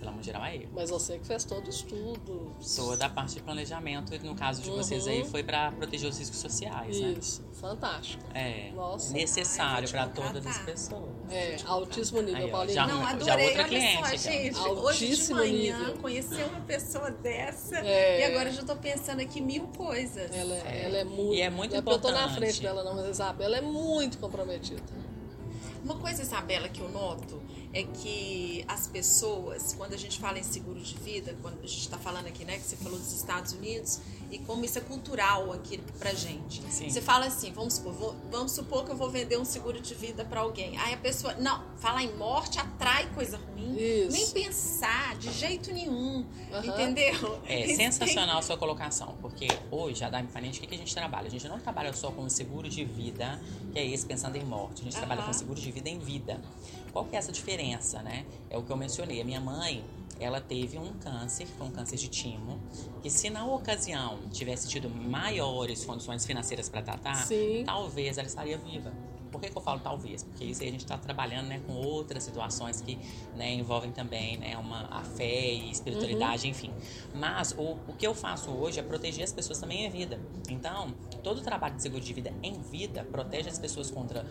É, 0.03 0.05
pela 0.05 0.11
Manjerauaígo. 0.11 0.71
Mas 0.75 0.89
você 0.89 1.17
que 1.17 1.25
fez 1.25 1.43
todo 1.45 1.65
o 1.65 1.69
estudo. 1.69 2.51
Toda 2.75 3.05
a 3.05 3.09
parte 3.09 3.35
de 3.35 3.41
planejamento, 3.41 4.13
e 4.13 4.19
no 4.19 4.35
caso 4.35 4.61
de 4.61 4.69
vocês 4.69 5.05
Uhum. 5.05 5.11
aí, 5.11 5.23
foi 5.25 5.43
para 5.43 5.71
proteger 5.71 6.09
os 6.09 6.17
riscos 6.19 6.39
sociais, 6.39 6.99
né? 6.99 7.15
Isso. 7.17 7.43
Fantástico. 7.53 8.23
É. 8.33 8.71
Nossa. 8.73 9.13
Necessário 9.13 9.89
para 9.89 10.07
todas 10.07 10.45
as 10.45 10.57
pessoas. 10.59 11.03
É, 11.31 11.55
altíssimo 11.65 12.21
nível, 12.21 12.49
Paulinho. 12.49 12.73
já- 12.75 12.87
Não, 12.87 13.01
já 13.01 13.09
adorei. 13.11 13.45
outra 13.47 13.59
Olha 13.61 13.69
cliente 13.69 13.93
só, 13.97 14.03
aqui, 14.05 14.15
ó. 14.15 14.17
gente. 14.17 14.57
Hoje 14.59 14.99
de 14.99 15.05
Altíssimo 15.13 15.37
manhã, 15.39 15.79
nível. 15.79 15.97
conhecer 15.97 16.43
uma 16.45 16.59
pessoa 16.61 17.09
dessa. 17.11 17.77
É. 17.77 18.19
E 18.19 18.23
agora 18.25 18.49
eu 18.49 18.53
já 18.53 18.63
tô 18.63 18.75
pensando 18.75 19.21
aqui 19.21 19.39
mil 19.39 19.67
coisas. 19.77 20.29
Ela, 20.35 20.53
é- 20.55 20.85
ela 20.85 20.97
é 20.97 21.03
muito. 21.03 21.33
E 21.33 21.41
é 21.41 21.49
muito 21.49 21.73
não 21.75 21.81
porque 21.81 21.95
eu 21.97 22.01
tô 22.01 22.11
na 22.11 22.17
importante. 22.25 22.37
frente 22.39 22.61
dela, 22.61 22.83
não, 22.83 22.95
mas 22.95 23.05
a 23.05 23.09
Isabela 23.09 23.57
é 23.57 23.61
muito 23.61 24.17
comprometida. 24.17 24.81
Uma 25.83 25.95
coisa, 25.97 26.21
Isabela, 26.21 26.69
que 26.69 26.79
eu 26.79 26.89
noto 26.89 27.41
é 27.73 27.83
que 27.83 28.63
as 28.67 28.85
pessoas, 28.87 29.73
quando 29.75 29.93
a 29.93 29.97
gente 29.97 30.19
fala 30.19 30.37
em 30.37 30.43
seguro 30.43 30.79
de 30.79 30.95
vida, 30.97 31.35
quando 31.41 31.55
a 31.55 31.67
gente 31.67 31.79
está 31.79 31.97
falando 31.97 32.27
aqui, 32.27 32.45
né, 32.45 32.57
que 32.57 32.63
você 32.63 32.75
falou 32.75 32.99
dos 32.99 33.11
Estados 33.11 33.53
Unidos, 33.53 33.99
e 34.33 34.39
como 34.39 34.65
isso 34.65 34.77
é 34.79 34.81
cultural 34.81 35.51
aqui 35.53 35.77
pra 35.99 36.11
gente. 36.13 36.61
Sim. 36.71 36.89
Você 36.89 37.01
fala 37.01 37.25
assim, 37.27 37.51
vamos 37.51 37.75
supor, 37.75 37.93
vou- 37.93 38.15
vamos 38.31 38.51
supor 38.51 38.83
que 38.83 38.91
eu 38.91 38.95
vou 38.95 39.09
vender 39.09 39.37
um 39.37 39.45
seguro 39.45 39.79
de 39.79 39.93
vida 39.93 40.25
para 40.25 40.41
alguém. 40.41 40.75
Aí 40.79 40.93
a 40.93 40.97
pessoa, 40.97 41.35
não, 41.35 41.63
falar 41.77 42.03
em 42.03 42.15
morte 42.17 42.59
atrai 42.59 43.07
coisa 43.13 43.37
ruim. 43.37 43.75
Isso. 43.77 44.11
Nem 44.11 44.29
pensar, 44.31 45.15
de 45.17 45.31
jeito 45.31 45.71
nenhum. 45.71 46.25
Aham. 46.51 46.65
Entendeu? 46.65 47.39
É 47.45 47.67
sensacional 47.75 48.39
a 48.39 48.41
sua 48.41 48.57
colocação, 48.57 49.15
porque 49.21 49.47
hoje, 49.69 50.03
a 50.03 50.09
Dime 50.09 50.27
Finance, 50.27 50.57
o 50.57 50.61
que, 50.61 50.67
que 50.67 50.75
a 50.75 50.77
gente 50.79 50.93
trabalha? 50.95 51.27
A 51.27 51.31
gente 51.31 51.47
não 51.47 51.59
trabalha 51.59 51.93
só 51.93 52.11
com 52.11 52.23
o 52.23 52.29
seguro 52.29 52.67
de 52.67 52.83
vida, 52.83 53.39
que 53.71 53.77
é 53.77 53.85
esse 53.85 54.05
pensando 54.05 54.35
em 54.35 54.43
morte. 54.43 54.81
A 54.81 54.83
gente 54.85 54.95
trabalha 54.95 55.21
Aham. 55.21 55.27
com 55.27 55.33
seguro 55.37 55.59
de 55.61 55.71
vida 55.71 55.89
em 55.89 55.99
vida. 55.99 56.41
Qual 56.91 57.05
que 57.05 57.15
é 57.15 57.19
essa 57.19 57.31
diferença, 57.31 58.01
né? 58.01 58.25
É 58.49 58.57
o 58.57 58.63
que 58.63 58.71
eu 58.71 58.77
mencionei. 58.77 59.21
A 59.21 59.23
minha 59.25 59.41
mãe, 59.41 59.83
ela 60.23 60.41
teve 60.41 60.77
um 60.77 60.93
câncer, 60.93 61.45
foi 61.45 61.67
um 61.67 61.71
câncer 61.71 61.97
de 61.97 62.07
timo, 62.07 62.61
que 63.01 63.09
se 63.09 63.29
na 63.29 63.45
ocasião 63.45 64.19
tivesse 64.31 64.67
tido 64.67 64.89
maiores 64.89 65.85
condições 65.85 66.25
financeiras 66.25 66.69
para 66.69 66.81
tratar, 66.81 67.15
Sim. 67.15 67.63
talvez 67.65 68.17
ela 68.17 68.27
estaria 68.27 68.57
viva. 68.57 68.91
Por 69.31 69.41
que, 69.41 69.49
que 69.49 69.57
eu 69.57 69.61
falo 69.63 69.79
talvez? 69.79 70.21
Porque 70.21 70.45
isso 70.45 70.61
aí 70.61 70.69
a 70.69 70.71
gente 70.71 70.83
está 70.83 70.95
trabalhando 70.95 71.47
né, 71.47 71.59
com 71.65 71.73
outras 71.73 72.23
situações 72.23 72.81
que 72.81 72.99
né, 73.35 73.51
envolvem 73.51 73.91
também 73.91 74.37
né, 74.37 74.55
uma, 74.57 74.85
a 74.91 75.03
fé 75.03 75.51
e 75.51 75.71
espiritualidade, 75.71 76.47
enfim. 76.47 76.71
Mas 77.15 77.51
o, 77.57 77.79
o 77.87 77.93
que 77.97 78.05
eu 78.05 78.13
faço 78.13 78.51
hoje 78.51 78.79
é 78.79 78.83
proteger 78.83 79.23
as 79.23 79.33
pessoas 79.33 79.57
também 79.57 79.87
em 79.87 79.89
vida. 79.89 80.19
Então, 80.47 80.93
todo 81.23 81.39
o 81.39 81.41
trabalho 81.41 81.75
de 81.75 81.81
seguro 81.81 82.03
de 82.03 82.13
vida 82.13 82.33
em 82.43 82.59
vida 82.59 83.07
protege 83.09 83.49
as 83.49 83.57
pessoas 83.57 83.89
contra 83.89 84.25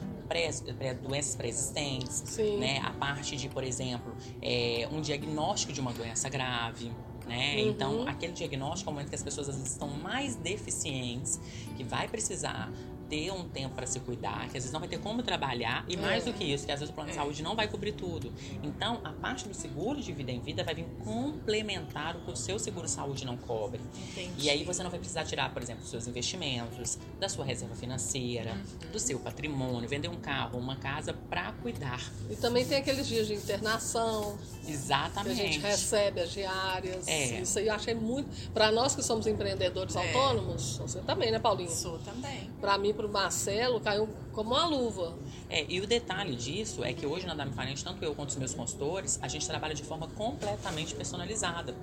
doenças 1.02 1.34
pré-existentes, 1.34 2.22
Sim. 2.26 2.58
né, 2.58 2.80
a 2.84 2.90
parte 2.90 3.36
de, 3.36 3.48
por 3.48 3.64
exemplo, 3.64 4.14
é, 4.40 4.88
um 4.92 5.00
diagnóstico 5.00 5.72
de 5.72 5.80
uma 5.80 5.92
doença 5.92 6.28
grave. 6.28 6.92
Né? 7.26 7.54
Uhum. 7.54 7.70
Então, 7.70 8.08
aquele 8.08 8.32
diagnóstico 8.32 8.90
é 8.90 8.92
o 8.92 8.94
momento 8.94 9.08
que 9.08 9.14
as 9.14 9.22
pessoas 9.22 9.48
às 9.48 9.56
vezes 9.56 9.72
estão 9.72 9.88
mais 9.88 10.34
deficientes, 10.36 11.40
que 11.76 11.84
vai 11.84 12.08
precisar 12.08 12.70
ter 13.08 13.30
um 13.32 13.48
tempo 13.48 13.74
para 13.74 13.86
se 13.86 14.00
cuidar, 14.00 14.40
que 14.42 14.46
às 14.56 14.64
vezes 14.64 14.72
não 14.72 14.80
vai 14.80 14.88
ter 14.88 14.98
como 14.98 15.22
trabalhar, 15.22 15.84
e 15.88 15.96
mais 15.96 16.26
É. 16.26 16.30
do 16.32 16.36
que 16.38 16.44
isso, 16.44 16.64
que 16.66 16.72
às 16.72 16.80
vezes 16.80 16.90
o 16.92 16.94
plano 16.94 17.10
de 17.10 17.16
saúde 17.16 17.42
não 17.42 17.54
vai 17.56 17.68
cobrir 17.68 17.92
tudo. 17.92 18.32
Então, 18.62 19.00
a 19.04 19.10
parte 19.12 19.46
do 19.48 19.54
seguro 19.54 20.00
de 20.00 20.12
vida 20.12 20.30
em 20.32 20.40
vida 20.40 20.64
vai 20.64 20.74
vir 20.74 20.86
complementar 21.04 22.16
o 22.16 22.20
que 22.20 22.30
o 22.32 22.36
seu 22.36 22.58
seguro 22.58 22.86
saúde 22.88 23.24
não 23.24 23.36
cobre. 23.36 23.80
Entendi. 24.10 24.32
E 24.46 24.50
aí 24.50 24.64
você 24.64 24.82
não 24.82 24.90
vai 24.90 24.98
precisar 24.98 25.24
tirar, 25.24 25.52
por 25.52 25.62
exemplo, 25.62 25.82
dos 25.82 25.90
seus 25.90 26.06
investimentos, 26.06 26.98
da 27.18 27.28
sua 27.28 27.44
reserva 27.44 27.74
financeira, 27.74 28.56
do 28.92 28.98
seu 28.98 29.18
patrimônio, 29.18 29.88
vender 29.88 30.08
um 30.08 30.16
carro, 30.16 30.58
uma 30.58 30.76
casa 30.76 31.12
para 31.12 31.52
cuidar. 31.52 32.00
E 32.30 32.36
também 32.36 32.64
tem 32.66 32.78
aqueles 32.78 33.06
dias 33.06 33.26
de 33.26 33.34
internação, 33.34 34.36
que 34.64 34.70
a 34.70 34.74
Exatamente. 34.74 35.36
gente 35.36 35.58
recebe 35.58 36.20
as 36.20 36.30
diárias. 36.30 37.06
É. 37.08 37.40
Isso 37.40 37.58
aí 37.58 37.66
eu 37.68 37.74
achei 37.74 37.94
muito. 37.94 38.28
Para 38.52 38.70
nós 38.70 38.94
que 38.94 39.02
somos 39.02 39.26
empreendedores 39.26 39.94
É. 39.96 40.06
autônomos, 40.06 40.78
você 40.78 41.00
também, 41.00 41.30
né, 41.30 41.38
Paulinho? 41.38 41.70
Sou 41.70 41.98
também. 41.98 42.50
Para 42.60 42.78
mim, 42.78 42.92
para 43.02 43.08
o 43.08 43.12
Marcelo, 43.12 43.80
caiu 43.80 44.08
como 44.32 44.50
uma 44.50 44.64
luva. 44.66 45.14
É, 45.50 45.66
e 45.68 45.80
o 45.80 45.86
detalhe 45.86 46.34
disso 46.36 46.84
é 46.84 46.92
que 46.92 47.04
hoje 47.04 47.26
na 47.26 47.34
Dame 47.34 47.50
Finance, 47.52 47.82
tanto 47.84 48.02
eu 48.04 48.14
quanto 48.14 48.30
os 48.30 48.36
meus 48.36 48.54
consultores, 48.54 49.18
a 49.20 49.28
gente 49.28 49.46
trabalha 49.46 49.74
de 49.74 49.82
forma 49.82 50.06
completamente 50.08 50.94
personalizada. 50.94 51.74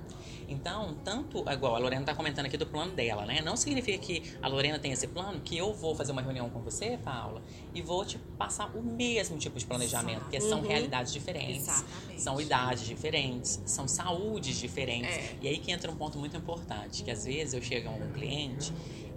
Então, 0.48 0.96
tanto, 1.04 1.44
igual 1.48 1.76
a 1.76 1.78
Lorena 1.78 2.02
está 2.02 2.14
comentando 2.14 2.46
aqui 2.46 2.56
do 2.56 2.66
plano 2.66 2.92
dela, 2.92 3.24
né? 3.24 3.40
Não 3.40 3.56
significa 3.56 3.98
que 3.98 4.22
a 4.42 4.48
Lorena 4.48 4.78
tem 4.80 4.90
esse 4.90 5.06
plano, 5.06 5.40
que 5.40 5.56
eu 5.56 5.72
vou 5.72 5.94
fazer 5.94 6.10
uma 6.10 6.22
reunião 6.22 6.48
com 6.50 6.60
você, 6.60 6.98
Paula, 7.04 7.40
e 7.72 7.80
vou 7.82 8.04
te 8.04 8.18
passar 8.36 8.74
o 8.74 8.82
mesmo 8.82 9.38
tipo 9.38 9.58
de 9.58 9.64
planejamento, 9.66 10.22
porque 10.22 10.40
são 10.40 10.60
Uhum. 10.60 10.66
realidades 10.66 11.12
diferentes, 11.12 11.68
Exatamente. 11.68 12.22
são 12.22 12.40
idades 12.40 12.84
diferentes, 12.84 13.60
são 13.66 13.86
saúdes 13.86 14.56
diferentes. 14.56 15.10
É. 15.16 15.36
E 15.42 15.48
aí 15.48 15.58
que 15.58 15.70
entra 15.70 15.90
um 15.90 15.96
ponto 15.96 16.18
muito 16.18 16.36
importante, 16.36 17.04
que 17.04 17.10
às 17.10 17.24
vezes 17.24 17.54
eu 17.54 17.62
chego 17.62 17.88
a 17.88 17.92
um 17.92 18.10
cliente 18.12 18.72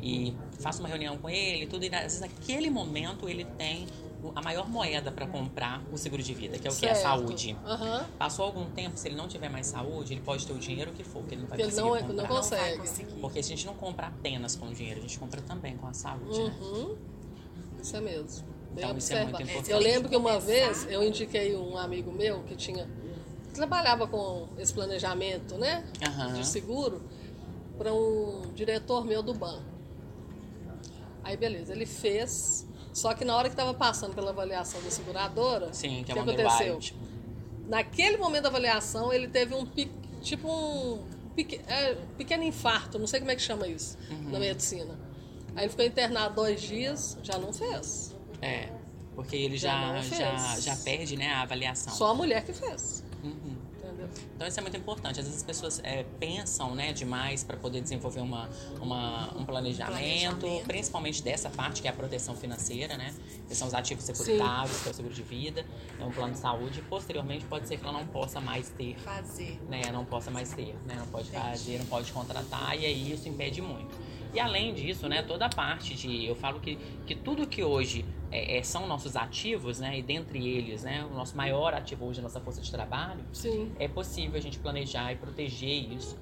e 0.06 0.36
faço 0.60 0.80
uma 0.82 0.90
reunião 0.90 1.18
com 1.18 1.30
ele, 1.30 1.64
e 1.64 1.68
tudo, 1.68 1.86
e 1.86 1.96
às 1.96 2.02
vezes 2.02 2.20
naquele 2.20 2.70
momento 2.70 3.30
ele 3.30 3.46
tem 3.58 3.88
a 4.36 4.42
maior 4.42 4.70
moeda 4.70 5.12
para 5.12 5.26
comprar 5.28 5.82
o 5.92 5.98
seguro 5.98 6.22
de 6.22 6.34
vida, 6.34 6.58
que 6.60 6.68
é 6.68 6.72
o 6.72 6.76
que? 6.76 6.86
A 6.88 6.94
Certo. 6.96 7.02
saúde. 7.04 7.58
Aham. 7.66 8.06
Passou 8.18 8.46
algum 8.46 8.66
tempo, 8.72 8.98
se 8.98 9.08
ele 9.08 9.16
não 9.16 9.28
tiver 9.28 9.50
mais 9.50 9.68
saúde, 9.68 10.14
ele 10.14 10.22
pode 10.22 10.46
ter 10.46 10.54
o 10.54 10.58
dinheiro 10.58 10.92
que 10.92 11.04
for, 11.04 11.24
que 11.24 11.36
ele 11.36 11.42
não 11.42 11.48
vai 11.50 11.58
Ele 11.58 11.66
conseguir 11.70 11.82
não, 11.88 11.96
é- 11.96 12.00
comprar. 12.00 12.14
não 12.16 12.24
Não 12.24 12.30
vai 12.30 12.38
consegue. 12.38 12.78
conseguir. 12.80 13.14
Porque 13.22 13.40
a 13.40 13.44
gente 13.44 13.66
não 13.66 13.74
compra 13.76 14.08
apenas 14.08 14.56
com 14.56 14.68
o 14.68 14.74
dinheiro, 14.74 15.00
a 15.00 15.02
gente 15.04 15.18
compra 15.20 15.42
também 15.42 15.76
com 15.78 15.88
a 15.88 15.94
saúde, 15.94 16.38
né? 16.44 16.54
Uhum. 16.62 16.96
Isso 17.82 17.96
é 17.98 18.02
mesmo. 18.02 18.46
Então, 18.76 18.98
isso 18.98 19.14
é 19.14 19.24
muito 19.24 19.42
importante. 19.42 19.72
Eu 19.72 19.80
lembro 19.80 20.10
que 20.10 20.16
uma 20.18 20.40
vez 20.40 20.86
eu 20.90 21.04
indiquei 21.04 21.56
um 21.56 21.78
amigo 21.78 22.12
meu 22.12 22.44
que 22.44 22.56
tinha 22.56 22.86
que 23.46 23.54
trabalhava 23.54 24.08
com 24.08 24.48
esse 24.58 24.74
planejamento, 24.74 25.56
né, 25.58 25.86
Aham. 26.06 26.34
de 26.34 26.48
seguro, 26.48 27.04
para 27.78 27.94
um 27.94 28.52
diretor 28.56 29.06
meu 29.06 29.22
do 29.22 29.34
banco. 29.34 29.73
Aí 31.24 31.38
beleza, 31.38 31.72
ele 31.74 31.86
fez, 31.86 32.68
só 32.92 33.14
que 33.14 33.24
na 33.24 33.36
hora 33.36 33.48
que 33.50 33.54
estava 33.54 33.74
passando 33.74 34.14
pela 34.14 34.32
avaliação 34.32 34.82
da 34.82 34.90
seguradora, 34.92 35.74
Sim, 35.74 36.04
que 36.04 36.12
é 36.12 36.14
que 36.16 36.20
aconteceu? 36.20 36.76
Underwrite. 36.76 36.96
Naquele 37.68 38.18
momento 38.18 38.44
da 38.44 38.50
avaliação, 38.50 39.12
ele 39.14 39.28
teve 39.28 39.54
um 39.56 39.66
tipo 40.22 40.48
um 40.50 41.04
é, 41.68 41.96
pequeno 42.18 42.44
infarto, 42.44 43.00
não 43.00 43.08
sei 43.08 43.20
como 43.20 43.32
é 43.32 43.36
que 43.36 43.42
chama 43.42 43.68
isso 43.68 43.98
Uhum. 44.10 44.32
na 44.32 44.40
medicina. 44.40 45.00
Aí 45.56 45.64
ele 45.64 45.70
ficou 45.70 45.86
internado 45.86 46.36
dois 46.36 46.62
dias, 46.62 47.18
já 47.24 47.38
não 47.38 47.54
fez. 47.54 48.14
É, 48.42 48.70
porque 49.16 49.36
ele 49.36 49.56
Já 49.58 50.02
já, 50.02 50.18
já, 50.38 50.60
já 50.60 50.76
perde 50.78 51.16
né, 51.16 51.30
a 51.30 51.42
avaliação. 51.44 51.94
Só 51.94 52.12
a 52.12 52.14
mulher 52.16 52.44
que 52.44 52.52
fez. 52.54 53.04
Uhum. 53.24 53.56
Então 54.36 54.48
isso 54.48 54.60
é 54.60 54.62
muito 54.62 54.78
importante. 54.78 55.20
Às 55.20 55.26
vezes 55.26 55.40
as 55.40 55.44
pessoas 55.44 55.80
é, 55.84 56.04
pensam 56.20 56.74
né, 56.76 56.94
demais 56.94 57.44
para 57.44 57.58
poder 57.58 57.82
desenvolver 57.82 58.20
uma, 58.22 58.50
uma- 58.82 59.34
um 59.38 59.46
planejamento, 59.46 59.92
Planejamento. 60.40 60.66
principalmente 60.68 61.22
dessa 61.24 61.50
parte 61.50 61.82
que 61.82 61.88
é 61.88 61.92
a 61.92 61.94
proteção 61.94 62.36
financeira, 62.36 62.98
né? 62.98 63.14
Que 63.48 63.56
são 63.56 63.68
os 63.68 63.74
ativos 63.74 64.04
securitários, 64.04 64.82
que 64.82 64.88
é 64.88 64.92
o 64.92 64.94
seguro 64.96 65.14
de 65.14 65.24
vida, 65.24 65.66
é 66.00 66.04
um 66.06 66.12
plano 66.12 66.34
de 66.34 66.40
saúde. 66.40 66.80
E, 66.80 66.82
posteriormente 66.84 67.46
pode 67.46 67.68
ser 67.68 67.78
que 67.78 67.84
ela 67.84 67.94
não 67.94 68.06
possa 68.08 68.40
mais 68.40 68.70
ter, 68.70 68.98
Fazer. 69.00 69.60
né? 69.70 69.82
Não 69.92 70.06
possa 70.06 70.30
mais 70.32 70.54
ter, 70.54 70.76
né? 70.86 70.96
Não 70.98 71.08
pode 71.08 71.30
fazer, 71.32 71.78
não 71.80 71.86
pode 71.86 72.12
contratar 72.12 72.78
e 72.80 72.86
aí 72.86 73.12
isso 73.14 73.28
impede 73.30 73.62
muito. 73.62 73.96
E 74.34 74.40
além 74.40 74.74
disso, 74.74 75.08
né, 75.08 75.22
toda 75.22 75.46
a 75.46 75.50
parte 75.50 75.94
de. 75.94 76.26
Eu 76.26 76.36
falo 76.36 76.60
que, 76.60 76.78
que 77.06 77.14
tudo 77.14 77.46
que 77.46 77.64
hoje 77.64 78.04
é, 78.32 78.58
é, 78.58 78.64
são 78.64 78.88
nossos 78.88 79.16
ativos, 79.16 79.80
né? 79.80 80.00
E 80.00 80.02
dentre 80.02 80.46
eles, 80.46 80.84
né? 80.84 81.06
O 81.10 81.14
nosso 81.14 81.38
maior 81.38 81.74
ativo 81.74 82.06
hoje 82.06 82.20
é 82.20 82.22
a 82.22 82.24
nossa 82.24 82.40
força 82.40 82.60
de 82.60 82.72
trabalho 82.72 83.24
Sim. 83.32 83.72
é 83.80 83.88
possível 83.88 84.38
a 84.38 84.42
gente 84.42 84.58
planejar 84.58 85.12
e 85.12 85.16
proteger 85.16 85.94
isso 85.94 86.18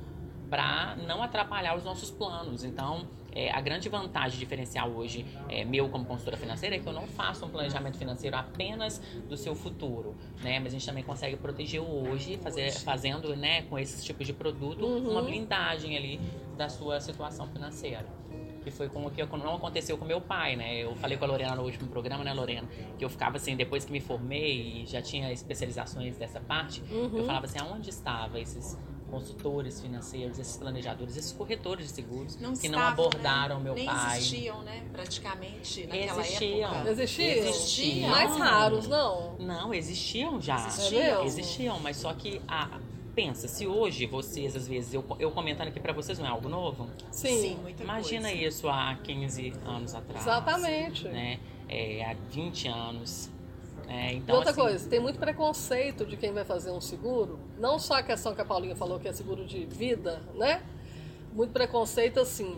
para 0.50 0.98
não 1.08 1.24
atrapalhar 1.24 1.78
os 1.78 1.86
nossos 1.86 2.12
planos. 2.12 2.66
Então, 2.66 3.08
é, 3.34 3.52
a 3.52 3.62
grande 3.62 3.88
vantagem 3.90 4.38
diferencial 4.40 4.90
hoje, 4.90 5.26
é, 5.50 5.64
meu 5.64 5.88
como 5.90 6.06
consultora 6.06 6.38
financeira, 6.38 6.76
é 6.76 6.80
que 6.80 6.88
eu 6.88 6.94
não 6.94 7.08
faço 7.08 7.46
um 7.46 7.50
planejamento 7.50 7.98
financeiro 7.98 8.36
apenas 8.36 9.02
do 9.30 9.38
seu 9.38 9.56
futuro, 9.56 10.16
né? 10.44 10.60
Mas 10.60 10.68
a 10.68 10.78
gente 10.78 10.86
também 10.86 11.04
consegue 11.04 11.36
proteger 11.38 11.82
o 11.82 12.10
hoje, 12.10 12.38
fazer, 12.38 12.72
fazendo, 12.72 13.36
né, 13.36 13.64
com 13.64 13.78
esses 13.80 14.04
tipos 14.04 14.28
de 14.28 14.34
produto, 14.34 14.86
Uhum. 14.86 15.12
uma 15.12 15.22
blindagem 15.22 15.96
ali 15.98 16.20
da 16.58 16.68
sua 16.70 17.00
situação 17.00 17.48
financeira. 17.48 18.06
Que 18.64 18.70
foi 18.70 18.88
com 18.90 19.04
o 19.08 19.10
que 19.10 19.26
não 19.26 19.56
aconteceu 19.56 19.98
com 19.98 20.06
meu 20.06 20.22
pai, 20.22 20.56
né? 20.56 20.76
Eu 20.78 20.96
falei 20.98 21.18
com 21.18 21.26
a 21.26 21.28
Lorena 21.28 21.56
no 21.56 21.64
último 21.64 21.88
programa, 21.90 22.24
né, 22.24 22.32
Lorena? 22.32 22.68
Que 22.96 23.04
eu 23.04 23.10
ficava 23.10 23.38
assim, 23.38 23.56
depois 23.56 23.84
que 23.86 23.92
me 23.92 24.00
formei 24.00 24.82
e 24.84 24.86
já 24.86 25.02
tinha 25.02 25.32
especializações 25.32 26.16
dessa 26.18 26.40
parte, 26.40 26.80
Uhum. 26.92 27.10
eu 27.18 27.24
falava 27.26 27.46
assim, 27.48 27.58
aonde 27.58 27.90
estava 27.90 28.40
esses 28.40 28.78
consultores 29.12 29.82
financeiros, 29.82 30.40
esses 30.40 30.56
planejadores, 30.58 31.16
esses 31.18 31.32
corretores 31.34 31.88
de 31.90 31.94
seguros 31.94 32.38
Não 32.38 32.54
que 32.54 32.70
não 32.70 32.80
estavam, 32.80 33.06
abordaram 33.06 33.58
né? 33.58 33.64
meu 33.66 33.74
Nem 33.76 33.86
pai. 33.86 34.18
existiam, 34.18 34.62
né? 34.64 34.84
Praticamente 34.92 35.86
naquela 35.86 36.22
Existiam. 36.22 36.74
época. 36.74 36.90
Existiam? 36.92 37.28
Existiam. 37.50 38.10
Mais 38.10 38.36
raros, 38.38 38.88
não. 38.88 39.36
Não, 39.38 39.74
existiam 39.74 40.42
já. 40.42 40.66
Existiam. 40.68 41.02
É 41.02 41.08
mesmo? 41.12 41.24
Existiam, 41.26 41.80
mas 41.82 41.98
só 41.98 42.14
que 42.14 42.42
a 42.48 42.80
pensa, 43.14 43.46
se 43.46 43.68
hoje 43.68 44.06
vocês 44.06 44.56
às 44.56 44.66
vezes 44.70 44.94
eu, 44.94 45.04
eu 45.20 45.30
comentando 45.32 45.68
aqui 45.68 45.82
pra 45.82 45.92
vocês 45.92 46.18
não 46.18 46.26
é 46.26 46.30
algo 46.30 46.48
novo? 46.48 46.90
Sim. 47.12 47.42
Sim, 47.42 47.56
muita 47.62 47.84
Imagina 47.84 48.30
coisa. 48.30 48.46
isso 48.46 48.70
há 48.70 48.96
15 49.04 49.54
anos 49.66 49.94
atrás. 49.94 50.22
Exatamente. 50.22 51.08
Né? 51.10 51.38
É, 51.68 52.06
há 52.06 52.16
20 52.32 52.68
anos. 52.70 53.30
É, 53.94 54.14
E 54.14 54.18
então, 54.18 54.36
outra 54.38 54.52
assim, 54.52 54.62
coisa, 54.62 54.90
tem 54.90 55.00
muito 55.00 55.20
preconceito 55.20 56.06
de 56.06 56.16
quem 56.16 56.32
vai 56.32 56.46
fazer 56.46 56.72
um 56.72 56.80
seguro. 56.82 57.40
Não 57.60 57.78
só 57.78 57.96
a 57.96 58.04
questão 58.04 58.34
que 58.34 58.42
a 58.42 58.46
Paulinha 58.46 58.76
falou, 58.76 59.00
que 59.00 59.08
é 59.08 59.14
seguro 59.14 59.46
de 59.46 59.66
vida, 59.66 60.22
né? 60.36 60.64
Muito 61.34 61.52
preconceito, 61.52 62.20
assim. 62.20 62.58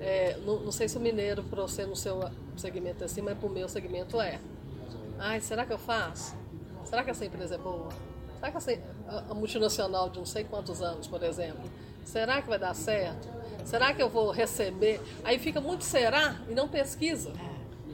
é, 0.00 0.36
não, 0.46 0.60
não 0.60 0.72
sei 0.72 0.88
se 0.88 0.96
o 0.96 1.00
mineiro, 1.00 1.42
para 1.44 1.62
você 1.62 1.84
no 1.86 1.94
seu 1.96 2.20
segmento 2.56 3.02
é 3.02 3.06
assim, 3.06 3.20
mas 3.22 3.36
pro 3.38 3.48
meu 3.48 3.68
segmento 3.68 4.20
é. 4.20 4.40
Ai, 5.18 5.40
será 5.40 5.64
que 5.66 5.72
eu 5.72 5.78
faço? 5.78 6.34
Será 6.84 7.04
que 7.04 7.10
essa 7.10 7.24
empresa 7.24 7.54
é 7.54 7.58
boa? 7.58 7.88
Será 8.36 8.50
que 8.50 8.56
essa, 8.56 8.72
a, 9.08 9.18
a 9.30 9.34
multinacional 9.34 10.10
de 10.10 10.18
não 10.18 10.26
sei 10.26 10.44
quantos 10.44 10.82
anos, 10.82 11.06
por 11.06 11.22
exemplo, 11.22 11.70
será 12.04 12.42
que 12.42 12.48
vai 12.48 12.58
dar 12.58 12.74
certo? 12.74 13.28
Será 13.64 13.94
que 13.94 14.02
eu 14.02 14.08
vou 14.08 14.30
receber? 14.32 15.00
Aí 15.22 15.38
fica 15.38 15.60
muito 15.60 15.84
será 15.84 16.40
e 16.48 16.54
não 16.54 16.68
pesquisa, 16.68 17.32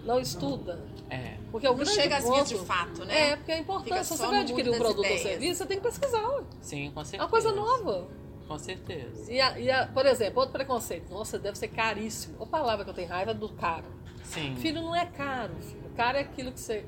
não 0.04 0.18
estuda. 0.18 0.80
é, 1.10 1.37
Porque 1.50 1.66
o 1.66 1.70
Não 1.70 1.76
grande 1.78 1.92
chega 1.94 2.16
às 2.18 2.24
vias 2.28 2.48
de 2.48 2.54
ponto- 2.56 2.66
fato, 2.66 3.04
né? 3.04 3.30
É, 3.30 3.36
porque 3.36 3.52
é 3.52 3.58
importante. 3.58 4.04
Se 4.04 4.16
você 4.16 4.26
vai 4.26 4.40
adquirir 4.40 4.70
um 4.70 4.76
produto 4.78 4.98
ou 4.98 5.04
ideias. 5.04 5.22
serviço, 5.22 5.58
você 5.58 5.66
tem 5.66 5.76
que 5.78 5.82
pesquisar. 5.82 6.42
sim, 6.60 6.90
com 6.90 7.00
É 7.00 7.04
certeza. 7.04 7.22
uma 7.24 7.28
coisa 7.30 7.52
nova. 7.52 8.08
Com 8.46 8.58
certeza. 8.58 9.30
E, 9.32 9.40
a- 9.40 9.58
e 9.58 9.70
a- 9.70 9.86
por 9.86 10.06
exemplo, 10.06 10.40
outro 10.40 10.52
preconceito. 10.52 11.10
Nossa, 11.10 11.38
deve 11.38 11.58
ser 11.58 11.68
caríssimo. 11.68 12.42
A 12.42 12.46
palavra 12.46 12.84
que 12.84 12.90
eu 12.90 12.94
tenho 12.94 13.08
raiva 13.08 13.30
é 13.32 13.34
do 13.34 13.48
caro. 13.50 13.84
Sim. 14.24 14.56
Filho, 14.56 14.82
não 14.82 14.94
é 14.96 15.06
caro. 15.06 15.54
Filho. 15.60 15.90
Caro 15.96 16.16
é 16.18 16.20
aquilo 16.20 16.52
que 16.52 16.60
você... 16.60 16.84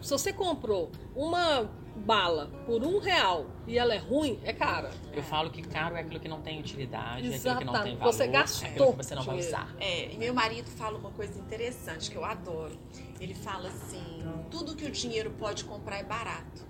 Se 0.00 0.10
você 0.10 0.32
comprou 0.32 0.90
uma 1.14 1.70
bala 1.96 2.46
por 2.64 2.84
um 2.84 2.98
real 2.98 3.46
e 3.66 3.76
ela 3.76 3.92
é 3.94 3.98
ruim, 3.98 4.38
é 4.44 4.52
cara. 4.52 4.90
Eu 5.12 5.22
falo 5.22 5.50
que 5.50 5.62
caro 5.62 5.96
é 5.96 6.00
aquilo 6.00 6.20
que 6.20 6.28
não 6.28 6.40
tem 6.40 6.60
utilidade, 6.60 7.32
é 7.32 7.34
aquilo 7.36 7.56
que 7.58 7.64
não 7.64 7.72
Exatamente. 7.72 7.82
tem 7.82 7.96
valor, 7.96 8.12
Você 8.12 8.22
é 8.22 8.26
gastou 8.28 8.68
aquilo 8.68 8.90
que 8.92 8.96
você 9.04 9.14
não 9.14 9.22
vai 9.24 9.38
usar. 9.38 9.74
É, 9.80 10.12
e 10.12 10.16
meu 10.16 10.32
marido 10.32 10.70
fala 10.70 10.96
uma 10.96 11.10
coisa 11.10 11.38
interessante 11.38 12.10
que 12.10 12.16
eu 12.16 12.24
adoro. 12.24 12.78
Ele 13.20 13.34
fala 13.34 13.68
assim: 13.68 14.22
tudo 14.50 14.76
que 14.76 14.84
o 14.84 14.90
dinheiro 14.90 15.32
pode 15.32 15.64
comprar 15.64 15.98
é 15.98 16.04
barato, 16.04 16.64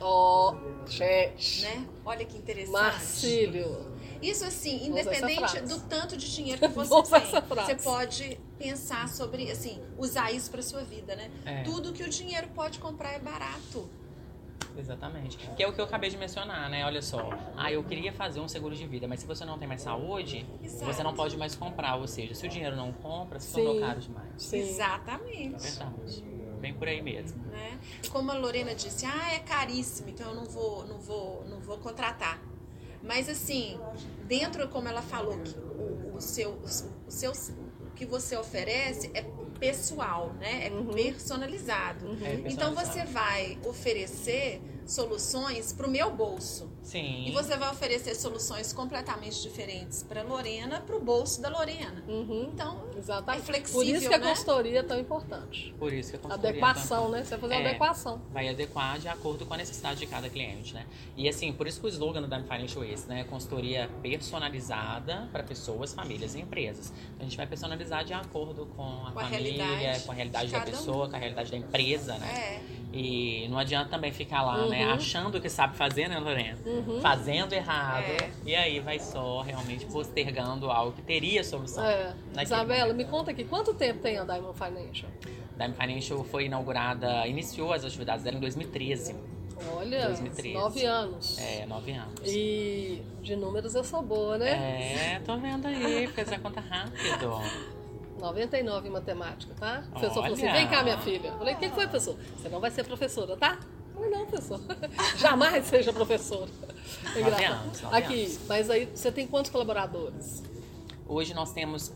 Ó, 0.00 0.56
gente. 0.88 1.62
né? 1.62 1.86
Olha 2.04 2.24
que 2.24 2.36
interessante. 2.36 2.72
Marcílio. 2.72 3.92
Isso 4.22 4.44
assim, 4.44 4.86
independente 4.86 5.60
do 5.62 5.80
tanto 5.80 6.16
de 6.16 6.32
dinheiro 6.32 6.60
que 6.68 6.68
você 6.68 7.02
tem, 7.02 7.56
você 7.56 7.74
pode 7.74 8.40
pensar 8.58 9.08
sobre, 9.08 9.50
assim, 9.50 9.80
usar 9.98 10.30
isso 10.32 10.50
para 10.50 10.62
sua 10.62 10.84
vida, 10.84 11.16
né? 11.16 11.30
É. 11.44 11.62
Tudo 11.64 11.92
que 11.92 12.02
o 12.02 12.08
dinheiro 12.08 12.48
pode 12.54 12.78
comprar 12.78 13.12
é 13.12 13.18
barato. 13.18 13.90
Exatamente. 14.76 15.36
Que 15.56 15.62
é 15.62 15.68
o 15.68 15.72
que 15.72 15.80
eu 15.80 15.84
acabei 15.84 16.08
de 16.08 16.16
mencionar, 16.16 16.70
né? 16.70 16.84
Olha 16.86 17.02
só. 17.02 17.28
Ah, 17.56 17.70
eu 17.70 17.82
queria 17.84 18.12
fazer 18.12 18.40
um 18.40 18.48
seguro 18.48 18.74
de 18.74 18.86
vida, 18.86 19.06
mas 19.06 19.20
se 19.20 19.26
você 19.26 19.44
não 19.44 19.58
tem 19.58 19.68
mais 19.68 19.82
saúde, 19.82 20.46
Exato. 20.62 20.86
você 20.86 21.02
não 21.02 21.14
pode 21.14 21.36
mais 21.36 21.54
comprar. 21.54 21.96
Ou 21.96 22.06
seja, 22.08 22.34
se 22.34 22.46
o 22.46 22.48
dinheiro 22.48 22.74
não 22.74 22.92
compra, 22.92 23.38
se 23.38 23.52
tornou 23.52 23.80
caro 23.80 24.00
demais. 24.00 24.28
Sim. 24.38 24.60
Exatamente. 24.60 25.56
É 25.56 25.58
verdade. 25.58 26.24
Bem 26.60 26.74
por 26.74 26.86
aí 26.88 27.02
mesmo. 27.02 27.42
né? 27.46 27.78
Como 28.10 28.30
a 28.30 28.34
Lorena 28.34 28.74
disse, 28.74 29.04
ah, 29.04 29.32
é 29.34 29.40
caríssimo, 29.40 30.08
então 30.08 30.28
eu 30.28 30.34
não 30.36 30.44
vou, 30.44 30.86
não 30.86 30.98
vou, 30.98 31.44
não 31.48 31.58
vou 31.58 31.76
contratar. 31.78 32.40
Mas 33.02 33.28
assim, 33.28 33.78
dentro, 34.24 34.68
como 34.68 34.88
ela 34.88 35.02
falou, 35.02 35.38
que 35.38 35.58
o, 35.58 36.16
o 36.16 36.20
seu, 36.20 36.52
o 37.06 37.10
seu, 37.10 37.32
o 37.32 37.90
que 37.94 38.06
você 38.06 38.36
oferece 38.36 39.10
é 39.14 39.22
pessoal, 39.58 40.32
né? 40.40 40.66
É 40.66 40.70
personalizado. 40.92 42.06
É 42.22 42.34
Então 42.34 42.74
personalizado. 42.74 42.74
você 42.74 43.04
vai 43.04 43.58
oferecer 43.64 44.60
soluções 44.92 45.72
para 45.72 45.86
o 45.86 45.90
meu 45.90 46.10
bolso. 46.10 46.70
Sim. 46.82 47.24
E 47.26 47.30
você 47.32 47.56
vai 47.56 47.70
oferecer 47.70 48.14
soluções 48.14 48.72
completamente 48.72 49.40
diferentes 49.42 50.02
para 50.02 50.22
Lorena, 50.22 50.80
para 50.80 50.96
o 50.96 51.00
bolso 51.00 51.40
da 51.40 51.48
Lorena. 51.48 52.02
Uhum. 52.06 52.50
Então, 52.52 52.82
Exatamente. 52.96 53.42
É 53.42 53.44
flexível, 53.44 53.80
Por 53.80 53.86
isso 53.86 54.08
que 54.08 54.14
a 54.14 54.18
né? 54.18 54.28
consultoria 54.28 54.80
é 54.80 54.82
tão 54.82 54.98
importante. 55.00 55.74
Por 55.78 55.92
isso 55.92 56.10
que 56.10 56.16
a 56.16 56.20
consultoria 56.20 56.50
Adequação, 56.50 57.04
tá- 57.04 57.10
né? 57.10 57.24
Você 57.24 57.30
vai 57.30 57.40
fazer 57.40 57.54
uma 57.54 57.62
É. 57.62 57.68
adequação. 57.68 58.22
vai 58.30 58.48
adequar 58.48 58.98
de 58.98 59.08
acordo 59.08 59.46
com 59.46 59.54
a 59.54 59.56
necessidade 59.56 59.98
de 60.00 60.06
cada 60.06 60.28
cliente, 60.28 60.74
né? 60.74 60.86
E 61.16 61.28
assim, 61.28 61.52
por 61.52 61.66
isso 61.66 61.80
que 61.80 61.86
o 61.86 61.88
slogan 61.88 62.20
do 62.22 62.28
Dime 62.28 62.42
Financial 62.44 62.84
é 62.84 62.90
esse, 62.90 63.08
né? 63.08 63.24
Consultoria 63.24 63.88
personalizada 64.02 65.28
para 65.32 65.42
pessoas, 65.42 65.92
famílias 65.94 66.34
e 66.34 66.40
empresas. 66.40 66.92
Então, 67.14 67.20
a 67.20 67.24
gente 67.24 67.36
vai 67.36 67.46
personalizar 67.46 68.04
de 68.04 68.12
acordo 68.12 68.66
com 68.76 68.82
a 69.06 69.12
Com 69.12 69.18
a 69.20 69.22
família, 69.24 69.64
realidade 69.64 70.04
com 70.04 70.12
a 70.12 70.14
realidade 70.14 70.46
de 70.46 70.52
da 70.52 70.58
cada 70.58 70.70
um. 70.70 70.74
pessoa, 70.74 71.08
com 71.08 71.16
a 71.16 71.18
realidade 71.18 71.50
da 71.50 71.56
empresa, 71.56 72.18
né? 72.18 72.60
é. 72.68 72.82
E 72.94 73.48
não 73.48 73.58
adianta 73.58 73.88
também 73.90 74.12
ficar 74.12 74.42
lá, 74.42 74.66
né? 74.66 74.81
Uhum. 74.86 74.92
Achando 74.92 75.40
que 75.40 75.48
sabe 75.48 75.76
fazer, 75.76 76.08
né, 76.08 76.18
Lorena? 76.18 76.58
Uhum. 76.64 77.00
Fazendo 77.00 77.52
errado. 77.52 78.04
É. 78.04 78.30
E 78.44 78.54
aí 78.54 78.80
vai 78.80 78.98
só 78.98 79.40
realmente 79.42 79.86
postergando 79.86 80.70
algo 80.70 80.92
que 80.92 81.02
teria 81.02 81.42
solução. 81.44 81.84
É. 81.84 82.14
Isabela, 82.40 82.92
momento. 82.92 82.96
me 82.96 83.04
conta 83.04 83.30
aqui, 83.30 83.44
quanto 83.44 83.74
tempo 83.74 84.00
tem 84.00 84.18
a 84.18 84.24
Diamond 84.24 84.56
Financial? 84.56 85.10
Dime 85.56 85.74
Financial 85.74 86.24
foi 86.24 86.46
inaugurada, 86.46 87.26
iniciou 87.26 87.72
as 87.72 87.84
atividades 87.84 88.24
dela 88.24 88.36
em 88.36 88.40
2013. 88.40 89.14
Olha, 89.76 90.06
2013. 90.06 90.54
nove 90.54 90.84
anos. 90.84 91.38
É, 91.38 91.66
nove 91.66 91.92
anos. 91.92 92.20
E 92.26 93.02
de 93.20 93.36
números 93.36 93.74
eu 93.74 93.84
sou 93.84 94.02
boa, 94.02 94.36
né? 94.36 95.14
É, 95.14 95.20
tô 95.20 95.36
vendo 95.36 95.66
aí, 95.66 96.06
fez 96.08 96.32
a 96.32 96.38
conta 96.38 96.60
rápido. 96.60 97.40
99 98.22 98.88
em 98.88 98.90
matemática, 98.92 99.52
tá? 99.58 99.82
O 99.88 99.90
professor 99.90 100.22
falou 100.22 100.32
assim: 100.32 100.44
Olha. 100.44 100.52
vem 100.52 100.68
cá, 100.68 100.82
minha 100.84 100.98
filha. 100.98 101.28
Eu 101.28 101.38
falei: 101.38 101.54
o 101.54 101.58
que 101.58 101.68
que 101.68 101.74
foi, 101.74 101.88
professor? 101.88 102.16
Você 102.36 102.48
não 102.48 102.60
vai 102.60 102.70
ser 102.70 102.84
professora, 102.84 103.36
tá? 103.36 103.58
Eu 103.94 104.02
falei: 104.02 104.10
não, 104.10 104.26
professor. 104.26 104.60
Jamais 105.18 105.64
seja 105.66 105.92
professora. 105.92 106.50
É 107.14 107.20
engraçado. 107.20 107.52
anos, 107.64 107.80
nove 107.82 107.96
Aqui, 107.96 108.38
mas 108.48 108.70
aí 108.70 108.86
você 108.94 109.12
tem 109.12 109.26
quantos 109.26 109.50
colaboradores? 109.50 110.42
Hoje 111.06 111.34
nós 111.34 111.52
temos, 111.52 111.92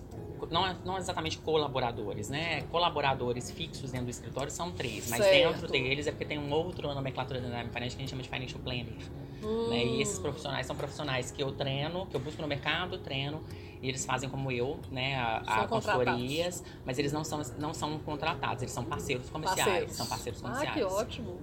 não, 0.50 0.74
não 0.84 0.98
exatamente 0.98 1.38
colaboradores, 1.38 2.28
né? 2.28 2.62
Colaboradores 2.70 3.50
fixos 3.50 3.90
dentro 3.92 4.06
do 4.06 4.10
escritório 4.10 4.50
são 4.50 4.70
três, 4.72 5.08
mas 5.08 5.20
Certo. 5.24 5.52
dentro 5.52 5.68
deles 5.68 6.06
é 6.06 6.10
porque 6.10 6.24
tem 6.24 6.38
um 6.38 6.52
outro 6.52 6.92
nomenclatura 6.94 7.40
da 7.40 7.48
Dime 7.48 7.70
Financial 7.72 7.90
que 7.90 7.96
a 7.96 8.00
gente 8.00 8.10
chama 8.10 8.22
de 8.22 8.28
Financial 8.28 8.60
Planner. 8.60 8.94
Hum. 9.42 9.68
Né? 9.68 9.84
E 9.84 10.02
esses 10.02 10.18
profissionais 10.18 10.66
são 10.66 10.74
profissionais 10.76 11.30
que 11.30 11.42
eu 11.42 11.52
treino, 11.52 12.06
que 12.06 12.16
eu 12.16 12.20
busco 12.20 12.42
no 12.42 12.48
mercado, 12.48 12.98
treino, 12.98 13.42
e 13.80 13.88
eles 13.88 14.04
fazem 14.04 14.28
como 14.28 14.50
eu, 14.50 14.80
né, 14.90 15.16
a, 15.16 15.36
a 15.62 15.68
consultorias, 15.68 16.64
mas 16.84 16.98
eles 16.98 17.12
não 17.12 17.22
são, 17.22 17.40
não 17.58 17.72
são 17.74 17.98
contratados, 18.00 18.62
eles 18.62 18.72
são 18.72 18.84
parceiros 18.84 19.28
comerciais, 19.28 19.64
Parceiros. 19.68 19.96
são 19.96 20.06
parceiros 20.06 20.40
Ah, 20.42 20.48
comerciais. 20.48 20.74
que 20.74 20.82
ótimo. 20.82 21.38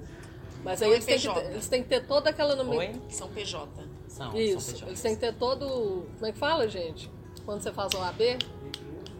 Mas 0.63 0.81
aí 0.81 0.89
é 0.89 0.93
eles 0.93 1.05
têm, 1.05 1.15
que 1.17 1.27
PJ. 1.27 1.41
ter, 1.41 1.51
eles 1.51 1.67
têm 1.67 1.83
que 1.83 1.89
ter 1.89 2.07
toda 2.07 2.29
aquela 2.29 2.55
nome... 2.55 2.77
Oi? 2.77 2.91
São 3.09 3.27
PJ. 3.29 3.69
São, 4.07 4.31
são 4.31 4.39
Isso, 4.39 4.73
PJs. 4.73 4.87
eles 4.87 5.01
têm 5.01 5.15
que 5.15 5.21
ter 5.21 5.33
todo. 5.33 6.05
Como 6.13 6.25
é 6.25 6.31
que 6.31 6.37
fala, 6.37 6.67
gente? 6.67 7.09
Quando 7.45 7.61
você 7.61 7.71
faz 7.71 7.93
o 7.93 8.01
AB? 8.01 8.37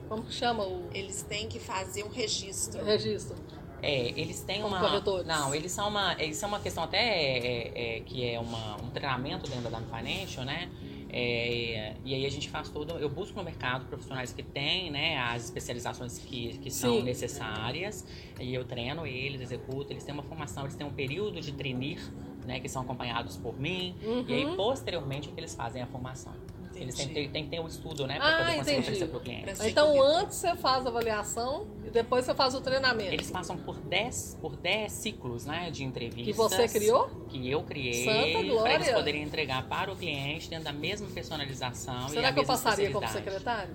Como 0.08 0.24
que 0.24 0.34
chama 0.34 0.64
o 0.64 0.90
Eles 0.94 1.24
têm 1.24 1.48
que 1.48 1.60
fazer 1.60 2.04
um 2.04 2.10
registro. 2.10 2.84
registro? 2.84 3.36
É, 3.82 4.10
eles 4.18 4.40
têm 4.42 4.62
Como 4.62 4.74
uma. 4.74 4.80
corretores. 4.80 5.26
Não, 5.28 5.54
eles 5.54 5.72
são 5.72 5.90
uma. 5.90 6.14
Eles 6.22 6.38
são 6.38 6.48
uma 6.48 6.60
questão 6.60 6.84
até 6.86 6.98
é, 7.00 7.98
é, 7.98 8.00
que 8.00 8.26
é 8.26 8.40
uma, 8.40 8.78
um 8.82 8.90
treinamento 8.92 9.50
dentro 9.50 9.70
da 9.70 9.78
Dime 9.78 9.90
Financial, 9.92 10.46
né? 10.46 10.70
É, 11.16 11.94
e 12.04 12.16
aí 12.16 12.26
a 12.26 12.30
gente 12.30 12.50
faz 12.50 12.70
todo. 12.70 12.98
Eu 12.98 13.08
busco 13.08 13.38
no 13.38 13.44
mercado 13.44 13.86
profissionais 13.86 14.34
que 14.34 14.42
têm, 14.42 14.90
né, 14.90 15.20
as 15.20 15.46
especializações 15.46 16.18
que, 16.18 16.58
que 16.58 16.72
são 16.72 16.96
Sim. 16.98 17.04
necessárias. 17.04 18.06
E 18.40 18.52
eu 18.52 18.66
treino 18.66 19.06
eles, 19.06 19.40
executo, 19.40 19.94
eles 19.94 20.04
têm 20.04 20.14
uma 20.14 20.24
formação, 20.24 20.64
eles 20.64 20.76
têm 20.76 20.88
um 20.88 20.94
período 20.94 21.40
de 21.40 21.52
trainee, 21.52 22.00
né? 22.48 22.60
Que 22.60 22.68
são 22.68 22.82
acompanhados 22.82 23.38
por 23.38 23.60
mim. 23.60 23.96
Uhum. 24.04 24.26
E 24.28 24.34
aí, 24.34 24.56
posteriormente, 24.56 25.30
é 25.30 25.32
que 25.32 25.40
eles 25.40 25.54
fazem 25.54 25.84
a 25.84 25.86
formação. 25.86 26.34
Eles 26.76 26.96
têm, 26.96 27.08
que 27.08 27.14
ter- 27.14 27.30
têm 27.30 27.44
que 27.46 27.50
ter 27.52 27.60
o 27.60 27.68
estudo, 27.68 28.06
né? 28.08 28.18
Pra 28.18 28.28
Ah, 28.28 28.38
poder 28.38 28.56
conseguir 28.58 28.72
entendi. 28.78 28.80
oferecer 28.82 29.08
pro 29.08 29.20
cliente. 29.20 29.68
Então 29.68 30.02
antes 30.02 30.38
você 30.38 30.56
faz 30.56 30.86
a 30.86 30.90
avaliação 30.90 31.68
e 31.86 31.90
depois 31.90 32.26
você 32.26 32.34
faz 32.34 32.56
o 32.56 32.62
treinamento. 32.62 33.14
Eles 33.14 33.30
passam 33.32 33.58
por 33.58 33.78
10 33.78 34.38
por 34.42 34.56
10 34.56 34.92
ciclos 34.92 35.46
né, 35.46 35.70
de 35.72 35.84
entrevistas. 35.84 36.26
Que 36.26 36.34
você 36.34 36.68
criou? 36.68 37.08
Que 37.30 37.50
eu 37.50 37.64
criei. 37.64 38.06
Santa 38.06 38.44
glória! 38.44 38.62
Para 38.64 38.74
eles 38.74 38.92
poderem 38.92 39.24
entregar 39.24 39.68
para 39.68 39.92
o 39.92 39.96
cliente 39.96 40.50
dentro 40.50 40.66
da 40.66 40.74
mesma 40.74 41.08
personalização. 41.10 42.08
e 42.08 42.12
Será 42.12 42.30
a 42.30 42.34
que 42.34 42.40
eu 42.40 42.46
passaria 42.46 42.92
como 42.92 43.08
secretário? 43.08 43.74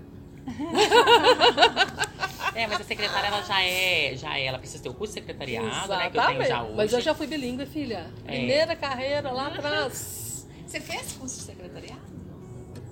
É, 2.55 2.67
mas 2.67 2.81
a 2.81 2.85
secretária 2.85 3.27
ela 3.29 3.43
já 3.43 3.63
é, 3.63 4.17
já 4.17 4.37
é, 4.37 4.47
ela 4.47 4.59
precisa 4.59 4.83
ter 4.83 4.89
o 4.89 4.95
curso 4.95 5.13
de 5.15 5.21
secretariado, 5.21 5.89
né? 5.95 6.11
Que 6.11 6.19
eu 6.19 6.27
tenho 6.27 6.45
já 6.45 6.63
hoje. 6.63 6.75
Mas 6.77 6.93
eu 6.93 7.01
já 7.01 7.15
fui 7.15 7.27
bilíngue, 7.27 7.67
filha. 7.67 8.11
É. 8.27 8.33
Primeira 8.33 8.75
carreira 8.75 9.31
lá 9.31 9.47
atrás. 9.49 10.49
Você 10.67 10.81
fez 10.81 11.13
curso 11.13 11.37
de 11.37 11.43
secretariado? 11.43 12.01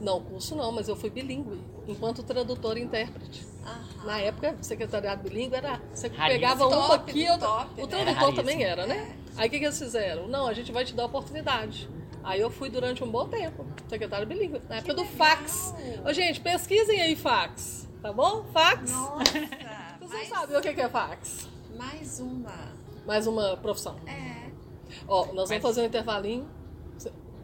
Não, 0.07 0.21
curso 0.23 0.55
não, 0.55 0.71
mas 0.71 0.87
eu 0.89 0.95
fui 0.95 1.11
bilíngue, 1.11 1.61
enquanto 1.89 2.23
tradutora 2.23 2.79
e 2.79 2.83
intérprete. 2.85 3.45
Aham. 3.65 4.07
Na 4.07 4.21
época, 4.21 4.57
secretariado 4.63 5.21
bilíngue 5.29 5.57
era. 5.57 5.81
Você 5.93 6.07
Raríssimo. 6.07 6.29
pegava 6.29 6.67
uma 6.69 6.87
Top, 6.91 7.11
aqui, 7.11 7.29
outra. 7.29 7.49
top, 7.49 7.71
o 7.83 7.87
né? 7.87 7.87
tradutor 8.05 8.23
Era 8.29 8.37
também 8.37 8.63
era, 8.63 8.87
né? 8.87 9.17
Aí 9.37 9.49
o 9.49 9.51
que, 9.51 9.59
que 9.59 9.65
eles 9.65 9.77
fizeram? 9.77 10.29
Não, 10.29 10.47
a 10.47 10.53
gente 10.53 10.71
vai 10.71 10.85
te 10.85 10.95
dar 10.95 11.07
oportunidade. 11.07 11.91
Aí 12.23 12.41
eu 12.41 12.51
fui 12.51 12.71
durante 12.71 13.03
um 13.03 13.11
bom 13.11 13.27
tempo, 13.27 13.67
secretária 13.89 14.25
bilíngue, 14.25 14.63
na 14.69 14.77
época 14.77 14.95
do 14.95 15.05
fax. 15.05 15.75
Ô, 16.09 16.13
gente, 16.13 16.41
pesquisem 16.41 17.01
aí 17.03 17.17
fax, 17.17 17.89
tá 18.01 18.13
bom? 18.13 18.45
Fax. 18.53 18.93
Nossa, 18.93 19.25
Vocês 20.01 20.11
mais, 20.13 20.29
sabem 20.29 20.57
o 20.57 20.61
que 20.61 20.73
que 20.73 20.81
é 20.83 20.89
fax. 20.89 21.49
mais 21.77 22.21
uma. 22.21 22.55
Mais 23.05 23.27
uma 23.27 23.57
profissão. 23.57 23.97
É. 24.07 24.47
Ó, 25.09 25.27
nós 25.27 25.37
Mas- 25.37 25.49
vamos 25.49 25.63
fazer 25.63 25.81
um 25.83 25.85
intervalinho. 25.87 26.49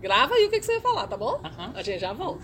Grava 0.02 0.34
aí 0.34 0.46
o 0.46 0.50
que, 0.50 0.58
que 0.58 0.66
você 0.66 0.72
vai 0.72 0.80
falar, 0.80 1.06
tá 1.06 1.16
bom? 1.16 1.40
A 1.74 1.80
gente 1.80 2.00
já 2.00 2.12
volta. 2.12 2.42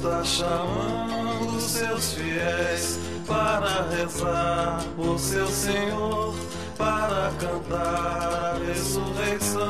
Está 0.00 0.24
chamando 0.24 1.60
seus 1.60 2.14
fiéis 2.14 2.98
para 3.26 3.86
rezar 3.90 4.82
por 4.96 5.18
seu 5.18 5.46
Senhor, 5.46 6.34
para 6.78 7.30
cantar 7.38 8.32
a 8.32 8.58
ressurreição. 8.66 9.60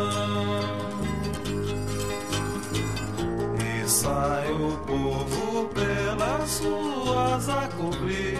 E 3.58 3.88
sai 3.88 4.52
o 4.52 4.76
povo 4.86 5.68
pelas 5.74 6.60
ruas 6.60 7.48
a 7.48 7.68
cobrir 7.76 8.38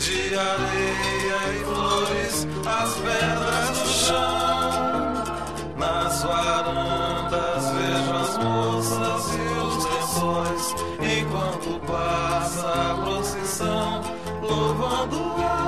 de 0.00 0.34
areia 0.34 1.54
e 1.54 1.64
flores 1.64 2.48
as 2.66 2.94
pedras 2.94 3.78
do 3.78 3.88
chão. 3.88 5.22
Nas 5.76 6.22
varandas 6.24 7.70
vejo 7.70 8.12
as 8.12 8.38
moças 8.38 9.31
lençóis 10.22 10.74
enquanto 11.00 11.80
passa 11.86 12.68
a 12.68 12.94
procissão, 13.02 14.00
louvando 14.42 15.16
as 15.42 15.61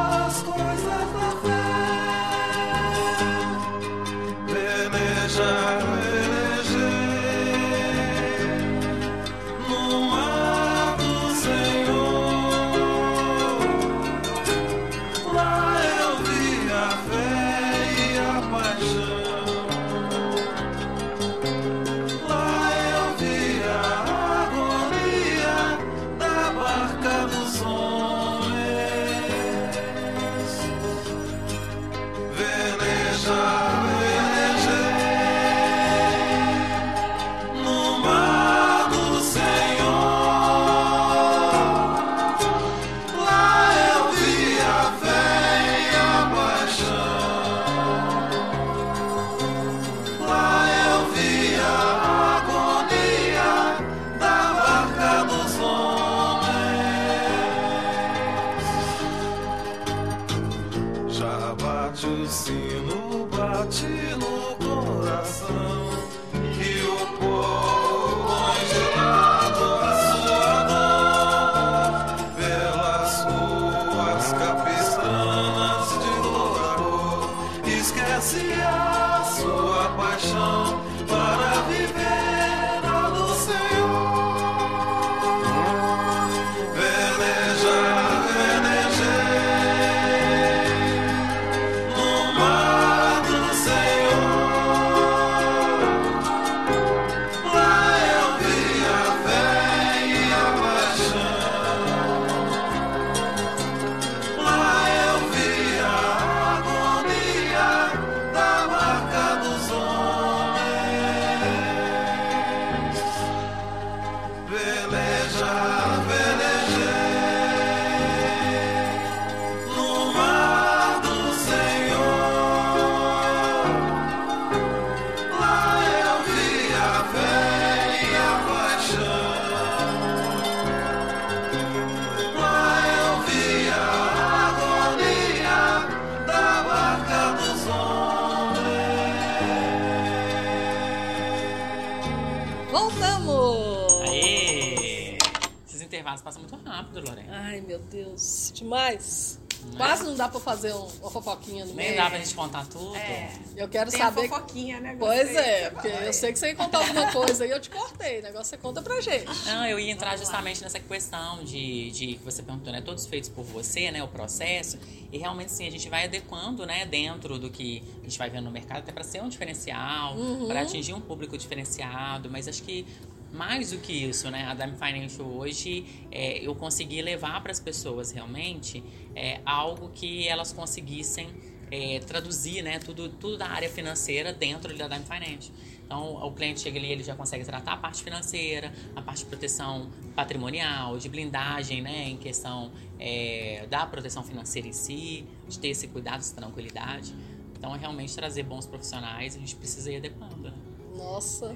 fofoquinha 151.54 151.64
no 151.64 151.74
Nem 151.74 151.94
dá 151.96 152.10
pra 152.10 152.18
gente 152.18 152.34
contar 152.34 152.66
tudo. 152.66 152.96
É. 152.96 153.30
Eu 153.56 153.68
quero 153.68 153.90
Tem 153.90 154.00
saber. 154.00 154.26
a 154.26 154.28
fofoquinha, 154.28 154.80
né? 154.80 154.96
Pois 154.98 155.34
é, 155.34 155.70
porque 155.70 155.88
eu 155.88 156.12
sei 156.12 156.32
que 156.32 156.38
você 156.38 156.48
ia 156.48 156.54
contar 156.56 156.78
alguma 156.78 157.12
coisa 157.12 157.44
aí, 157.44 157.50
eu 157.50 157.60
te 157.60 157.70
cortei. 157.70 158.20
O 158.20 158.22
negócio 158.22 158.46
você 158.46 158.56
conta 158.56 158.82
pra 158.82 159.00
gente. 159.00 159.26
Não, 159.46 159.66
eu 159.66 159.78
ia 159.78 159.92
entrar 159.92 160.16
justamente 160.16 160.62
nessa 160.62 160.80
questão 160.80 161.44
de, 161.44 161.90
de 161.90 162.06
que 162.14 162.24
você 162.24 162.42
perguntou, 162.42 162.72
né? 162.72 162.80
Todos 162.80 163.06
feitos 163.06 163.28
por 163.28 163.44
você, 163.44 163.90
né? 163.90 164.02
O 164.02 164.08
processo. 164.08 164.78
E 165.12 165.18
realmente, 165.18 165.52
sim, 165.52 165.66
a 165.66 165.70
gente 165.70 165.88
vai 165.88 166.04
adequando, 166.04 166.66
né? 166.66 166.84
Dentro 166.86 167.38
do 167.38 167.50
que 167.50 167.82
a 168.00 168.04
gente 168.04 168.18
vai 168.18 168.28
vendo 168.28 168.44
no 168.44 168.50
mercado, 168.50 168.78
até 168.78 168.92
para 168.92 169.04
ser 169.04 169.22
um 169.22 169.28
diferencial, 169.28 170.16
para 170.46 170.62
atingir 170.62 170.92
um 170.92 171.00
público 171.00 171.38
diferenciado. 171.38 172.28
Mas 172.30 172.48
acho 172.48 172.62
que 172.62 172.86
mais 173.34 173.72
do 173.72 173.78
que 173.78 173.92
isso, 173.92 174.30
né? 174.30 174.46
A 174.46 174.54
Dime 174.54 174.76
Financial 174.76 175.26
hoje, 175.26 175.84
é, 176.10 176.38
eu 176.38 176.54
consegui 176.54 177.02
levar 177.02 177.42
para 177.42 177.50
as 177.50 177.60
pessoas 177.60 178.12
realmente 178.12 178.82
é, 179.14 179.40
algo 179.44 179.90
que 179.92 180.26
elas 180.28 180.52
conseguissem 180.52 181.28
é, 181.70 181.98
traduzir, 181.98 182.62
né? 182.62 182.78
Tudo, 182.78 183.08
tudo 183.08 183.36
da 183.36 183.48
área 183.48 183.68
financeira 183.68 184.32
dentro 184.32 184.76
da 184.76 184.86
Dime 184.86 185.04
Financial. 185.04 185.54
Então, 185.84 186.14
o 186.24 186.32
cliente 186.32 186.60
chega 186.60 186.78
ali, 186.78 186.90
ele 186.90 187.02
já 187.02 187.14
consegue 187.14 187.44
tratar 187.44 187.72
a 187.72 187.76
parte 187.76 188.02
financeira, 188.02 188.72
a 188.96 189.02
parte 189.02 189.18
de 189.18 189.26
proteção 189.26 189.90
patrimonial, 190.14 190.96
de 190.96 191.08
blindagem, 191.08 191.82
né, 191.82 192.08
em 192.08 192.16
questão 192.16 192.72
é, 192.98 193.66
da 193.68 193.84
proteção 193.84 194.22
financeira 194.22 194.66
em 194.66 194.72
si, 194.72 195.26
de 195.46 195.58
ter 195.58 195.68
esse 195.68 195.88
cuidado, 195.88 196.20
essa 196.20 196.34
tranquilidade. 196.34 197.14
Então, 197.58 197.74
é 197.74 197.78
realmente 197.78 198.14
trazer 198.14 198.44
bons 198.44 198.66
profissionais, 198.66 199.36
a 199.36 199.38
gente 199.38 199.56
precisa 199.56 199.92
ir 199.92 199.96
adequando. 199.96 200.36
Né? 200.44 200.52
Nossa, 200.96 201.54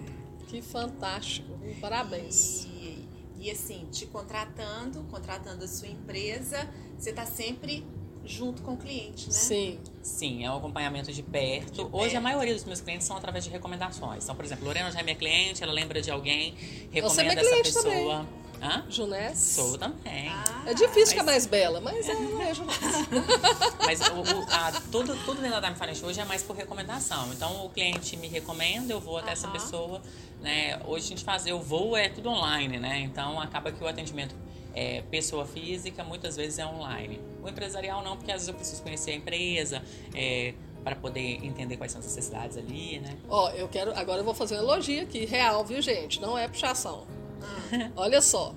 que 0.49 0.63
fantástico. 0.63 1.59
Parabéns. 1.81 2.65
E 2.65 3.07
E 3.41 3.51
assim, 3.53 3.87
te 3.93 4.05
contratando, 4.07 5.05
contratando 5.11 5.65
a 5.65 5.69
sua 5.69 5.87
empresa, 5.87 6.69
você 6.99 7.11
está 7.11 7.25
sempre 7.25 7.87
junto 8.25 8.63
com 8.63 8.73
o 8.73 8.77
cliente, 8.77 9.27
né? 9.27 9.33
Sim. 9.33 9.79
Sim, 10.03 10.45
é 10.45 10.51
um 10.51 10.57
acompanhamento 10.57 11.13
de 11.13 11.23
perto. 11.23 11.85
De 11.85 11.89
Hoje 11.93 12.09
a 12.09 12.11
perto. 12.11 12.23
maioria 12.25 12.53
dos 12.55 12.65
meus 12.65 12.81
clientes 12.81 13.07
são 13.07 13.17
através 13.17 13.45
de 13.45 13.51
recomendações. 13.51 14.25
Então, 14.25 14.35
por 14.35 14.45
exemplo, 14.45 14.65
Lorena 14.65 14.91
já 14.91 15.01
é 15.01 15.03
minha 15.05 15.15
cliente, 15.17 15.63
ela 15.63 15.73
lembra 15.73 16.03
de 16.03 16.11
alguém, 16.11 16.55
minha 16.55 16.89
recomenda 16.91 17.41
essa 17.41 17.51
cliente 17.51 17.73
pessoa. 17.73 18.27
Hã? 18.61 18.85
Junés. 18.91 19.39
Sou 19.39 19.79
também. 19.79 20.29
Ah, 20.31 20.63
É 20.67 20.75
difícil 20.75 21.09
ficar 21.09 21.23
mas- 21.23 21.27
mais 21.35 21.47
bela, 21.47 21.81
mas 21.81 22.09
ela 22.09 22.21
não 22.21 22.43
é 22.43 22.53
Junés. 22.55 22.79
Mas 23.87 24.01
o, 24.01 24.13
o- 24.21 24.47
a- 24.51 24.73
tudo, 24.93 25.17
tudo 25.25 25.41
dentro 25.41 25.61
da 25.61 25.63
Time 25.69 25.75
Finance 25.79 26.05
hoje 26.05 26.21
é 26.21 26.25
mais 26.25 26.43
por 26.43 26.55
recomendação. 26.57 27.33
Então 27.33 27.65
o 27.65 27.71
cliente 27.71 28.17
me 28.17 28.27
recomenda, 28.29 28.93
eu 28.93 29.01
vou 29.01 29.17
até 29.19 29.33
essa 29.33 29.47
Aham. 29.47 29.53
pessoa. 29.55 30.03
Né? 30.43 30.79
Hoje 30.87 31.07
a 31.07 31.09
gente 31.09 31.25
faz, 31.25 31.47
eu 31.47 31.59
vou, 31.61 31.97
é 31.97 32.09
tudo 32.09 32.29
online, 32.29 32.79
né? 32.79 33.01
Então 33.01 33.41
acaba 33.41 33.73
que 33.73 33.83
o 33.83 33.87
atendimento 33.87 34.35
é 34.75 35.03
pessoa 35.11 35.47
física, 35.47 36.05
muitas 36.05 36.37
vezes 36.37 36.59
é 36.59 36.67
online. 36.67 37.19
O 37.43 37.49
empresarial 37.49 38.03
não, 38.05 38.17
porque 38.17 38.31
às 38.31 38.37
vezes 38.39 38.49
eu 38.49 38.55
preciso 38.55 38.83
conhecer 38.83 39.13
a 39.13 39.15
empresa. 39.15 39.83
é, 40.15 40.53
para 40.85 40.95
poder 40.95 41.45
entender 41.45 41.77
quais 41.77 41.91
são 41.93 41.99
as 41.99 42.07
necessidades 42.07 42.57
ali, 42.57 43.01
né? 43.01 43.15
Ó, 43.29 43.51
eu 43.51 43.69
quero. 43.69 43.93
Agora 43.99 44.21
eu 44.21 44.25
vou 44.25 44.33
fazer 44.33 44.55
um 44.55 44.59
elogio 44.61 45.03
aqui, 45.03 45.27
real, 45.27 45.63
viu, 45.65 45.83
gente? 45.83 46.21
Não 46.21 46.39
é 46.39 46.47
puxação. 46.49 47.05
Olha 47.97 48.21
só. 48.21 48.55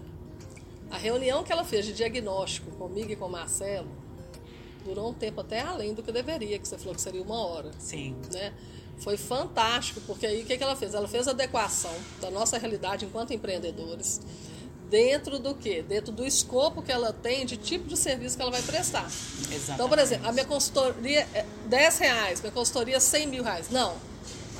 A 0.89 0.97
reunião 0.97 1.43
que 1.43 1.51
ela 1.51 1.63
fez 1.63 1.86
de 1.86 1.93
diagnóstico 1.93 2.71
comigo 2.71 3.11
e 3.11 3.15
com 3.15 3.25
o 3.25 3.29
Marcelo 3.29 3.88
durou 4.84 5.09
um 5.09 5.13
tempo 5.13 5.41
até 5.41 5.61
além 5.61 5.93
do 5.93 6.03
que 6.03 6.11
deveria, 6.11 6.59
que 6.59 6.67
você 6.67 6.77
falou 6.77 6.95
que 6.95 7.01
seria 7.01 7.21
uma 7.21 7.45
hora. 7.45 7.71
Sim. 7.79 8.15
né? 8.34 8.53
Foi 8.97 9.17
fantástico, 9.17 10.01
porque 10.01 10.25
aí 10.25 10.43
o 10.43 10.45
que, 10.45 10.57
que 10.57 10.63
ela 10.63 10.75
fez? 10.75 10.93
Ela 10.93 11.07
fez 11.07 11.27
adequação 11.27 11.93
da 12.19 12.29
nossa 12.29 12.57
realidade 12.57 13.05
enquanto 13.05 13.34
empreendedores 13.34 14.21
dentro 14.91 15.39
do 15.39 15.55
quê? 15.55 15.82
Dentro 15.82 16.11
do 16.11 16.25
escopo 16.25 16.82
que 16.82 16.91
ela 16.91 17.13
tem 17.13 17.45
de 17.45 17.55
tipo 17.55 17.88
de 17.88 17.97
serviço 17.97 18.36
que 18.36 18.41
ela 18.41 18.51
vai 18.51 18.61
prestar. 18.61 19.05
Exatamente. 19.05 19.71
Então, 19.71 19.89
por 19.89 19.97
exemplo, 19.97 20.27
a 20.27 20.32
minha 20.34 20.45
consultoria 20.45 21.27
é 21.34 21.45
10 21.67 21.97
reais, 21.97 22.41
minha 22.41 22.51
consultoria 22.51 22.97
é 22.97 22.99
100 22.99 23.27
mil 23.27 23.43
reais. 23.43 23.69
Não. 23.71 23.95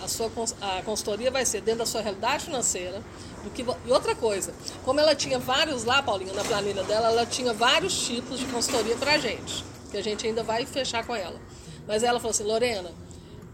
A 0.02 0.08
sua 0.08 0.32
a 0.62 0.82
consultoria 0.82 1.30
vai 1.30 1.46
ser 1.46 1.62
dentro 1.62 1.80
da 1.80 1.86
sua 1.86 2.02
realidade 2.02 2.46
financeira. 2.46 3.04
Do 3.44 3.50
que, 3.50 3.64
e 3.64 3.92
outra 3.92 4.16
coisa, 4.16 4.54
como 4.84 5.00
ela 5.00 5.16
tinha 5.16 5.40
vários 5.40 5.84
lá, 5.84 6.02
Paulinha, 6.04 6.34
na 6.34 6.44
planilha 6.44 6.84
dela, 6.84 7.08
ela 7.08 7.26
tinha 7.26 7.54
vários 7.54 8.00
tipos 8.06 8.40
de 8.40 8.46
consultoria 8.46 8.96
pra 8.98 9.18
gente. 9.18 9.64
Que 9.90 9.98
a 9.98 10.04
gente 10.04 10.26
ainda 10.28 10.44
vai 10.44 10.66
fechar 10.66 11.06
com 11.06 11.16
ela. 11.16 11.40
Mas 11.88 12.04
ela 12.04 12.20
falou 12.20 12.32
assim, 12.32 12.44
Lorena, 12.44 12.92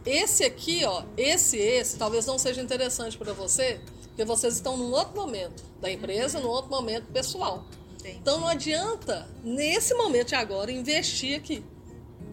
esse 0.05 0.43
aqui, 0.43 0.83
ó, 0.85 1.03
esse 1.15 1.57
esse, 1.57 1.97
talvez 1.97 2.25
não 2.25 2.37
seja 2.37 2.61
interessante 2.61 3.17
para 3.17 3.33
você, 3.33 3.79
porque 4.07 4.23
vocês 4.25 4.55
estão 4.55 4.77
num 4.77 4.91
outro 4.91 5.15
momento 5.15 5.63
da 5.81 5.91
empresa, 5.91 6.39
num 6.39 6.49
outro 6.49 6.69
momento 6.71 7.05
pessoal. 7.11 7.65
Então 8.05 8.39
não 8.39 8.47
adianta, 8.47 9.27
nesse 9.43 9.93
momento 9.93 10.29
de 10.29 10.35
agora, 10.35 10.71
investir 10.71 11.37
aqui. 11.37 11.63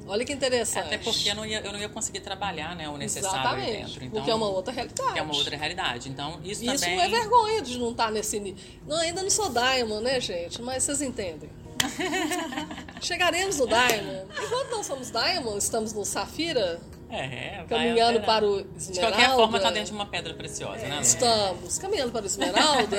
Olha 0.06 0.24
que 0.24 0.32
interessante. 0.32 0.86
Até 0.86 0.98
porque 0.98 1.30
eu 1.30 1.34
não, 1.34 1.46
ia, 1.46 1.60
eu 1.60 1.72
não 1.72 1.78
ia 1.78 1.88
conseguir 1.88 2.20
trabalhar 2.20 2.76
né, 2.76 2.88
o 2.88 2.96
necessário 2.96 3.38
Exatamente, 3.40 3.70
aí 3.70 3.76
dentro. 3.84 4.04
Então, 4.04 4.10
porque 4.10 4.30
é 4.30 4.34
uma 4.34 4.48
outra 4.48 4.72
realidade. 4.72 5.18
É 5.18 5.22
uma 5.22 5.34
outra 5.34 5.56
realidade. 5.56 6.08
Então, 6.08 6.40
isso, 6.44 6.64
Isso 6.64 6.84
também. 6.84 6.96
não 6.96 7.04
é 7.04 7.08
vergonha 7.08 7.62
de 7.62 7.78
não 7.78 7.90
estar 7.90 8.10
nesse 8.10 8.38
nível. 8.38 8.62
Não, 8.86 8.96
ainda 8.98 9.22
não 9.22 9.30
sou 9.30 9.48
Diamond, 9.50 10.02
né, 10.04 10.20
gente? 10.20 10.60
Mas 10.60 10.82
vocês 10.84 11.00
entendem. 11.02 11.48
Chegaremos 13.00 13.58
no 13.58 13.66
Diamond. 13.66 14.22
Enquanto 14.42 14.70
não 14.70 14.82
somos 14.82 15.10
Diamond, 15.10 15.58
estamos 15.58 15.92
no 15.92 16.04
Safira, 16.04 16.80
É, 17.10 17.64
vai 17.68 17.86
caminhando 17.86 18.20
para 18.22 18.46
o 18.46 18.62
De 18.62 18.76
Esmeralda. 18.76 19.16
qualquer 19.16 19.34
forma, 19.36 19.60
tá 19.60 19.70
dentro 19.70 19.86
de 19.90 19.92
uma 19.92 20.06
pedra 20.06 20.34
preciosa, 20.34 20.86
né? 20.86 20.96
Lu? 20.96 21.02
Estamos 21.02 21.78
caminhando 21.78 22.12
para 22.12 22.22
o 22.22 22.26
Esmeralda. 22.26 22.96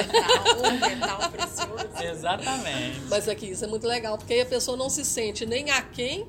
Um 0.60 0.80
metal 0.80 1.32
precioso. 1.32 2.04
Exatamente. 2.04 3.00
Mas 3.10 3.28
aqui, 3.28 3.48
isso 3.52 3.64
é 3.66 3.68
muito 3.68 3.88
legal, 3.88 4.18
porque 4.18 4.34
aí 4.34 4.42
a 4.42 4.46
pessoa 4.46 4.78
não 4.78 4.90
se 4.90 5.04
sente 5.04 5.46
nem 5.46 5.70
aquém 5.72 6.28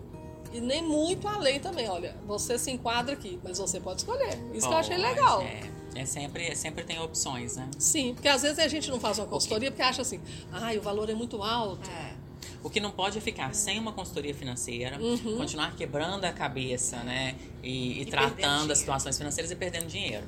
e 0.57 0.61
nem 0.61 0.83
muito 0.83 1.27
além 1.29 1.61
também. 1.61 1.89
Olha, 1.89 2.15
você 2.27 2.59
se 2.59 2.71
enquadra 2.71 3.13
aqui, 3.15 3.39
mas 3.45 3.59
você 3.59 3.79
pode 3.81 4.01
escolher. 4.01 4.39
Isso 4.55 4.67
que 4.69 4.75
eu 4.75 4.79
achei 4.79 4.97
legal. 4.97 5.43
É, 5.43 5.61
é 5.95 6.05
sempre, 6.05 6.55
sempre 6.57 6.85
tem 6.85 6.99
opções, 7.01 7.57
né? 7.57 7.69
Sim, 7.79 8.15
porque 8.15 8.29
às 8.29 8.43
vezes 8.43 8.59
a 8.59 8.69
gente 8.69 8.91
não 8.91 8.99
faz 9.01 9.19
uma 9.19 9.27
consultoria 9.27 9.71
porque 9.71 9.83
acha 9.83 10.03
assim, 10.03 10.21
ai, 10.53 10.79
o 10.79 10.83
valor 10.83 11.09
é 11.11 11.15
muito 11.15 11.43
alto. 11.43 11.89
É. 11.91 12.15
O 12.63 12.71
que 12.71 12.81
não 12.81 12.91
pode 12.91 13.17
é 13.19 13.21
ficar 13.21 13.55
sem 13.55 13.79
uma 13.79 13.93
consultoria 13.93 14.35
financeira, 14.35 14.99
Uhum. 15.01 15.37
continuar 15.37 15.75
quebrando 15.77 16.25
a 16.25 16.33
cabeça, 16.33 16.97
né? 17.05 17.37
E, 17.63 17.99
e 17.99 18.03
E 18.03 18.07
tratando 18.07 18.73
as 18.73 18.79
situações 18.79 19.17
financeiras 19.17 19.51
e 19.51 19.57
perdendo 19.57 19.87
dinheiro. 19.87 20.27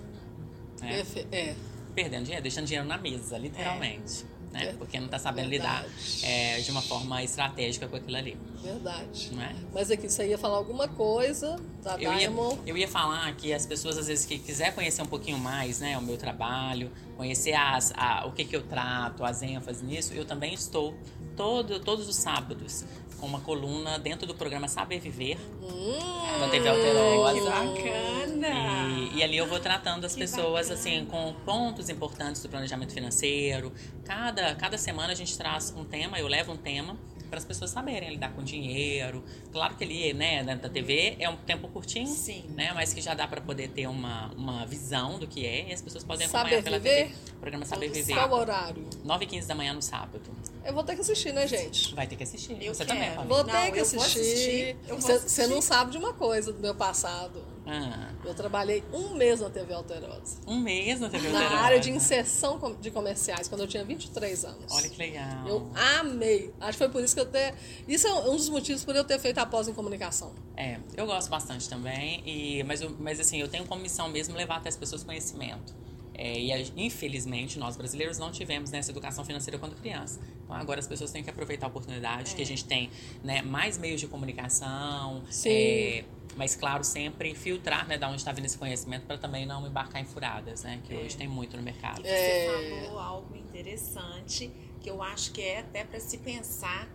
né? 0.80 1.04
É, 1.32 1.54
Perdendo 1.94 2.22
dinheiro, 2.24 2.42
deixando 2.42 2.66
dinheiro 2.66 2.86
na 2.86 2.96
mesa, 2.96 3.36
literalmente. 3.36 4.24
Né? 4.52 4.74
Porque 4.78 4.98
não 4.98 5.06
está 5.06 5.18
sabendo 5.18 5.50
Verdade. 5.50 5.84
lidar 5.86 6.26
é, 6.28 6.60
de 6.60 6.70
uma 6.70 6.80
forma 6.80 7.22
estratégica 7.22 7.86
com 7.86 7.96
aquilo 7.96 8.16
ali. 8.16 8.36
verdade. 8.62 9.30
É? 9.38 9.54
Mas 9.74 9.90
aqui 9.90 10.08
você 10.08 10.26
ia 10.26 10.38
falar 10.38 10.56
alguma 10.56 10.88
coisa 10.88 11.56
da 11.82 11.94
Eu 12.00 12.10
ia, 12.12 12.18
Diamond. 12.18 12.58
eu 12.66 12.76
ia 12.76 12.88
falar 12.88 13.30
que 13.36 13.52
as 13.52 13.66
pessoas, 13.66 13.98
às 13.98 14.06
vezes, 14.06 14.24
que 14.24 14.38
quiser 14.38 14.74
conhecer 14.74 15.02
um 15.02 15.06
pouquinho 15.06 15.38
mais, 15.38 15.80
né, 15.80 15.98
o 15.98 16.02
meu 16.02 16.16
trabalho, 16.16 16.90
conhecer 17.16 17.52
as, 17.52 17.92
a- 17.94 18.24
o 18.26 18.32
que, 18.32 18.44
que 18.44 18.56
eu 18.56 18.62
trato, 18.62 19.22
as 19.24 19.42
ênfases 19.42 19.82
nisso, 19.82 20.14
eu 20.14 20.24
também 20.24 20.54
estou 20.54 20.94
todo, 21.36 21.78
todos 21.80 22.08
os 22.08 22.16
sábados 22.16 22.84
com 23.18 23.26
uma 23.26 23.40
coluna 23.40 23.98
dentro 23.98 24.26
do 24.26 24.34
programa 24.34 24.68
Saber 24.68 24.98
Viver, 25.00 25.38
Hum, 25.62 26.38
da 26.40 26.48
TV 26.48 26.62
Que 26.62 26.68
Alterosa. 26.68 27.50
bacana! 27.50 28.88
E, 29.12 29.18
e 29.18 29.22
ali 29.22 29.36
eu 29.36 29.46
vou 29.46 29.58
tratando 29.60 30.04
as 30.04 30.14
Que 30.14 30.20
pessoas 30.20 30.68
bacana. 30.68 30.74
assim 30.74 31.04
com 31.06 31.34
pontos 31.44 31.88
importantes 31.88 32.42
do 32.42 32.48
planejamento 32.48 32.92
financeiro. 32.92 33.72
Cada, 34.04 34.54
cada 34.54 34.78
semana 34.78 35.12
a 35.12 35.16
gente 35.16 35.36
traz 35.36 35.72
um 35.76 35.84
tema, 35.84 36.18
eu 36.18 36.26
levo 36.28 36.52
um 36.52 36.56
tema 36.56 36.96
para 37.28 37.36
as 37.38 37.44
pessoas 37.44 37.70
saberem 37.70 38.08
lidar 38.08 38.32
com 38.32 38.42
dinheiro. 38.42 39.22
Claro 39.52 39.74
que 39.76 39.84
ali, 39.84 40.14
né, 40.14 40.42
dentro 40.42 40.62
da 40.62 40.68
TV 40.70 41.14
é 41.20 41.28
um 41.28 41.36
tempo 41.36 41.68
curtinho, 41.68 42.06
Sim. 42.06 42.44
né, 42.56 42.72
mas 42.74 42.94
que 42.94 43.02
já 43.02 43.12
dá 43.12 43.28
para 43.28 43.40
poder 43.42 43.68
ter 43.68 43.86
uma, 43.86 44.28
uma 44.34 44.64
visão 44.64 45.18
do 45.18 45.26
que 45.26 45.44
é 45.44 45.68
e 45.68 45.72
as 45.74 45.82
pessoas 45.82 46.02
podem 46.04 46.26
acompanhar 46.26 46.48
Saber 46.48 46.62
pela 46.62 46.78
Viver? 46.78 47.08
TV. 47.08 47.14
O 47.32 47.40
programa 47.40 47.66
Saber 47.66 47.90
Viver. 47.90 48.14
Qual 48.14 48.32
horário? 48.32 48.86
9 49.04 49.24
h 49.26 49.30
15 49.30 49.46
da 49.48 49.54
manhã 49.54 49.74
no 49.74 49.82
sábado. 49.82 50.22
Eu 50.68 50.74
vou 50.74 50.84
ter 50.84 50.94
que 50.96 51.00
assistir, 51.00 51.32
né, 51.32 51.46
gente? 51.46 51.94
Vai 51.94 52.06
ter 52.06 52.14
que 52.14 52.22
assistir. 52.24 52.52
Eu 52.62 52.74
Você 52.74 52.84
quero. 52.84 52.98
também, 52.98 53.14
Paulinha? 53.14 53.26
Vou 53.34 53.38
Não, 53.38 53.44
ter 53.52 53.72
que 53.72 53.80
eu 53.80 53.84
vou 53.86 54.00
assistir. 54.02 54.20
assistir, 54.20 54.76
Você 54.86 55.12
assistir. 55.12 55.46
não 55.46 55.62
sabe 55.62 55.90
de 55.92 55.96
uma 55.96 56.12
coisa 56.12 56.52
do 56.52 56.60
meu 56.60 56.74
passado. 56.74 57.42
Ah, 57.66 58.10
Eu 58.24 58.34
trabalhei 58.34 58.84
um 58.92 59.14
mês 59.14 59.40
na 59.40 59.48
TV 59.48 59.72
Alterosa. 59.72 60.36
um 60.46 60.58
mês 60.60 61.00
na 61.00 61.08
TV 61.08 61.28
Na 61.30 61.38
Alterosa. 61.40 61.62
área 61.64 61.80
de 61.80 61.90
inserção 61.90 62.76
de 62.80 62.90
comerciais, 62.90 63.48
quando 63.48 63.62
eu 63.62 63.66
tinha 63.66 63.82
23 63.82 64.44
anos. 64.44 64.70
Olha 64.70 64.88
que 64.90 64.98
legal. 64.98 65.46
Eu 65.48 65.70
amei. 65.74 66.52
Acho 66.60 66.72
que 66.72 66.78
foi 66.84 66.88
por 66.90 67.02
isso 67.02 67.14
que 67.14 67.20
eu 67.20 67.26
ter. 67.26 67.54
Isso 67.86 68.06
é 68.06 68.12
um 68.12 68.36
dos 68.36 68.50
motivos 68.50 68.84
por 68.84 68.94
eu 68.94 69.04
ter 69.04 69.18
feito 69.18 69.38
a 69.38 69.46
pós 69.46 69.68
em 69.68 69.72
comunicação. 69.72 70.32
É, 70.54 70.78
eu 70.98 71.06
gosto 71.06 71.30
bastante 71.30 71.66
também, 71.68 72.22
e, 72.26 72.62
mas, 72.64 72.82
eu- 72.82 72.94
mas 72.98 73.18
assim, 73.20 73.40
eu 73.40 73.48
tenho 73.48 73.64
como 73.66 73.80
missão 73.80 74.08
mesmo 74.08 74.36
levar 74.36 74.56
até 74.56 74.68
as 74.68 74.76
pessoas 74.76 75.02
conhecimento. 75.02 75.74
É, 76.20 76.36
e 76.38 76.52
a- 76.52 76.58
infelizmente, 76.76 77.60
nós 77.60 77.76
brasileiros 77.76 78.18
não 78.18 78.32
tivemos 78.32 78.70
nessa 78.72 78.90
educação 78.90 79.24
financeira 79.24 79.56
quando 79.56 79.76
criança. 79.76 80.18
Então 80.44 80.56
agora 80.56 80.80
as 80.80 80.86
pessoas 80.88 81.12
têm 81.12 81.22
que 81.22 81.30
aproveitar 81.30 81.66
a 81.66 81.68
oportunidade 81.68 82.34
que 82.34 82.42
a 82.42 82.46
gente 82.46 82.64
tem 82.64 82.90
né, 83.22 83.40
mais 83.40 83.78
meios 83.78 84.00
de 84.00 84.08
comunicação. 84.08 85.22
Sim. 85.30 85.48
é, 85.50 86.04
mas, 86.36 86.54
claro, 86.56 86.82
sempre 86.84 87.34
filtrar 87.34 87.86
né, 87.88 87.96
da 87.98 88.06
onde 88.08 88.16
está 88.18 88.32
vindo 88.32 88.44
esse 88.46 88.58
conhecimento 88.58 89.06
para 89.06 89.16
também 89.18 89.46
não 89.46 89.66
embarcar 89.66 90.00
em 90.02 90.04
furadas, 90.04 90.62
né? 90.62 90.80
Que 90.84 90.94
hoje 90.94 91.16
tem 91.16 91.26
muito 91.26 91.56
no 91.56 91.62
mercado. 91.62 92.02
Você 92.02 92.08
É. 92.08 92.46
falou 92.84 92.98
algo 92.98 93.36
interessante 93.36 94.50
que 94.80 94.88
eu 94.90 95.02
acho 95.02 95.32
que 95.32 95.40
é 95.40 95.60
até 95.60 95.84
para 95.84 95.98
se 96.00 96.18
pensar 96.18 96.88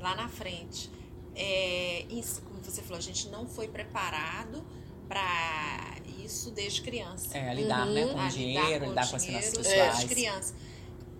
lá 0.00 0.14
na 0.16 0.28
frente. 0.28 0.90
É, 1.36 2.04
isso, 2.10 2.40
como 2.42 2.60
você 2.62 2.82
falou, 2.82 2.98
a 2.98 3.02
gente 3.02 3.28
não 3.28 3.46
foi 3.46 3.68
preparado 3.68 4.64
para 5.08 5.93
isso 6.24 6.50
desde 6.50 6.82
criança. 6.82 7.36
É, 7.36 7.54
lidar 7.54 7.86
né, 7.86 8.06
com 8.06 8.18
A 8.20 8.26
o 8.26 8.28
dinheiro, 8.28 8.86
lidar 8.86 9.08
com 9.08 9.16
as 9.16 9.22
dinheiro 9.24 9.46
finanças 9.46 9.66
desde 9.66 9.90
pessoais. 9.90 10.04
criança. 10.04 10.54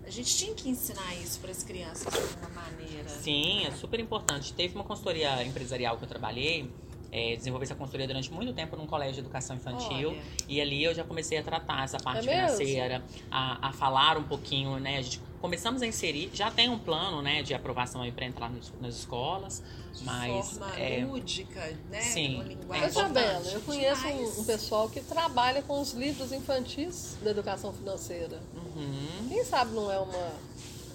A 0.05 0.09
gente 0.09 0.35
tinha 0.35 0.53
que 0.53 0.69
ensinar 0.69 1.15
isso 1.15 1.39
para 1.39 1.51
as 1.51 1.63
crianças 1.63 2.13
de 2.13 2.19
alguma 2.19 2.49
maneira. 2.61 3.09
Sim, 3.09 3.65
é 3.65 3.71
super 3.71 3.99
importante. 3.99 4.53
Teve 4.53 4.75
uma 4.75 4.83
consultoria 4.83 5.43
empresarial 5.43 5.97
que 5.97 6.03
eu 6.03 6.07
trabalhei, 6.07 6.71
é, 7.11 7.35
desenvolvi 7.35 7.63
essa 7.65 7.75
consultoria 7.75 8.07
durante 8.07 8.31
muito 8.31 8.53
tempo 8.53 8.75
num 8.75 8.87
colégio 8.87 9.15
de 9.15 9.19
educação 9.21 9.55
infantil. 9.55 10.09
Olha. 10.09 10.21
E 10.47 10.59
ali 10.61 10.83
eu 10.83 10.93
já 10.93 11.03
comecei 11.03 11.37
a 11.37 11.43
tratar 11.43 11.83
essa 11.83 11.97
parte 11.99 12.27
É 12.29 12.35
financeira, 12.35 13.03
a, 13.31 13.69
a 13.69 13.73
falar 13.73 14.17
um 14.17 14.23
pouquinho, 14.23 14.79
né? 14.79 14.97
A 14.97 15.01
gente 15.01 15.19
começamos 15.41 15.81
a 15.83 15.85
inserir, 15.85 16.31
já 16.33 16.49
tem 16.49 16.69
um 16.69 16.79
plano, 16.79 17.21
né, 17.21 17.43
de 17.43 17.53
aprovação 17.53 18.01
aí 18.01 18.11
para 18.11 18.25
entrar 18.25 18.49
nos- 18.49 18.73
nas 18.81 18.95
escolas, 18.95 19.61
De 19.93 20.03
mas 20.03 20.57
forma 20.57 20.75
é, 20.75 21.05
lúdica, 21.05 21.59
né? 21.91 22.01
sim, 22.01 22.35
Uma 22.65 22.77
é 22.77 22.89
bem, 23.09 23.53
eu 23.53 23.61
conheço 23.61 24.07
um, 24.07 24.39
um 24.39 24.43
pessoal 24.45 24.89
que 24.89 25.01
trabalha 25.01 25.61
com 25.61 25.79
os 25.79 25.93
livros 25.93 26.31
infantis 26.31 27.15
da 27.21 27.29
educação 27.29 27.71
financeira. 27.71 28.41
uhum, 28.55 29.29
Quem 29.29 29.43
sabe 29.43 29.75
não 29.75 29.91
é 29.91 29.99
uma, 29.99 30.31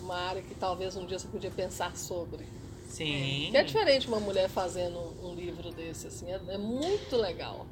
uma 0.02 0.16
área 0.16 0.42
que 0.42 0.54
talvez 0.56 0.96
um 0.96 1.06
dia 1.06 1.18
você 1.20 1.28
podia 1.28 1.50
pensar 1.52 1.96
sobre. 1.96 2.44
sim. 2.88 3.48
Que 3.52 3.56
é 3.56 3.62
diferente 3.62 4.08
uma 4.08 4.18
mulher 4.18 4.48
fazendo 4.48 4.98
livro 5.50 5.70
desse, 5.72 6.06
assim, 6.06 6.30
é, 6.30 6.40
é 6.48 6.58
muito 6.58 7.16
legal. 7.16 7.66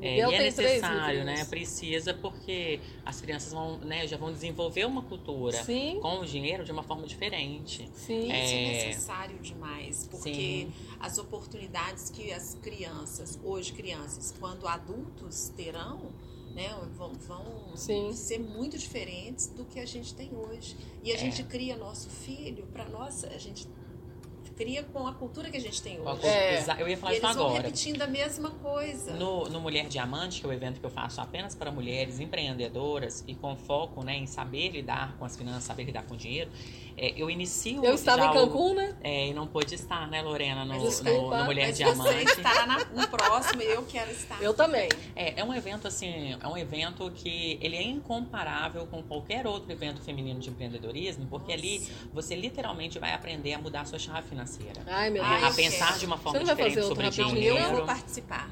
É, 0.00 0.16
e 0.16 0.20
é 0.20 0.38
necessário, 0.42 1.24
né? 1.24 1.44
Precisa 1.44 2.14
porque 2.14 2.78
as 3.04 3.20
crianças 3.20 3.52
vão, 3.52 3.78
né, 3.78 4.06
já 4.06 4.16
vão 4.16 4.32
desenvolver 4.32 4.84
uma 4.86 5.02
cultura 5.02 5.60
Sim, 5.64 5.98
com 6.00 6.20
o 6.20 6.24
dinheiro 6.24 6.64
de 6.64 6.70
uma 6.70 6.84
forma 6.84 7.04
diferente. 7.04 7.90
sim. 7.92 8.20
Isso 8.20 8.30
é 8.30 8.62
É. 8.64 8.86
necessário 8.86 9.38
demais, 9.40 10.06
porque 10.08 10.30
Sim. 10.68 10.72
as 11.00 11.18
oportunidades 11.18 12.10
que 12.10 12.32
as 12.32 12.54
crianças, 12.62 13.40
hoje 13.42 13.72
crianças, 13.72 14.32
quando 14.38 14.68
adultos 14.68 15.48
terão, 15.56 16.12
né, 16.54 16.68
vão, 16.96 17.12
vão 17.14 17.44
Sim. 17.76 18.12
ser 18.12 18.38
muito 18.38 18.78
diferentes 18.78 19.48
do 19.48 19.64
que 19.64 19.80
a 19.80 19.86
gente 19.86 20.14
tem 20.14 20.30
hoje. 20.32 20.76
E 21.02 21.10
a 21.10 21.14
É. 21.14 21.18
gente 21.18 21.42
cria 21.42 21.76
nosso 21.76 22.08
filho 22.08 22.66
para 22.72 22.88
nossa, 22.88 23.26
a 23.28 23.38
gente 23.38 23.66
cria 24.58 24.82
com 24.82 25.06
a 25.06 25.14
cultura 25.14 25.48
que 25.50 25.56
a 25.56 25.60
gente 25.60 25.80
tem 25.80 26.00
hoje. 26.00 26.26
É. 26.26 26.64
Eu 26.80 26.88
ia 26.88 26.94
E 26.94 26.96
falar 26.96 27.12
eles 27.12 27.24
isso 27.24 27.38
vão 27.38 27.46
agora. 27.46 27.62
repetindo 27.62 28.02
a 28.02 28.06
mesma 28.08 28.50
coisa. 28.50 29.12
No, 29.12 29.48
no 29.48 29.60
Mulher 29.60 29.86
Diamante, 29.86 30.40
que 30.40 30.46
é 30.46 30.50
o 30.50 30.52
evento 30.52 30.80
que 30.80 30.84
eu 30.86 30.90
faço 30.90 31.20
apenas 31.20 31.54
para 31.54 31.70
mulheres 31.70 32.18
empreendedoras 32.18 33.22
e 33.28 33.34
com 33.36 33.54
foco 33.56 34.02
né, 34.04 34.16
em 34.16 34.26
saber 34.26 34.70
lidar 34.70 35.16
com 35.16 35.24
as 35.24 35.36
finanças, 35.36 35.62
saber 35.64 35.84
lidar 35.84 36.02
com 36.02 36.14
o 36.14 36.16
dinheiro, 36.16 36.50
é, 36.98 37.14
eu 37.16 37.30
inicio. 37.30 37.84
Eu 37.84 37.94
estava 37.94 38.24
em 38.26 38.28
o- 38.28 38.32
Cancún, 38.32 38.74
né? 38.74 38.94
é, 39.02 39.28
e 39.28 39.34
não 39.34 39.46
pôde 39.46 39.74
estar, 39.74 40.06
né, 40.08 40.20
Lorena, 40.22 40.64
no, 40.64 40.74
Mas 40.74 40.82
no, 40.82 40.88
desculpa, 40.88 41.38
no 41.38 41.44
Mulher 41.44 41.68
Mas 41.68 41.78
você 41.78 41.84
Diamante. 41.84 42.24
estará 42.32 42.66
na- 42.66 42.84
no 42.84 43.08
próximo, 43.08 43.62
eu 43.62 43.82
quero 43.84 44.10
estar. 44.10 44.42
Eu 44.42 44.52
também. 44.54 44.88
É, 45.14 45.40
é 45.40 45.44
um 45.44 45.54
evento 45.54 45.86
assim, 45.88 46.36
é 46.40 46.46
um 46.48 46.56
evento 46.56 47.10
que 47.14 47.58
ele 47.60 47.76
é 47.76 47.82
incomparável 47.82 48.86
com 48.86 49.02
qualquer 49.02 49.46
outro 49.46 49.70
evento 49.72 50.00
feminino 50.02 50.40
de 50.40 50.50
empreendedorismo, 50.50 51.26
porque 51.28 51.52
ali 51.52 51.86
você 52.12 52.34
literalmente 52.34 52.98
vai 52.98 53.14
aprender 53.14 53.52
a 53.54 53.58
mudar 53.58 53.82
a 53.82 53.84
sua 53.84 53.98
chave 53.98 54.28
financeira. 54.28 54.82
Ai, 54.86 55.10
meu 55.10 55.22
Deus. 55.24 55.42
a 55.44 55.48
eu 55.48 55.54
pensar 55.54 55.98
de 55.98 56.06
uma 56.06 56.16
forma 56.18 56.38
Você 56.38 56.44
não 56.44 56.46
vai 56.46 56.54
diferente 56.68 56.74
fazer 56.74 56.88
sobre 56.88 57.10
dinheiro. 57.10 57.58
eu 57.58 57.76
vou 57.76 57.86
participar. 57.86 58.50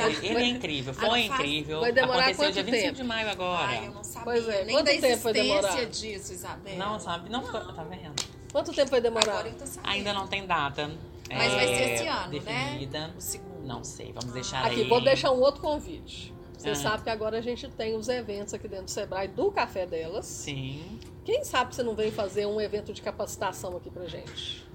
Tá? 0.00 0.08
Ele, 0.10 0.26
ele 0.28 0.42
é 0.42 0.46
incrível, 0.46 0.92
Ah, 0.96 1.00
foi 1.00 1.04
não 1.04 1.28
faz- 1.28 1.40
incrível. 1.40 1.80
vai 1.80 1.92
demorar 1.92 2.18
Aconteceu 2.20 2.44
quanto 2.44 2.54
dia 2.54 2.64
25 2.64 2.84
tempo? 2.86 2.96
de 2.96 3.02
maio 3.04 3.30
agora. 3.30 3.66
Ai, 3.68 3.86
eu 3.86 3.92
não 3.92 4.04
sabia 4.04 4.24
Pois 4.24 4.48
é, 4.48 4.64
nem 4.64 4.74
quanto 4.76 4.86
da 4.86 5.00
tempo 5.00 5.22
vai 5.22 5.32
demorar? 5.32 5.86
disso, 5.86 6.32
Isabela. 6.32 6.76
Não, 6.76 7.00
sabe? 7.00 7.28
Não, 7.30 7.42
ficou- 7.44 7.60
tá 7.72 7.82
vendo? 7.84 8.14
Quanto 8.52 8.72
tempo 8.72 8.90
vai 8.90 9.00
demorar? 9.00 9.30
Agora 9.32 9.48
eu 9.48 9.54
tô 9.54 9.66
sabendo. 9.66 9.90
Ainda 9.92 10.12
não 10.12 10.26
tem 10.26 10.46
data. 10.46 10.90
Mas 11.32 11.52
é, 11.52 11.56
vai 11.56 11.66
ser 11.68 11.94
esse 11.94 12.06
ano, 12.08 12.30
definida. 12.30 12.98
né? 13.08 13.14
O 13.16 13.20
segundo. 13.20 13.66
Não 13.66 13.84
sei, 13.84 14.12
vamos 14.12 14.32
deixar 14.32 14.64
Aqui, 14.66 14.80
aí. 14.82 14.88
vou 14.88 15.00
deixar 15.00 15.30
um 15.30 15.40
outro 15.40 15.60
convite. 15.60 16.34
Você 16.58 16.70
Ah. 16.70 16.74
sabe 16.74 17.04
que 17.04 17.10
agora 17.10 17.38
a 17.38 17.40
gente 17.40 17.68
tem 17.68 17.94
os 17.96 18.08
eventos 18.08 18.52
aqui 18.52 18.66
dentro 18.66 18.86
do 18.86 18.90
Sebrae 18.90 19.28
do 19.28 19.50
Café 19.52 19.86
Delas. 19.86 20.26
Sim, 20.26 20.98
Quem 21.24 21.44
sabe 21.44 21.74
você 21.74 21.82
não 21.82 21.94
vem 21.94 22.10
fazer 22.10 22.46
um 22.46 22.60
evento 22.60 22.92
de 22.92 23.00
capacitação 23.02 23.76
aqui 23.76 23.88
pra 23.90 24.06
gente? 24.06 24.66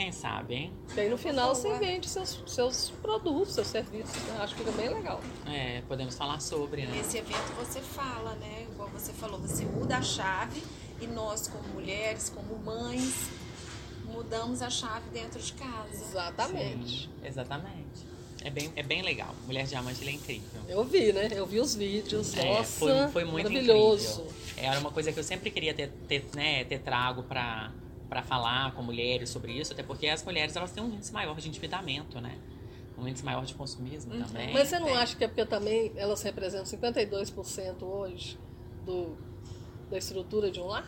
Quem 0.00 0.12
sabe, 0.12 0.54
hein? 0.54 0.72
Que 0.94 1.00
aí 1.00 1.10
no 1.10 1.18
final 1.18 1.54
você 1.54 1.68
favor. 1.68 1.78
vende 1.78 2.08
seus, 2.08 2.42
seus 2.46 2.88
produtos, 3.02 3.52
seus 3.54 3.66
serviços. 3.66 4.16
né? 4.22 4.38
Acho 4.40 4.54
que 4.54 4.64
fica 4.64 4.72
bem 4.72 4.88
legal. 4.88 5.20
É, 5.46 5.82
podemos 5.86 6.14
falar 6.16 6.40
sobre, 6.40 6.86
né? 6.86 6.96
Nesse 6.96 7.18
evento 7.18 7.52
você 7.58 7.82
fala, 7.82 8.34
né? 8.36 8.66
Igual 8.72 8.88
você 8.88 9.12
falou, 9.12 9.38
você 9.38 9.62
muda 9.66 9.98
a 9.98 10.02
chave 10.02 10.62
e 11.02 11.06
nós, 11.06 11.48
como 11.48 11.68
mulheres, 11.74 12.32
como 12.34 12.56
mães, 12.64 13.28
mudamos 14.06 14.62
a 14.62 14.70
chave 14.70 15.10
dentro 15.10 15.38
de 15.38 15.52
casa. 15.52 15.92
Exatamente. 15.92 17.02
Sim, 17.02 17.10
exatamente. 17.22 18.08
É 18.42 18.48
bem, 18.48 18.72
é 18.76 18.82
bem 18.82 19.02
legal. 19.02 19.34
Mulher 19.44 19.66
Diamante, 19.66 20.00
ele 20.00 20.12
é 20.12 20.14
incrível. 20.14 20.62
Eu 20.66 20.82
vi, 20.82 21.12
né? 21.12 21.28
Eu 21.30 21.44
vi 21.46 21.60
os 21.60 21.74
vídeos. 21.74 22.34
É, 22.38 22.44
Nossa, 22.54 22.78
foi- 22.78 23.08
foi 23.08 23.24
muito 23.24 23.50
maravilhoso. 23.50 24.24
Era 24.56 24.78
uma 24.80 24.90
coisa 24.90 25.12
que 25.12 25.18
eu 25.20 25.24
sempre 25.24 25.50
queria 25.50 25.74
ter, 25.74 25.90
ter, 26.08 26.24
né, 26.34 26.64
ter 26.64 26.78
trago 26.78 27.22
pra, 27.22 27.70
pra 28.10 28.22
falar 28.24 28.72
com 28.74 28.82
mulheres 28.82 29.30
sobre 29.30 29.52
isso, 29.52 29.72
até 29.72 29.84
porque 29.84 30.08
as 30.08 30.22
mulheres 30.24 30.56
elas 30.56 30.72
têm 30.72 30.82
um 30.82 30.88
índice 30.88 31.12
maior 31.12 31.36
de 31.40 31.48
endividamento, 31.48 32.20
né? 32.20 32.36
Um 32.98 33.06
índice 33.06 33.24
maior 33.24 33.46
de 33.46 33.54
consumismo 33.54 34.12
Uhum. 34.12 34.24
também. 34.24 34.52
Mas 34.52 34.68
você 34.68 34.78
não 34.80 34.88
tem. 34.88 34.96
acha 34.96 35.16
que 35.16 35.22
é 35.24 35.28
porque 35.28 35.46
também 35.46 35.92
elas 35.96 36.20
representam 36.22 36.66
52% 36.66 37.82
hoje 37.84 38.36
do, 38.84 39.16
da 39.88 39.96
estrutura 39.96 40.50
de 40.50 40.60
um 40.60 40.66
lar 40.66 40.84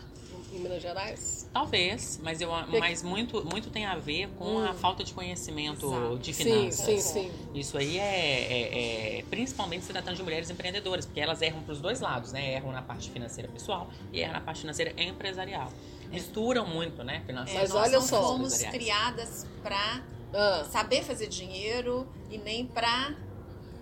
em 0.53 0.59
Minas 0.59 0.83
Gerais? 0.83 1.49
Talvez, 1.53 2.19
mas, 2.23 2.41
eu, 2.41 2.51
mas 2.79 3.03
muito, 3.03 3.45
muito 3.45 3.71
tem 3.71 3.85
a 3.87 3.95
ver 3.97 4.29
com 4.39 4.59
a 4.59 4.75
falta 4.75 5.05
de 5.05 5.13
conhecimento 5.15 5.87
Exato. 5.87 6.19
de 6.19 6.31
Hum. 6.31 6.35
Sim, 6.35 6.45
finanças. 6.45 6.87
sim, 6.87 6.99
sim. 6.99 7.31
Isso 7.55 7.79
aí 7.79 7.99
é, 7.99 8.03
é- 8.03 9.19
é 9.19 9.23
principalmente 9.31 9.85
se 9.85 9.93
tratando 9.93 10.17
de 10.17 10.23
mulheres 10.25 10.51
empreendedoras, 10.51 11.07
porque 11.07 11.21
elas 11.21 11.41
erram 11.41 11.63
para 11.63 11.73
os 11.73 11.81
dois 11.81 12.01
lados, 12.01 12.33
né? 12.33 12.53
Erram 12.55 12.73
na 12.73 12.83
parte 12.83 13.11
financeira 13.11 13.49
pessoal 13.49 13.89
e 14.13 14.21
erram 14.21 14.33
na 14.33 14.41
parte 14.41 14.63
financeira 14.63 14.93
empresarial. 15.01 15.71
Misturam 16.13 16.67
muito, 16.67 17.03
né? 17.03 17.23
Finanças 17.27 17.55
É, 17.55 17.61
Mas 17.61 17.71
nós 17.71 17.89
olha 17.89 17.99
não 17.99 18.07
só. 18.07 18.23
fomos 18.23 18.59
criadas 18.63 19.47
para 19.63 20.03
Ah, 20.35 20.65
saber 20.71 21.03
fazer 21.03 21.27
dinheiro 21.29 22.07
e 22.31 22.39
nem 22.39 22.67
para 22.67 23.15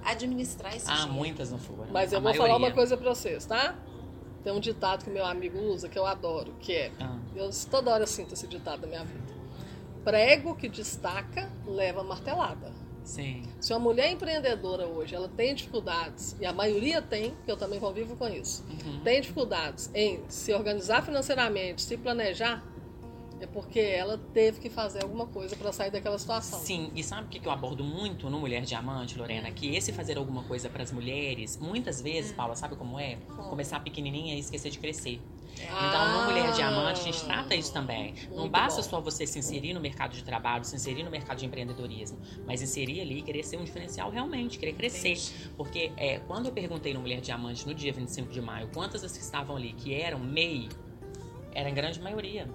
administrar 0.04 0.74
esse 0.74 0.90
Ah, 0.90 0.94
dinheiro. 0.94 1.12
muitas 1.12 1.50
não 1.50 1.58
foram. 1.58 1.86
mas 1.92 2.12
eu 2.12 2.18
A 2.18 2.22
vou 2.22 2.32
falar 2.32 2.48
maioria. 2.48 2.66
uma 2.68 2.74
coisa 2.74 2.96
pra 2.96 3.10
vocês, 3.14 3.44
tá? 3.46 3.74
Tem 4.42 4.52
um 4.52 4.58
ditado 4.60 5.04
que 5.04 5.10
meu 5.10 5.24
amigo 5.26 5.58
usa 5.58 5.88
que 5.88 5.98
eu 5.98 6.06
adoro, 6.06 6.54
que 6.60 6.72
é 6.72 6.92
Ah, 6.98 7.16
Eu 7.36 7.50
toda 7.70 7.92
hora 7.92 8.06
sinto 8.06 8.34
esse 8.34 8.46
ditado 8.46 8.80
na 8.82 8.86
minha 8.88 9.04
vida. 9.04 9.30
Prego 10.02 10.54
que 10.56 10.68
destaca, 10.68 11.48
leva 11.66 12.02
martelada. 12.02 12.72
Sim. 13.04 13.42
Se 13.60 13.72
uma 13.72 13.78
mulher 13.80 14.10
empreendedora 14.12 14.86
hoje, 14.86 15.14
ela 15.14 15.28
tem 15.28 15.54
dificuldades, 15.54 16.36
e 16.40 16.46
a 16.46 16.52
maioria 16.52 17.00
tem, 17.02 17.34
que 17.44 17.50
eu 17.50 17.56
também 17.56 17.78
convivo 17.80 18.16
com 18.16 18.28
isso, 18.28 18.64
Uhum. 18.84 19.00
tem 19.00 19.20
dificuldades 19.20 19.90
em 19.94 20.20
se 20.28 20.52
organizar 20.52 21.02
financeiramente, 21.04 21.82
se 21.82 21.96
planejar, 21.96 22.64
é 23.40 23.46
porque 23.46 23.80
ela 23.80 24.18
teve 24.34 24.60
que 24.60 24.68
fazer 24.68 25.02
alguma 25.02 25.26
coisa 25.26 25.56
para 25.56 25.72
sair 25.72 25.90
daquela 25.90 26.18
situação. 26.18 26.58
Sim, 26.58 26.90
e 26.94 27.02
sabe 27.02 27.24
o 27.24 27.28
que 27.30 27.40
que 27.40 27.48
eu 27.48 27.52
abordo 27.52 27.82
muito 27.82 28.28
no 28.28 28.38
Mulher 28.38 28.62
Diamante, 28.66 29.18
Lorena? 29.18 29.50
Que 29.50 29.74
esse 29.74 29.92
fazer 29.94 30.18
alguma 30.18 30.42
coisa 30.44 30.68
para 30.68 30.82
as 30.82 30.92
mulheres, 30.92 31.56
muitas 31.56 32.02
vezes, 32.02 32.32
Paula, 32.32 32.54
sabe 32.54 32.76
como 32.76 33.00
é? 33.00 33.16
Começar 33.48 33.80
pequenininha 33.80 34.34
e 34.34 34.40
esquecer 34.40 34.70
de 34.70 34.78
crescer. 34.78 35.18
Então, 35.56 36.18
no 36.20 36.24
Mulher 36.24 36.52
Diamante, 36.52 37.00
a 37.00 37.04
gente 37.04 37.22
trata 37.24 37.54
isso 37.54 37.72
também. 37.72 38.14
Não 38.34 38.46
Ah, 38.46 38.48
basta 38.48 38.82
bom. 38.82 38.88
só 38.88 39.00
você 39.00 39.26
se 39.26 39.38
inserir 39.38 39.72
no 39.72 39.80
mercado 39.80 40.12
de 40.12 40.24
trabalho, 40.24 40.64
se 40.64 40.74
inserir 40.74 41.02
no 41.02 41.10
mercado 41.10 41.38
de 41.38 41.46
empreendedorismo, 41.46 42.18
mas 42.46 42.60
inserir 42.62 43.00
ali 43.00 43.18
e 43.18 43.22
querer 43.22 43.42
ser 43.44 43.56
um 43.56 43.64
diferencial 43.64 44.10
realmente, 44.10 44.58
querer 44.58 44.72
crescer. 44.74 45.16
Porque 45.56 45.92
é, 45.96 46.18
quando 46.20 46.46
eu 46.46 46.52
perguntei 46.52 46.92
no 46.94 47.00
Mulher 47.00 47.20
Diamante, 47.20 47.66
no 47.66 47.74
dia 47.74 47.92
25 47.92 48.32
de 48.32 48.40
maio, 48.40 48.68
quantas 48.72 49.02
das 49.02 49.12
que 49.16 49.22
estavam 49.22 49.56
ali 49.56 49.72
que 49.74 49.94
eram 49.94 50.18
MEI, 50.18 50.68
era 51.52 51.68
em 51.68 51.74
grande 51.74 52.00
maioria. 52.00 52.48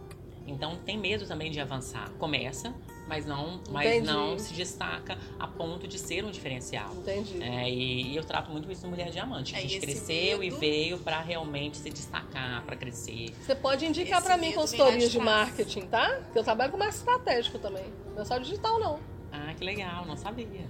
Então, 0.48 0.76
tem 0.78 0.98
medo 0.98 1.26
também 1.26 1.50
de 1.52 1.60
avançar. 1.60 2.10
Começa, 2.20 2.74
mas 3.08 3.26
não, 3.26 3.60
mas 3.70 3.88
Entendi. 3.88 4.08
não 4.08 4.38
se 4.40 4.54
destaca 4.54 5.18
a 5.40 5.48
ponto 5.48 5.88
de 5.88 5.98
ser 6.00 6.24
um 6.26 6.32
diferencial. 6.32 6.92
Entendi. 6.96 7.42
É, 7.42 7.70
e, 7.70 8.08
e 8.12 8.16
eu 8.16 8.24
trato 8.24 8.52
muito 8.52 8.72
isso 8.72 8.84
no 8.84 8.90
Mulher 8.90 9.10
Diamante. 9.12 9.54
que 9.54 9.60
A 9.60 9.64
É, 9.64 9.68
gente 9.68 9.80
cresceu 9.80 10.44
e 10.44 10.50
medo- 10.50 10.58
veio 10.60 10.98
para 11.00 11.22
realmente 11.22 11.78
se 11.78 11.90
destacar, 11.90 12.64
para 12.64 12.76
crescer. 12.76 13.34
Você 13.42 13.56
pode 13.56 13.86
indicar 13.86 14.22
para 14.24 14.38
mim 14.38 14.52
consultorias 14.54 15.12
de 15.12 15.20
marketing, 15.20 15.82
tá? 15.88 16.20
Que 16.34 16.40
eu 16.40 16.44
trabalho 16.44 16.72
com 16.72 16.78
marketing 16.78 17.00
estratégico 17.00 17.60
também. 17.60 17.86
Não 18.16 18.22
é 18.22 18.26
só 18.26 18.38
digital, 18.38 18.80
não. 18.80 19.00
Ah, 19.32 19.54
que 19.54 19.64
legal, 19.64 20.06
não 20.06 20.16
sabia. 20.18 20.66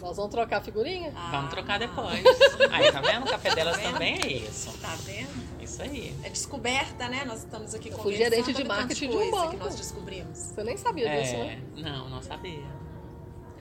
Nós 0.00 0.16
vamos 0.16 0.30
trocar 0.30 0.62
figurinha? 0.62 1.12
Ah, 1.16 1.28
Vamos 1.32 1.50
trocar 1.50 1.78
depois. 1.78 2.22
Aí, 2.72 2.92
tá 2.92 3.00
vendo? 3.00 3.26
O 3.26 3.30
café 3.30 3.54
delas 3.54 3.76
Tá 3.76 3.92
também 3.92 4.14
é 4.22 4.26
isso. 4.28 4.72
Tá 4.78 4.94
vendo? 5.04 5.48
Isso 5.62 5.82
aí. 5.82 6.14
É 6.22 6.30
descoberta, 6.30 7.08
né? 7.08 7.24
Nós 7.26 7.40
estamos 7.40 7.74
aqui 7.74 7.90
conversando. 7.90 8.02
fui 8.04 8.16
gerente 8.16 8.52
de 8.54 8.64
marketing 8.64 9.10
de 9.10 9.16
um 9.16 9.30
banco. 9.30 9.50
que 9.50 9.56
nós 9.56 9.74
descobrimos. 9.76 10.38
Você 10.38 10.64
nem 10.64 10.76
sabia 10.78 11.08
disso, 11.10 11.34
É, 11.34 11.44
né? 11.56 11.62
não, 11.76 12.08
não 12.08 12.22
sabia. 12.22 12.64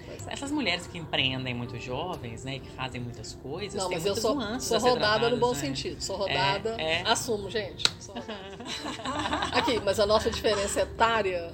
É. 0.08 0.18
Essas 0.34 0.50
mulheres 0.52 0.88
que 0.88 0.98
empreendem 0.98 1.54
muito 1.54 1.78
jovens, 1.80 2.46
né, 2.46 2.60
que 2.60 2.70
fazem 2.72 3.02
muitas 3.02 3.34
coisas, 3.34 3.82
Não, 3.82 3.90
mas 3.92 4.06
eu 4.06 4.16
sou, 4.16 4.40
sou 4.62 4.78
a 4.78 4.80
rodada 4.80 5.30
no 5.30 5.38
bom 5.38 5.50
né? 5.54 5.60
sentido. 5.60 6.02
Sou 6.02 6.16
rodada. 6.16 6.76
É, 6.82 7.02
é. 7.02 7.04
Assumo, 7.06 7.50
gente. 7.50 7.84
Sou 8.00 8.16
rodada. 8.16 8.58
Aqui, 9.58 9.80
mas 9.84 10.00
a 10.00 10.06
nossa 10.06 10.32
diferença 10.32 10.82
etária 10.82 11.54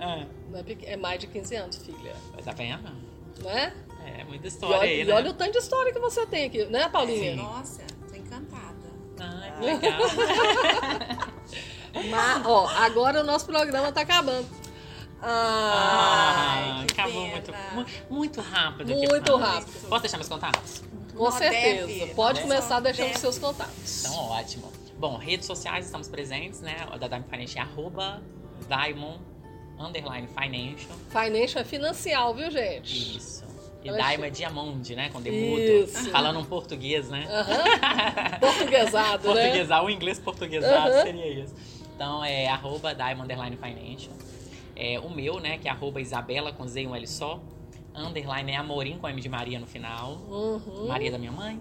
Ah, 0.00 0.26
não 0.50 0.58
é, 0.58 0.62
pequ- 0.64 0.84
é 0.84 0.96
mais 0.96 1.20
de 1.20 1.28
15 1.28 1.54
anos, 1.54 1.76
filha. 1.76 2.14
mas 2.34 2.44
tá 2.44 2.52
vendo? 2.52 2.90
Né? 3.42 3.72
É, 4.06 4.24
muita 4.24 4.46
E 4.46 4.48
história 4.48 4.76
olha, 4.78 4.88
aí, 4.88 5.00
e 5.00 5.04
né? 5.04 5.12
olha 5.14 5.30
o 5.30 5.34
tanto 5.34 5.52
de 5.52 5.58
história 5.58 5.92
que 5.92 5.98
você 5.98 6.24
tem 6.26 6.44
aqui, 6.46 6.64
né, 6.66 6.88
Paulinha? 6.88 7.32
Sim. 7.32 7.36
Nossa, 7.36 7.82
tô 8.08 8.14
encantada. 8.14 8.76
Ai, 9.18 9.52
que 9.58 9.64
legal. 9.64 10.00
Mas, 12.10 12.46
ó, 12.46 12.68
agora 12.68 13.20
o 13.20 13.24
nosso 13.24 13.46
programa 13.46 13.90
tá 13.90 14.02
acabando. 14.02 14.46
Ah, 15.22 16.80
Ah, 16.82 16.84
que 16.86 16.92
acabou 16.92 17.22
pena. 17.24 17.32
muito, 17.32 17.52
mu- 18.10 18.16
muito 18.18 18.40
rápido. 18.40 18.92
aqui, 18.92 19.08
Muito 19.08 19.32
Fábio. 19.32 19.46
rápido. 19.46 19.88
Posso 19.88 20.02
deixar 20.02 20.16
meus 20.18 20.28
contatos? 20.28 20.82
com 21.16 21.24
Não, 21.24 21.30
certeza. 21.32 21.86
deve. 21.86 22.14
Pode 22.14 22.34
Deve. 22.40 22.48
começar 22.48 22.80
deixando 22.80 23.14
os 23.14 23.20
seus 23.20 23.38
contatos. 23.38 24.04
Então, 24.04 24.14
ótimo. 24.28 24.70
Bom, 24.98 25.16
redes 25.16 25.46
sociais 25.46 25.86
estamos 25.86 26.08
presentes, 26.08 26.60
né? 26.60 26.86
O 26.94 26.98
da 26.98 27.08
Diamond 27.08 27.30
Financial 27.30 27.66
é 27.66 27.70
arroba 27.70 28.22
Diamond 28.68 29.18
underline 29.78 30.28
Financial. 30.28 30.94
Financial 31.08 31.62
é 31.62 31.64
financial, 31.64 32.34
viu, 32.34 32.50
gente? 32.50 33.16
Isso. 33.16 33.44
E 33.86 33.88
Ela 33.88 33.98
Diamond 33.98 34.26
é 34.26 34.30
Diamond, 34.30 34.96
né? 34.96 35.08
Com 35.10 35.22
demudo. 35.22 35.86
Falando 36.10 36.40
um 36.40 36.44
português, 36.44 37.08
né? 37.08 37.24
Aham. 37.30 38.40
Portuguesado, 38.40 39.28
né? 39.32 39.42
Portuguesar, 39.42 39.84
o 39.84 39.90
inglês 39.90 40.18
portuguesado 40.18 40.92
Aham. 40.92 41.02
seria 41.02 41.44
isso. 41.44 41.54
Então 41.94 42.24
é 42.24 42.48
arroba 42.48 42.92
Underline 43.22 43.56
Financial. 43.56 44.12
É, 44.74 44.98
o 44.98 45.08
meu, 45.08 45.38
né, 45.38 45.56
que 45.58 45.68
é 45.68 45.70
arroba 45.70 46.00
Isabela 46.00 46.52
com 46.52 46.66
Z 46.66 46.82
e 46.82 46.86
um 46.86 46.96
L 46.96 47.06
só, 47.06 47.40
underline 47.94 48.50
é 48.50 48.56
Amorim 48.56 48.98
com 48.98 49.08
M 49.08 49.20
de 49.20 49.28
Maria 49.28 49.60
no 49.60 49.66
final. 49.66 50.18
Uhum. 50.28 50.88
Maria 50.88 51.12
da 51.12 51.18
minha 51.18 51.32
mãe. 51.32 51.60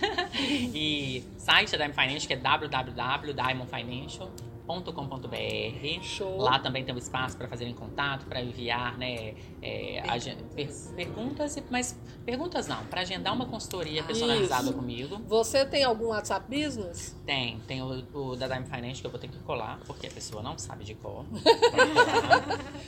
e 0.74 1.22
site 1.38 1.70
da 1.76 1.86
Diamond 1.86 1.94
Financial 1.94 2.26
que 2.26 2.34
é 2.34 2.36
www.diamondfinancial.com.br. 2.36 4.49
Show. 6.02 6.38
Lá 6.38 6.58
também 6.58 6.84
tem 6.84 6.94
um 6.94 6.98
espaço 6.98 7.36
para 7.36 7.48
fazerem 7.48 7.74
contato, 7.74 8.26
para 8.26 8.40
enviar 8.42 8.96
né, 8.98 9.34
é, 9.62 10.02
agen- 10.08 10.36
per- 10.54 10.70
perguntas, 10.94 11.58
mas 11.70 11.98
perguntas 12.24 12.66
não, 12.68 12.84
para 12.86 13.00
agendar 13.00 13.34
uma 13.34 13.46
consultoria 13.46 14.02
personalizada 14.02 14.64
Isso. 14.64 14.72
comigo. 14.74 15.18
Você 15.26 15.64
tem 15.66 15.82
algum 15.84 16.06
WhatsApp 16.08 16.46
Business? 16.48 17.16
Tem, 17.26 17.58
tem 17.66 17.82
o, 17.82 18.04
o 18.14 18.36
da 18.36 18.46
Diamond 18.46 18.68
Financial 18.70 19.00
que 19.00 19.06
eu 19.06 19.10
vou 19.10 19.20
ter 19.20 19.28
que 19.28 19.38
colar, 19.40 19.80
porque 19.86 20.06
a 20.06 20.10
pessoa 20.10 20.42
não 20.42 20.56
sabe 20.58 20.84
de 20.84 20.94
cor. 20.94 21.24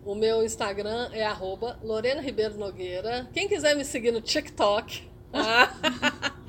O 0.05 0.15
meu 0.15 0.43
Instagram 0.43 1.09
é 1.13 1.23
arroba 1.25 1.79
Lorena 1.81 2.21
Ribeiro 2.21 2.57
Nogueira. 2.57 3.29
Quem 3.33 3.47
quiser 3.47 3.75
me 3.75 3.85
seguir 3.85 4.11
no 4.11 4.21
TikTok. 4.21 5.09
tá? 5.31 5.73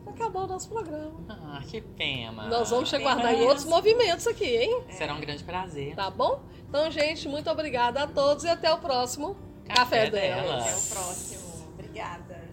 acabou 0.05 0.43
o 0.43 0.47
nosso 0.47 0.69
programa. 0.69 1.13
Ah, 1.29 1.61
que 1.67 1.81
pena. 1.81 2.47
Nós 2.47 2.69
vamos 2.69 2.89
te 2.89 2.95
aguardar 2.95 3.33
em 3.33 3.45
outros 3.45 3.65
movimentos 3.65 4.27
aqui, 4.27 4.45
hein? 4.45 4.83
Será 4.91 5.13
um 5.13 5.21
grande 5.21 5.43
prazer. 5.43 5.95
Tá 5.95 6.09
bom? 6.09 6.41
Então, 6.67 6.91
gente, 6.91 7.27
muito 7.29 7.49
obrigada 7.49 8.03
a 8.03 8.07
todos 8.07 8.43
e 8.43 8.49
até 8.49 8.71
o 8.73 8.79
próximo 8.79 9.37
Café 9.67 10.05
Café, 10.05 10.09
Delas. 10.09 10.45
Delas. 10.45 10.63
Até 10.63 10.71
o 10.71 11.03
próximo. 11.03 11.67
Obrigada. 11.73 12.47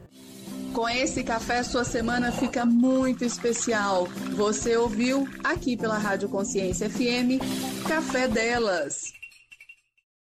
Com 0.72 0.88
esse 0.88 1.22
café, 1.22 1.62
sua 1.62 1.84
semana 1.84 2.32
fica 2.32 2.66
muito 2.66 3.24
especial. 3.24 4.06
Você 4.34 4.76
ouviu 4.76 5.28
aqui 5.44 5.76
pela 5.76 5.96
Rádio 5.96 6.28
Consciência 6.28 6.90
FM 6.90 7.38
Café 7.86 8.26
Delas. 8.26 9.12